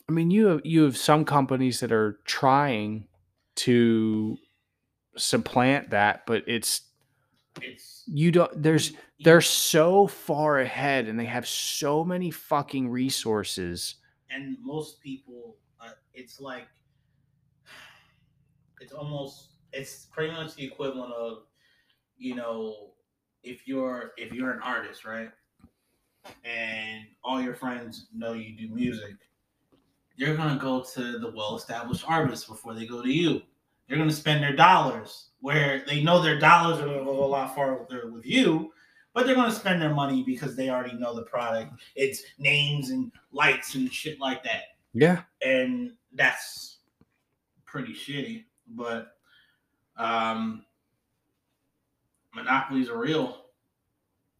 [0.10, 3.08] I mean, you have you have some companies that are trying
[3.58, 4.38] to
[5.16, 6.82] supplant that, but it's
[7.62, 8.64] it's You don't.
[8.64, 8.94] There's.
[9.20, 13.96] They're so far ahead, and they have so many fucking resources.
[14.32, 16.68] and most people uh, it's like
[18.82, 21.44] it's almost it's pretty much the equivalent of
[22.18, 22.92] you know
[23.44, 25.30] if you're if you're an artist right
[26.44, 29.16] and all your friends know you do music
[30.20, 33.42] you're gonna go to the well-established artists before they go to you
[33.88, 37.56] they're gonna spend their dollars where they know their dollars are gonna go a lot
[37.56, 38.72] farther with you
[39.14, 43.12] but they're gonna spend their money because they already know the product it's names and
[43.32, 44.64] lights and shit like that
[44.94, 45.22] Yeah.
[45.42, 46.78] and that's
[47.66, 48.46] pretty shitty.
[48.72, 49.18] But
[49.98, 50.66] um,
[52.34, 53.46] monopolies are real.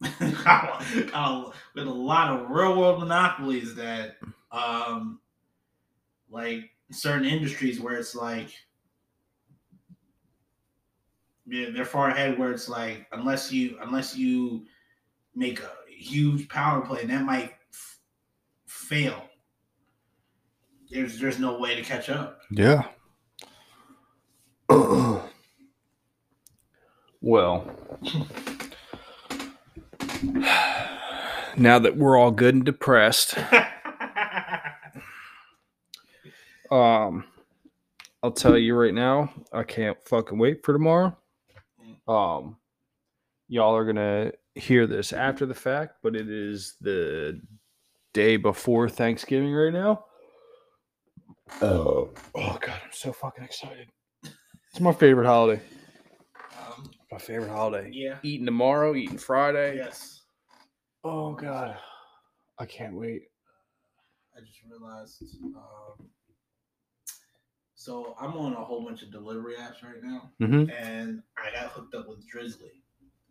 [0.00, 4.16] With a lot of real world monopolies that,
[4.50, 5.19] um,
[6.30, 8.50] like certain industries where it's like,
[11.46, 12.38] yeah, they're far ahead.
[12.38, 14.66] Where it's like, unless you unless you
[15.34, 17.98] make a huge power play, that might f-
[18.66, 19.30] fail
[20.90, 22.40] there's there's no way to catch up.
[22.50, 22.82] Yeah.
[27.20, 27.70] well,
[31.56, 33.36] now that we're all good and depressed,
[36.70, 37.24] um,
[38.22, 41.16] I'll tell you right now, I can't fucking wait for tomorrow.
[42.06, 42.56] Um,
[43.48, 47.40] y'all are gonna hear this after the fact, but it is the
[48.12, 50.04] day before Thanksgiving right now.
[51.62, 53.88] Oh, oh god, I'm so fucking excited.
[54.24, 55.60] It's my favorite holiday.
[56.60, 57.90] um, My favorite holiday.
[57.92, 58.18] yeah.
[58.22, 59.76] Eating tomorrow, eating Friday.
[59.76, 60.22] Yes.
[61.02, 61.76] Oh god.
[62.58, 63.22] I can't wait.
[64.36, 65.22] I just realized.
[65.56, 66.06] Um,
[67.80, 70.68] so I'm on a whole bunch of delivery apps right now, Mm-hmm.
[70.70, 72.82] and I got hooked up with Drizzly.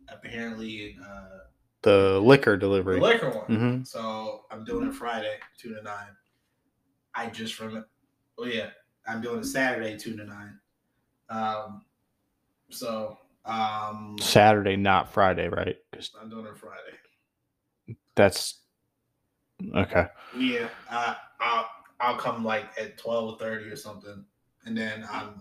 [0.08, 1.38] Apparently, uh,
[1.82, 2.98] The liquor the delivery.
[3.00, 3.46] liquor one.
[3.46, 3.82] Mm-hmm.
[3.84, 6.16] So I'm doing it Friday, two to nine.
[7.14, 7.88] I just remember.
[8.38, 8.70] Oh yeah,
[9.06, 10.58] I'm doing it Saturday, two to nine.
[11.28, 11.84] Um,
[12.70, 15.76] so um, Saturday, not Friday, right?
[15.92, 16.96] 'Cause I'm doing it Friday.
[18.16, 18.62] that's
[19.76, 20.06] okay.
[20.36, 21.68] Yeah, uh, I'll
[22.00, 24.24] I'll come like at twelve thirty or something,
[24.66, 25.40] and then I'm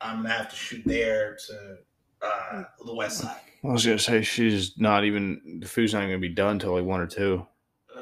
[0.00, 1.76] I'm gonna have to shoot there to
[2.22, 3.40] uh, the west side.
[3.62, 6.84] I was gonna say she's not even the food's not gonna be done till like
[6.84, 7.46] one or two.
[7.94, 8.00] Uh,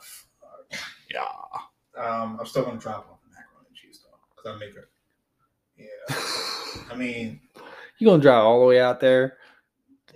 [0.00, 0.80] fuck.
[1.12, 2.02] Yeah.
[2.02, 4.88] um, I'm still gonna drop off the macaroni and cheese though, because I make it.
[5.76, 6.16] Yeah,
[6.92, 7.40] I mean,
[7.98, 9.38] You gonna drive all the way out there,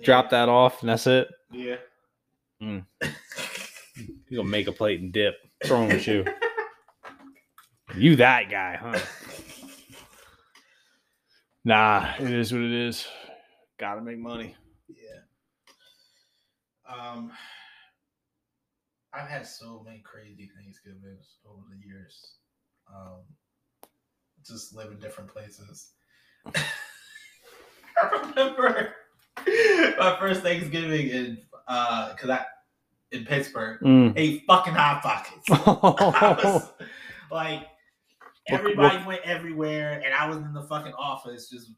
[0.03, 1.29] drop that off, and that's it.
[1.51, 1.77] Yeah.
[2.63, 2.85] Mm.
[4.29, 5.37] You gonna make a plate and dip.
[5.61, 6.25] What's wrong with you?
[7.97, 8.99] You that guy, huh?
[11.65, 13.07] Nah, it is what it is.
[13.79, 14.55] Gotta make money.
[14.89, 15.21] Yeah.
[16.95, 17.33] Um,
[19.13, 22.35] I've had so many crazy things Thanksgivings over the years.
[22.95, 23.21] Um,
[24.47, 25.93] just live in different places.
[26.55, 28.95] I remember
[29.47, 32.45] my first Thanksgiving in uh, cause I
[33.13, 34.13] in Pittsburgh Mm.
[34.17, 35.47] ate fucking hot pockets.
[35.51, 36.73] I was,
[38.49, 41.71] What- everybody went everywhere, and I was in the fucking office just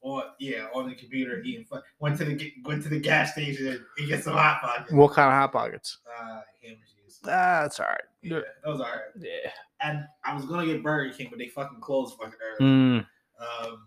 [0.00, 1.66] on yeah on the computer eating.
[1.98, 4.92] Went to the went to the gas station and get some hot pockets.
[4.92, 5.98] what kind of hot pockets?
[6.06, 7.20] Uh, ham and cheese.
[7.22, 8.00] That's all right.
[8.22, 9.02] Yeah, those are.
[9.18, 9.50] Yeah.
[9.82, 12.70] And I was gonna get Burger King, but they fucking closed fucking early.
[12.70, 13.06] Mm.
[13.38, 13.86] Um,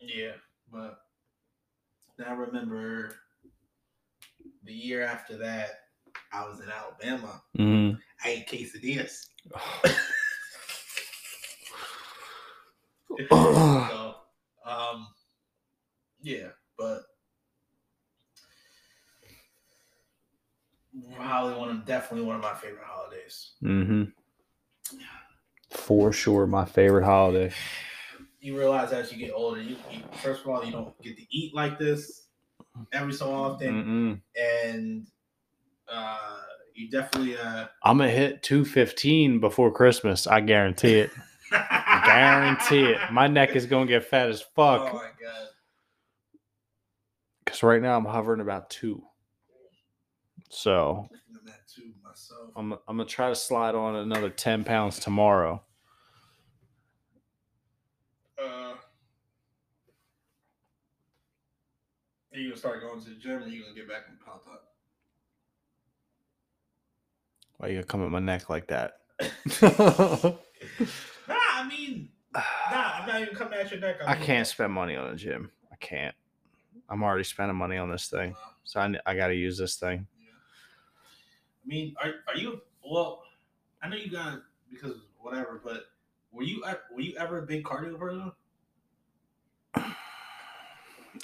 [0.00, 0.32] yeah,
[0.70, 0.98] but
[2.18, 3.12] then I remember
[4.64, 5.70] the year after that,
[6.32, 7.42] I was in Alabama.
[7.58, 7.98] Mm.
[8.24, 9.26] I ate quesadillas.
[13.28, 14.14] So,
[14.64, 15.08] um,
[16.22, 16.48] yeah,
[16.78, 17.02] but
[21.16, 23.52] probably one of definitely one of my favorite holidays.
[23.62, 24.04] Mm-hmm.
[25.70, 27.52] For sure, my favorite holiday.
[28.40, 31.22] You realize as you get older, you, you first of all you don't get to
[31.30, 32.26] eat like this
[32.92, 34.20] every so often, Mm-mm.
[34.40, 35.06] and
[35.88, 36.38] uh,
[36.74, 40.26] you definitely uh, I'm gonna hit 215 before Christmas.
[40.26, 41.10] I guarantee it.
[42.14, 42.98] guarantee it.
[43.12, 44.94] My neck is gonna get fat as Oh fuck.
[44.94, 45.48] my god!
[47.44, 49.02] Because right now I'm hovering about two.
[50.48, 51.92] So I'm too.
[52.56, 55.62] I'm I'm gonna try to slide on another 10 pounds tomorrow.
[58.38, 58.74] Uh,
[62.32, 64.64] you gonna start going to the gym, or you gonna get back and pop up?
[67.58, 68.94] Why you gonna come at my neck like that?
[71.60, 72.40] I mean, nah,
[72.72, 73.96] I'm not even coming at your neck.
[74.06, 75.50] I mean, can't spend money on a gym.
[75.70, 76.14] I can't.
[76.88, 78.34] I'm already spending money on this thing,
[78.64, 80.06] so I, I got to use this thing.
[81.62, 82.62] I mean, are are you?
[82.82, 83.22] Well,
[83.82, 85.84] I know you got because whatever, but
[86.32, 86.64] were you
[86.94, 88.32] were you ever a big cardio person?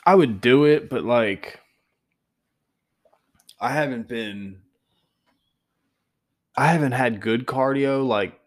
[0.04, 1.60] I would do it, but like
[3.58, 4.58] I haven't been
[6.56, 8.38] I haven't had good cardio like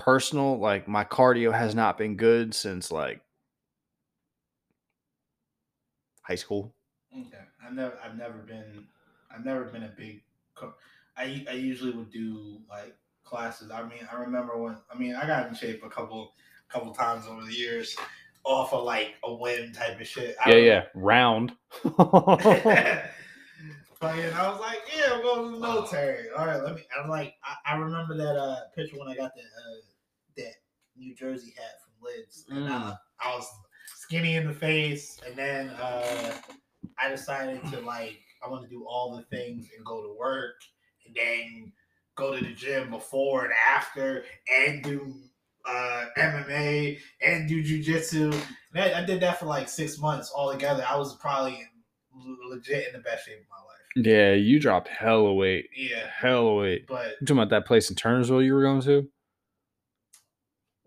[0.00, 3.20] personal like my cardio has not been good since like
[6.22, 6.74] high school.
[7.16, 8.86] Okay, I've never I've never been
[9.32, 10.22] I've never been a big.
[10.54, 10.74] Co-
[11.16, 13.70] I I usually would do like classes.
[13.70, 16.34] I mean, I remember when I mean I got in shape a couple
[16.68, 17.94] couple times over the years,
[18.44, 20.34] off of like a whim type of shit.
[20.44, 21.52] I Yeah, yeah, round.
[24.00, 26.30] Fucking, I was like, yeah, I'm going to the military.
[26.30, 26.82] All right, let me.
[26.98, 29.76] I'm like, I, I remember that uh picture when I got the uh,
[31.00, 32.98] New Jersey hat from Lids, and I, Mm.
[33.20, 33.48] I was
[33.96, 36.32] skinny in the face, and then uh
[36.98, 40.56] I decided to like I want to do all the things and go to work,
[41.06, 41.72] and then
[42.16, 44.24] go to the gym before and after,
[44.54, 45.14] and do
[45.66, 48.32] uh MMA and do jujitsu.
[48.74, 50.84] And I, I did that for like six months all together.
[50.88, 51.62] I was probably
[52.48, 54.06] legit in the best shape of my life.
[54.06, 55.66] yeah, you dropped hella weight.
[55.74, 56.86] Yeah, Hella weight.
[56.86, 59.08] but You talking about that place in Turnersville you were going to?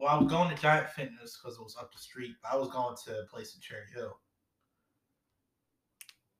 [0.03, 2.35] Well, I was going to Giant Fitness because it was up the street.
[2.49, 4.17] I was going to a place in Cherry Hill.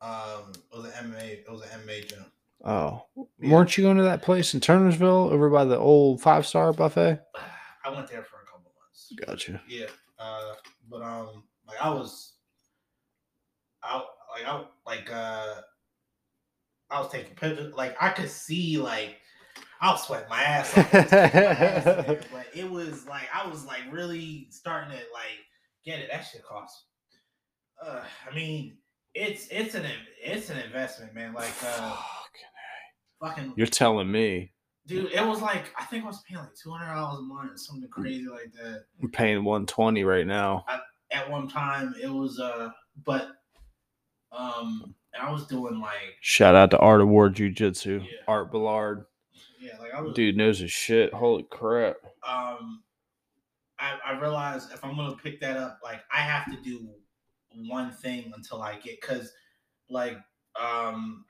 [0.02, 1.30] Um, it was an MMA.
[1.30, 2.26] It was an MMA gym.
[2.65, 3.06] Oh.
[3.40, 3.53] Yeah.
[3.53, 7.22] Weren't you going to that place in Turnersville over by the old five star buffet?
[7.85, 9.14] I went there for a couple months.
[9.26, 9.61] Gotcha.
[9.69, 9.85] Yeah.
[10.19, 10.56] Uh,
[10.90, 12.34] but um, like I was,
[13.81, 15.56] I like I like uh,
[16.90, 17.73] I was taking pictures.
[17.76, 19.19] Like I could see like
[19.84, 20.93] I was sweating my ass off.
[20.93, 24.91] I was taking my ass there, but it was like I was like really starting
[24.91, 25.39] to like
[25.85, 26.10] get it.
[26.11, 26.85] That shit costs.
[27.85, 28.77] Uh, I mean,
[29.14, 29.85] it's it's an
[30.23, 31.34] it's an investment, man.
[31.34, 31.97] Like uh,
[33.19, 34.53] fucking You're telling me
[34.85, 37.60] dude, it was like I think I was paying like two hundred dollars a month,
[37.60, 38.85] something crazy like that.
[39.01, 40.65] I'm paying 120 right now.
[41.11, 42.69] at one time it was uh
[43.05, 43.27] but
[44.31, 48.01] um I was doing like Shout out to Art Award Jiu Jitsu.
[48.01, 48.18] Yeah.
[48.27, 49.05] Art Ballard.
[49.64, 51.14] Yeah like I was Dude knows his shit.
[51.14, 51.95] Holy crap.
[52.27, 52.84] um
[53.80, 56.90] I, I realized if I'm gonna pick that up like I have to do
[57.68, 59.31] one thing until I get because
[59.90, 60.18] like
[60.60, 61.26] um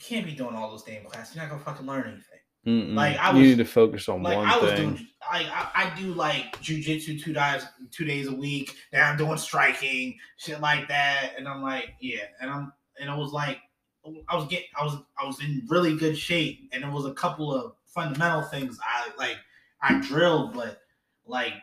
[0.00, 2.94] can't be doing all those damn classes you're not gonna fucking learn anything Mm-mm.
[2.94, 4.94] Like, I you need to focus on like one I was thing.
[4.94, 8.76] doing like I I do like jujitsu two days two days a week.
[8.92, 11.32] Now I'm doing striking, shit like that.
[11.36, 12.22] And I'm like, yeah.
[12.40, 13.58] And I'm and it was like
[14.28, 16.68] I was getting I was I was in really good shape.
[16.72, 19.36] And it was a couple of fundamental things I like
[19.80, 20.80] I drilled, but
[21.26, 21.54] like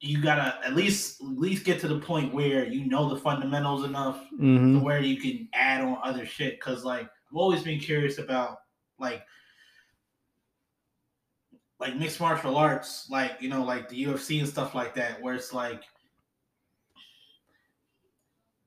[0.00, 3.84] you gotta at least at least get to the point where you know the fundamentals
[3.84, 4.82] enough to Mhm.
[4.82, 6.60] where you can add on other shit.
[6.60, 8.58] Cause like I've always been curious about
[8.98, 9.24] like
[11.78, 15.34] like mixed martial arts, like you know, like the UFC and stuff like that, where
[15.34, 15.82] it's like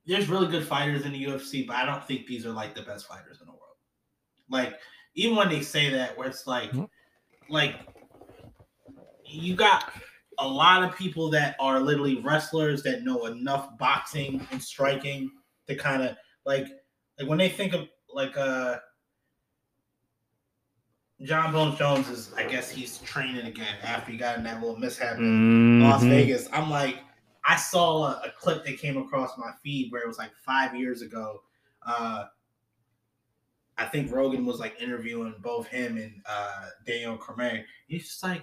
[0.06, 2.82] there's really good fighters in the UFC, but I don't think these are like the
[2.82, 3.76] best fighters in the world.
[4.48, 4.78] Like
[5.14, 6.88] even when they say that, where it's like, Mhm.
[7.48, 7.80] like
[9.24, 9.92] you got
[10.38, 15.30] a lot of people that are literally wrestlers that know enough boxing and striking
[15.66, 16.66] to kind of like
[17.18, 18.78] like when they think of like uh
[21.22, 24.76] Jon Bones Jones is I guess he's training again after he got in that little
[24.76, 26.08] mishap in Las Mhm.
[26.10, 26.48] Vegas.
[26.52, 27.02] I'm like
[27.46, 30.74] I saw a, a clip that came across my feed where it was like five
[30.74, 31.42] years ago.
[31.86, 32.24] Uh
[33.78, 37.64] I think Rogan was like interviewing both him and uh Daniel Cormier.
[37.86, 38.42] He's just like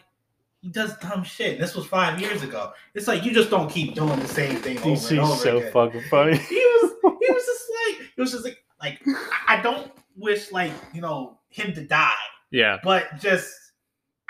[0.61, 1.59] he does dumb shit.
[1.59, 2.71] This was five years ago.
[2.93, 5.71] It's like you just don't keep doing the same thing over and over so again.
[5.73, 6.37] fucking funny.
[6.37, 7.65] He was he was just
[7.99, 9.01] like it was just like like
[9.47, 12.13] I don't wish like you know him to die,
[12.51, 12.79] yeah.
[12.83, 13.53] but just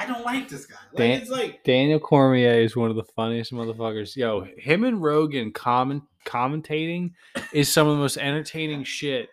[0.03, 0.75] I don't like this guy.
[0.91, 4.15] Like Dan- it's like Daniel Cormier is one of the funniest motherfuckers.
[4.17, 7.11] Yo, him and Rogan comment commentating
[7.53, 9.29] is some of the most entertaining shit.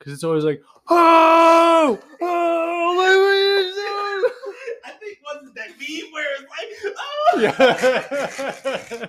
[0.00, 4.32] Cause it's always like, oh, oh, look
[4.84, 9.08] I think wasn't that meme where it's like oh what he's that shit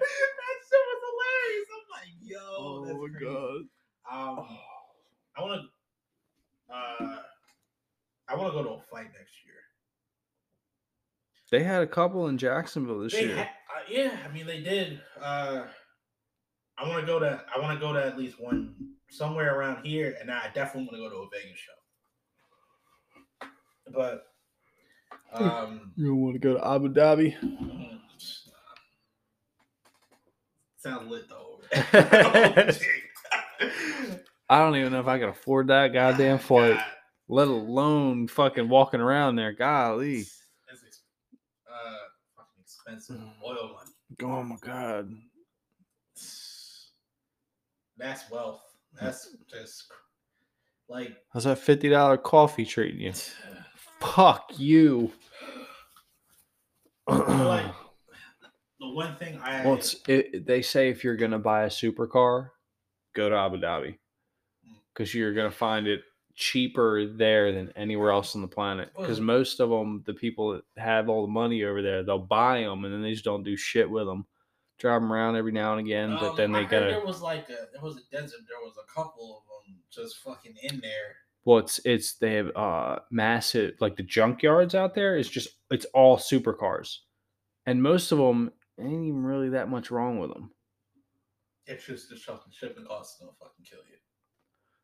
[0.71, 1.67] was hilarious.
[1.71, 3.25] I'm like yo, oh that's my crazy.
[3.25, 3.61] god.
[4.11, 4.47] Um,
[5.37, 7.15] I want to uh
[8.27, 9.50] I want to go to a fight next year.
[11.51, 13.35] They had a couple in Jacksonville this They year.
[13.37, 13.41] ha-
[13.77, 15.01] uh, yeah, I mean they did.
[15.21, 15.63] Uh,
[16.77, 17.41] I want to go to.
[17.55, 18.73] I want to go to at least one
[19.09, 21.73] somewhere around here, and I definitely want to go to a Vegas show.
[23.93, 24.23] But
[25.33, 27.35] um, you want to go to Abu Dhabi?
[30.77, 31.59] sounds lit though.
[34.49, 36.83] I don't even know if I can afford that goddamn flight, God.
[37.29, 39.53] let alone fucking walking around there.
[39.53, 40.19] Golly.
[40.21, 40.41] It's
[40.85, 41.01] ex-
[41.69, 41.95] uh,
[42.35, 43.33] fucking expensive Mm.
[43.43, 43.91] oil money.
[44.23, 45.13] Oh my god.
[47.97, 48.61] That's wealth.
[48.99, 49.85] That's just
[50.89, 53.13] like How's that fifty dollar coffee treating you?
[53.99, 55.11] Fuck you.
[57.07, 57.65] like
[58.79, 62.49] the one thing I Well, it's, it, they say if you're gonna buy a supercar,
[63.15, 63.97] go to Abu Dhabi
[64.67, 64.75] Mm.
[64.93, 66.01] because you're gonna find it
[66.41, 68.89] cheaper there than anywhere else on the planet.
[68.97, 72.61] Because most of them, the people that have all the money over there, they'll buy
[72.61, 74.25] them and then they just don't do shit with them.
[74.79, 76.87] Drive them around every now and again, but Um, then they gotta.
[76.87, 78.39] There was like a there was a desert.
[78.49, 81.17] There was a couple of them just fucking in there.
[81.45, 85.85] Well, it's it's they have uh massive like the junkyards out there is just it's
[85.93, 86.97] all supercars,
[87.67, 90.51] and most of them ain't even really that much wrong with them.
[91.67, 93.97] It's just the shipping costs don't fucking kill you.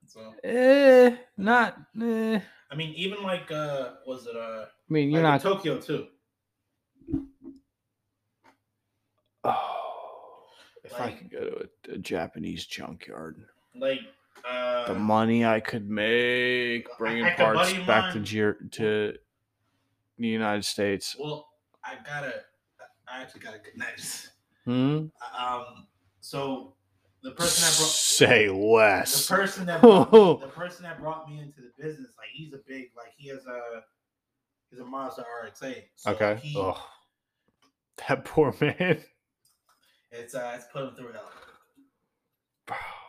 [0.08, 1.78] So Eh, not.
[2.02, 2.40] Eh.
[2.72, 5.56] I mean, even like uh, was it uh, I mean, you're like not.
[5.56, 6.08] Tokyo too?
[9.44, 10.46] Oh,
[10.84, 14.00] if I could go to a, a Japanese junkyard, Like
[14.48, 19.14] uh, the money I could make bringing I parts back to mine- to
[20.18, 21.16] the United States.
[21.20, 21.48] well,
[21.84, 22.34] I gotta,
[23.08, 24.32] I actually got a good nice.
[24.66, 25.06] Hmm?
[25.38, 25.88] Um,
[26.20, 26.74] so
[27.24, 29.28] the person that brought Say the less.
[29.28, 32.60] person that brought me, the person that brought me into the business, like he's a
[32.68, 33.84] big, like he has a
[34.70, 35.84] he's a Mazda RX-8.
[35.96, 36.40] So okay.
[36.42, 36.78] He, Ugh.
[38.08, 39.00] That poor man.
[40.12, 41.32] It's uh, it's put him through hell.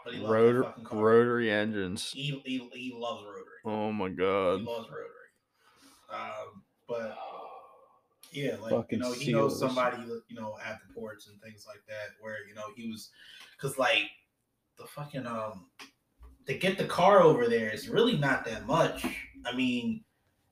[0.04, 2.10] But he Rotor, rotary engines.
[2.12, 3.44] He he, he loves rotary.
[3.66, 4.60] Oh my god.
[4.60, 4.72] He god.
[4.72, 5.08] loves rotary.
[6.10, 7.16] Um, but
[8.32, 9.98] yeah, like Fucking you know, he knows somebody
[10.28, 12.14] you know at the ports and things like that.
[12.20, 13.10] Where you know he was,
[13.58, 14.10] cause like
[14.78, 15.66] the fucking um
[16.46, 19.04] to get the car over there is really not that much.
[19.44, 20.04] I mean,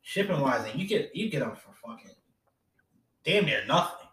[0.03, 2.15] shipping wise, and you get you get them for fucking
[3.24, 4.07] damn near nothing.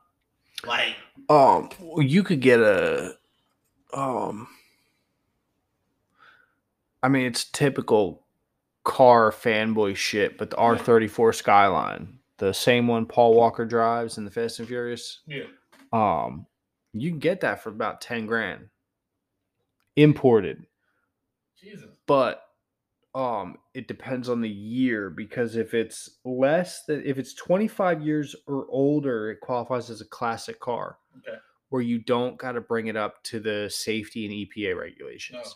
[0.65, 0.95] Like
[1.29, 3.17] Um, you could get a,
[3.93, 4.47] um,
[7.01, 8.23] I mean, it's typical
[8.83, 14.17] car fanboy shit, but the R thirty four Skyline, the same one Paul Walker drives
[14.17, 15.43] in the Fast and Furious, yeah,
[15.91, 16.45] um,
[16.93, 18.69] you can get that for about ten grand,
[19.95, 20.65] imported,
[21.59, 21.89] Jesus.
[22.07, 22.41] but
[23.15, 28.01] um, it depends on the year because if it's less than if it's twenty five
[28.01, 31.37] years or older, it qualifies as a classic car Okay.
[31.69, 35.39] where you don't got to bring it up to the safety and EPA regulations.
[35.43, 35.51] No.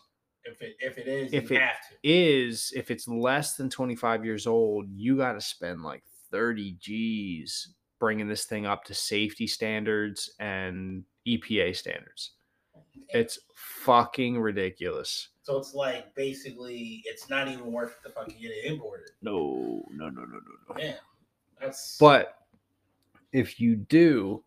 [0.52, 1.96] If it if it is, If you it have to.
[2.04, 7.74] Is if it's less than 25 years old, you got to spend like 30 G's
[8.00, 12.32] bringing this thing up to safety standards and EPA standards.
[13.10, 15.30] It's fucking ridiculous.
[15.44, 19.10] So it's like basically it's not even worth to fucking get it imported.
[19.22, 20.40] No, no, no, no, no,
[20.70, 20.76] no.
[20.76, 20.96] Man,
[21.62, 22.36] that's But
[23.32, 24.44] if you do,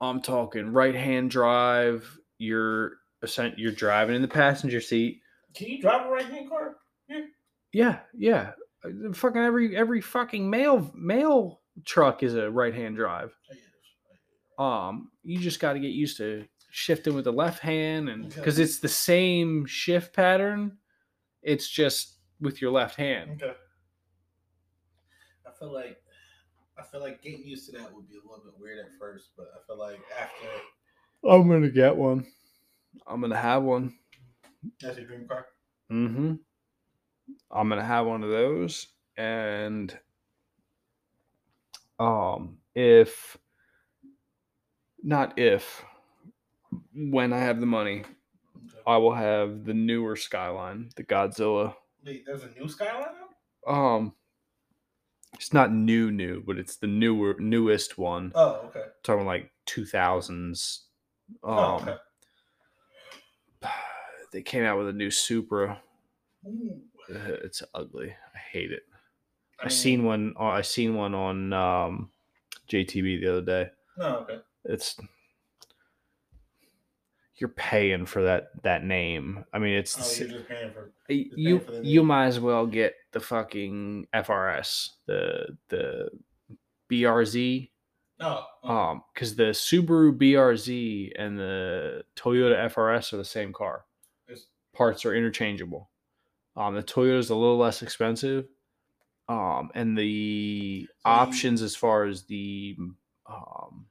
[0.00, 2.94] I'm talking right hand drive, you're
[3.56, 5.20] you're driving in the passenger seat.
[5.54, 6.76] can you drive a right hand car?
[7.72, 8.40] Yeah, yeah.
[8.40, 8.52] Uh,
[9.14, 13.34] Fucking every every fucking mail mail truck is a right hand drive.
[14.58, 18.36] Um, you just got to get used to shifting with the left hand, and Okay.
[18.36, 20.76] because it's the same shift pattern,
[21.42, 23.42] it's just with your left hand.
[23.42, 23.54] Okay.
[25.46, 25.98] I feel like
[26.78, 29.30] I feel like getting used to that would be a little bit weird at first,
[29.36, 30.46] but I feel like after
[31.28, 32.26] I'm gonna get one.
[33.06, 33.94] I'm gonna have one.
[34.80, 35.46] that's your dream car.
[35.92, 36.34] Mm-hmm.
[37.52, 39.96] I'm gonna have one of those, and
[41.98, 43.36] um, if
[45.02, 45.84] not if
[46.94, 48.04] when I have the money.
[48.86, 51.74] I will have the newer Skyline, the Godzilla.
[52.04, 53.12] Wait, there's a new Skyline
[53.66, 53.72] now?
[53.72, 54.14] Um,
[55.34, 58.32] it's not new, new, but it's the newer, newest one.
[58.34, 58.84] Oh, okay.
[59.02, 60.86] Talking like two thousands.
[61.44, 61.96] Um, oh, okay.
[64.32, 65.80] they came out with a new Supra.
[66.46, 66.80] Ooh.
[67.44, 68.14] It's ugly.
[68.34, 68.82] I hate it.
[69.58, 70.34] I, mean, seen one.
[70.38, 72.10] uh, I seen one on um,
[72.70, 73.70] JTB the other day.
[73.98, 74.38] No, okay.
[74.64, 74.96] It's
[77.36, 79.44] you're paying for that that name.
[79.52, 80.92] I mean, it's Oh, you're just paying for.
[81.08, 86.10] y- paying you for you might as well get the fucking FRS, the the
[86.90, 87.70] BRZ,
[88.18, 88.44] No.
[88.64, 93.84] oh, um, because the Subaru BRZ and the Toyota FRS are the same car.
[94.28, 95.89] it's- Parts are interchangeable.
[96.60, 98.46] Um, the Toyota is a little less expensive,
[99.30, 102.76] um, and the So you- options as far as the
[103.26, 103.86] um,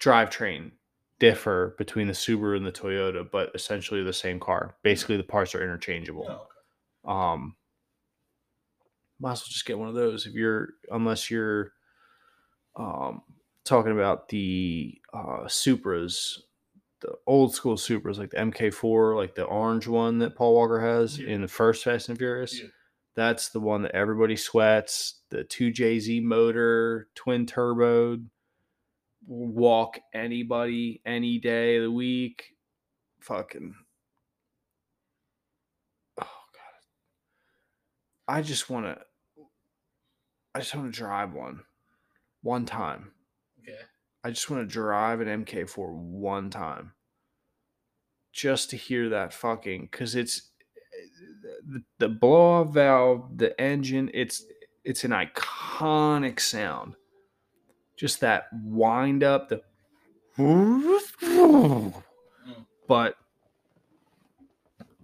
[0.00, 0.72] drivetrain
[1.20, 4.76] differ between the Subaru and the Toyota, but essentially the same car.
[4.82, 6.26] Basically, the parts are interchangeable.
[6.28, 6.52] Oh, okay.
[7.34, 7.56] Um,
[9.20, 11.72] might as well just get one of those if you're unless you're
[12.76, 13.22] um
[13.64, 16.38] talking about the uh Supras,
[17.00, 21.18] the old school Supras like the MK4, like the orange one that Paul Walker has
[21.18, 21.28] Yeah.
[21.28, 22.60] in the first Fast and Furious.
[22.60, 22.68] Yeah.
[23.14, 25.20] That's the one that everybody sweats.
[25.30, 28.18] The two JZ motor, twin turbo,
[29.26, 32.56] walk anybody any day of the week.
[33.20, 33.74] Fucking
[36.20, 36.22] oh
[36.52, 36.78] god.
[38.36, 38.98] I just want to
[40.54, 41.62] I just want to drive one
[42.42, 43.12] one time.
[44.28, 46.92] I just want to drive an MK4 one time.
[48.30, 50.50] Just to hear that fucking cuz it's
[51.66, 54.44] the, the blow off valve, the engine, it's
[54.84, 56.94] it's an iconic sound.
[57.96, 59.62] Just that wind up the
[62.86, 63.16] but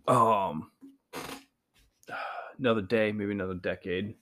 [0.07, 0.71] um
[2.59, 4.17] another day, maybe another decade.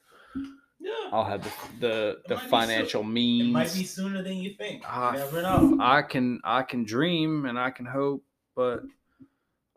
[1.13, 1.53] I'll have the
[1.87, 3.53] the, the financial It means.
[3.53, 4.83] might be sooner than you think.
[4.87, 5.77] Ah, you never know.
[5.81, 8.25] I can I can dream and I can hope,
[8.55, 8.83] but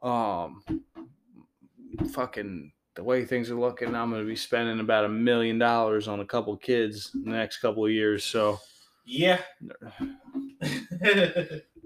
[0.01, 0.63] um
[2.11, 6.19] fucking the way things are looking, I'm gonna be spending about a million dollars on
[6.21, 8.23] a couple kids in the next couple of years.
[8.23, 8.59] So
[9.05, 9.41] Yeah.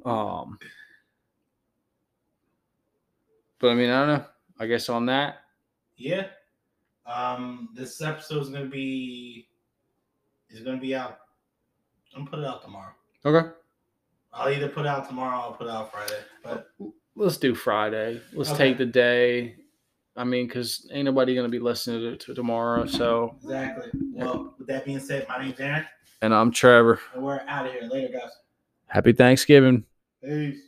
[0.06, 0.58] um
[3.60, 4.26] but I mean I don't know.
[4.60, 5.40] I guess on that,
[5.96, 6.28] yeah.
[7.10, 9.48] Um, this episode is gonna be
[10.50, 11.20] is gonna be out.
[12.16, 12.92] I'm gonna put it out tomorrow.
[13.26, 13.50] okay.
[14.32, 16.20] I'll either put it out tomorrow or I'll put it out Friday.
[16.44, 16.70] But
[17.16, 18.22] Let's do Friday.
[18.34, 18.70] Let's Okay.
[18.70, 19.56] take the day.
[20.16, 22.86] I mean, because ain't nobody gonna be listening to, to tomorrow.
[22.86, 23.90] So, exactly.
[24.14, 25.86] Well, with that being said, my name's Aaron,
[26.22, 27.00] and I'm Trevor.
[27.16, 27.84] and we're out of here.
[27.84, 28.32] Later, guys.
[28.88, 29.84] Happy Thanksgiving.
[30.24, 30.60] Peace.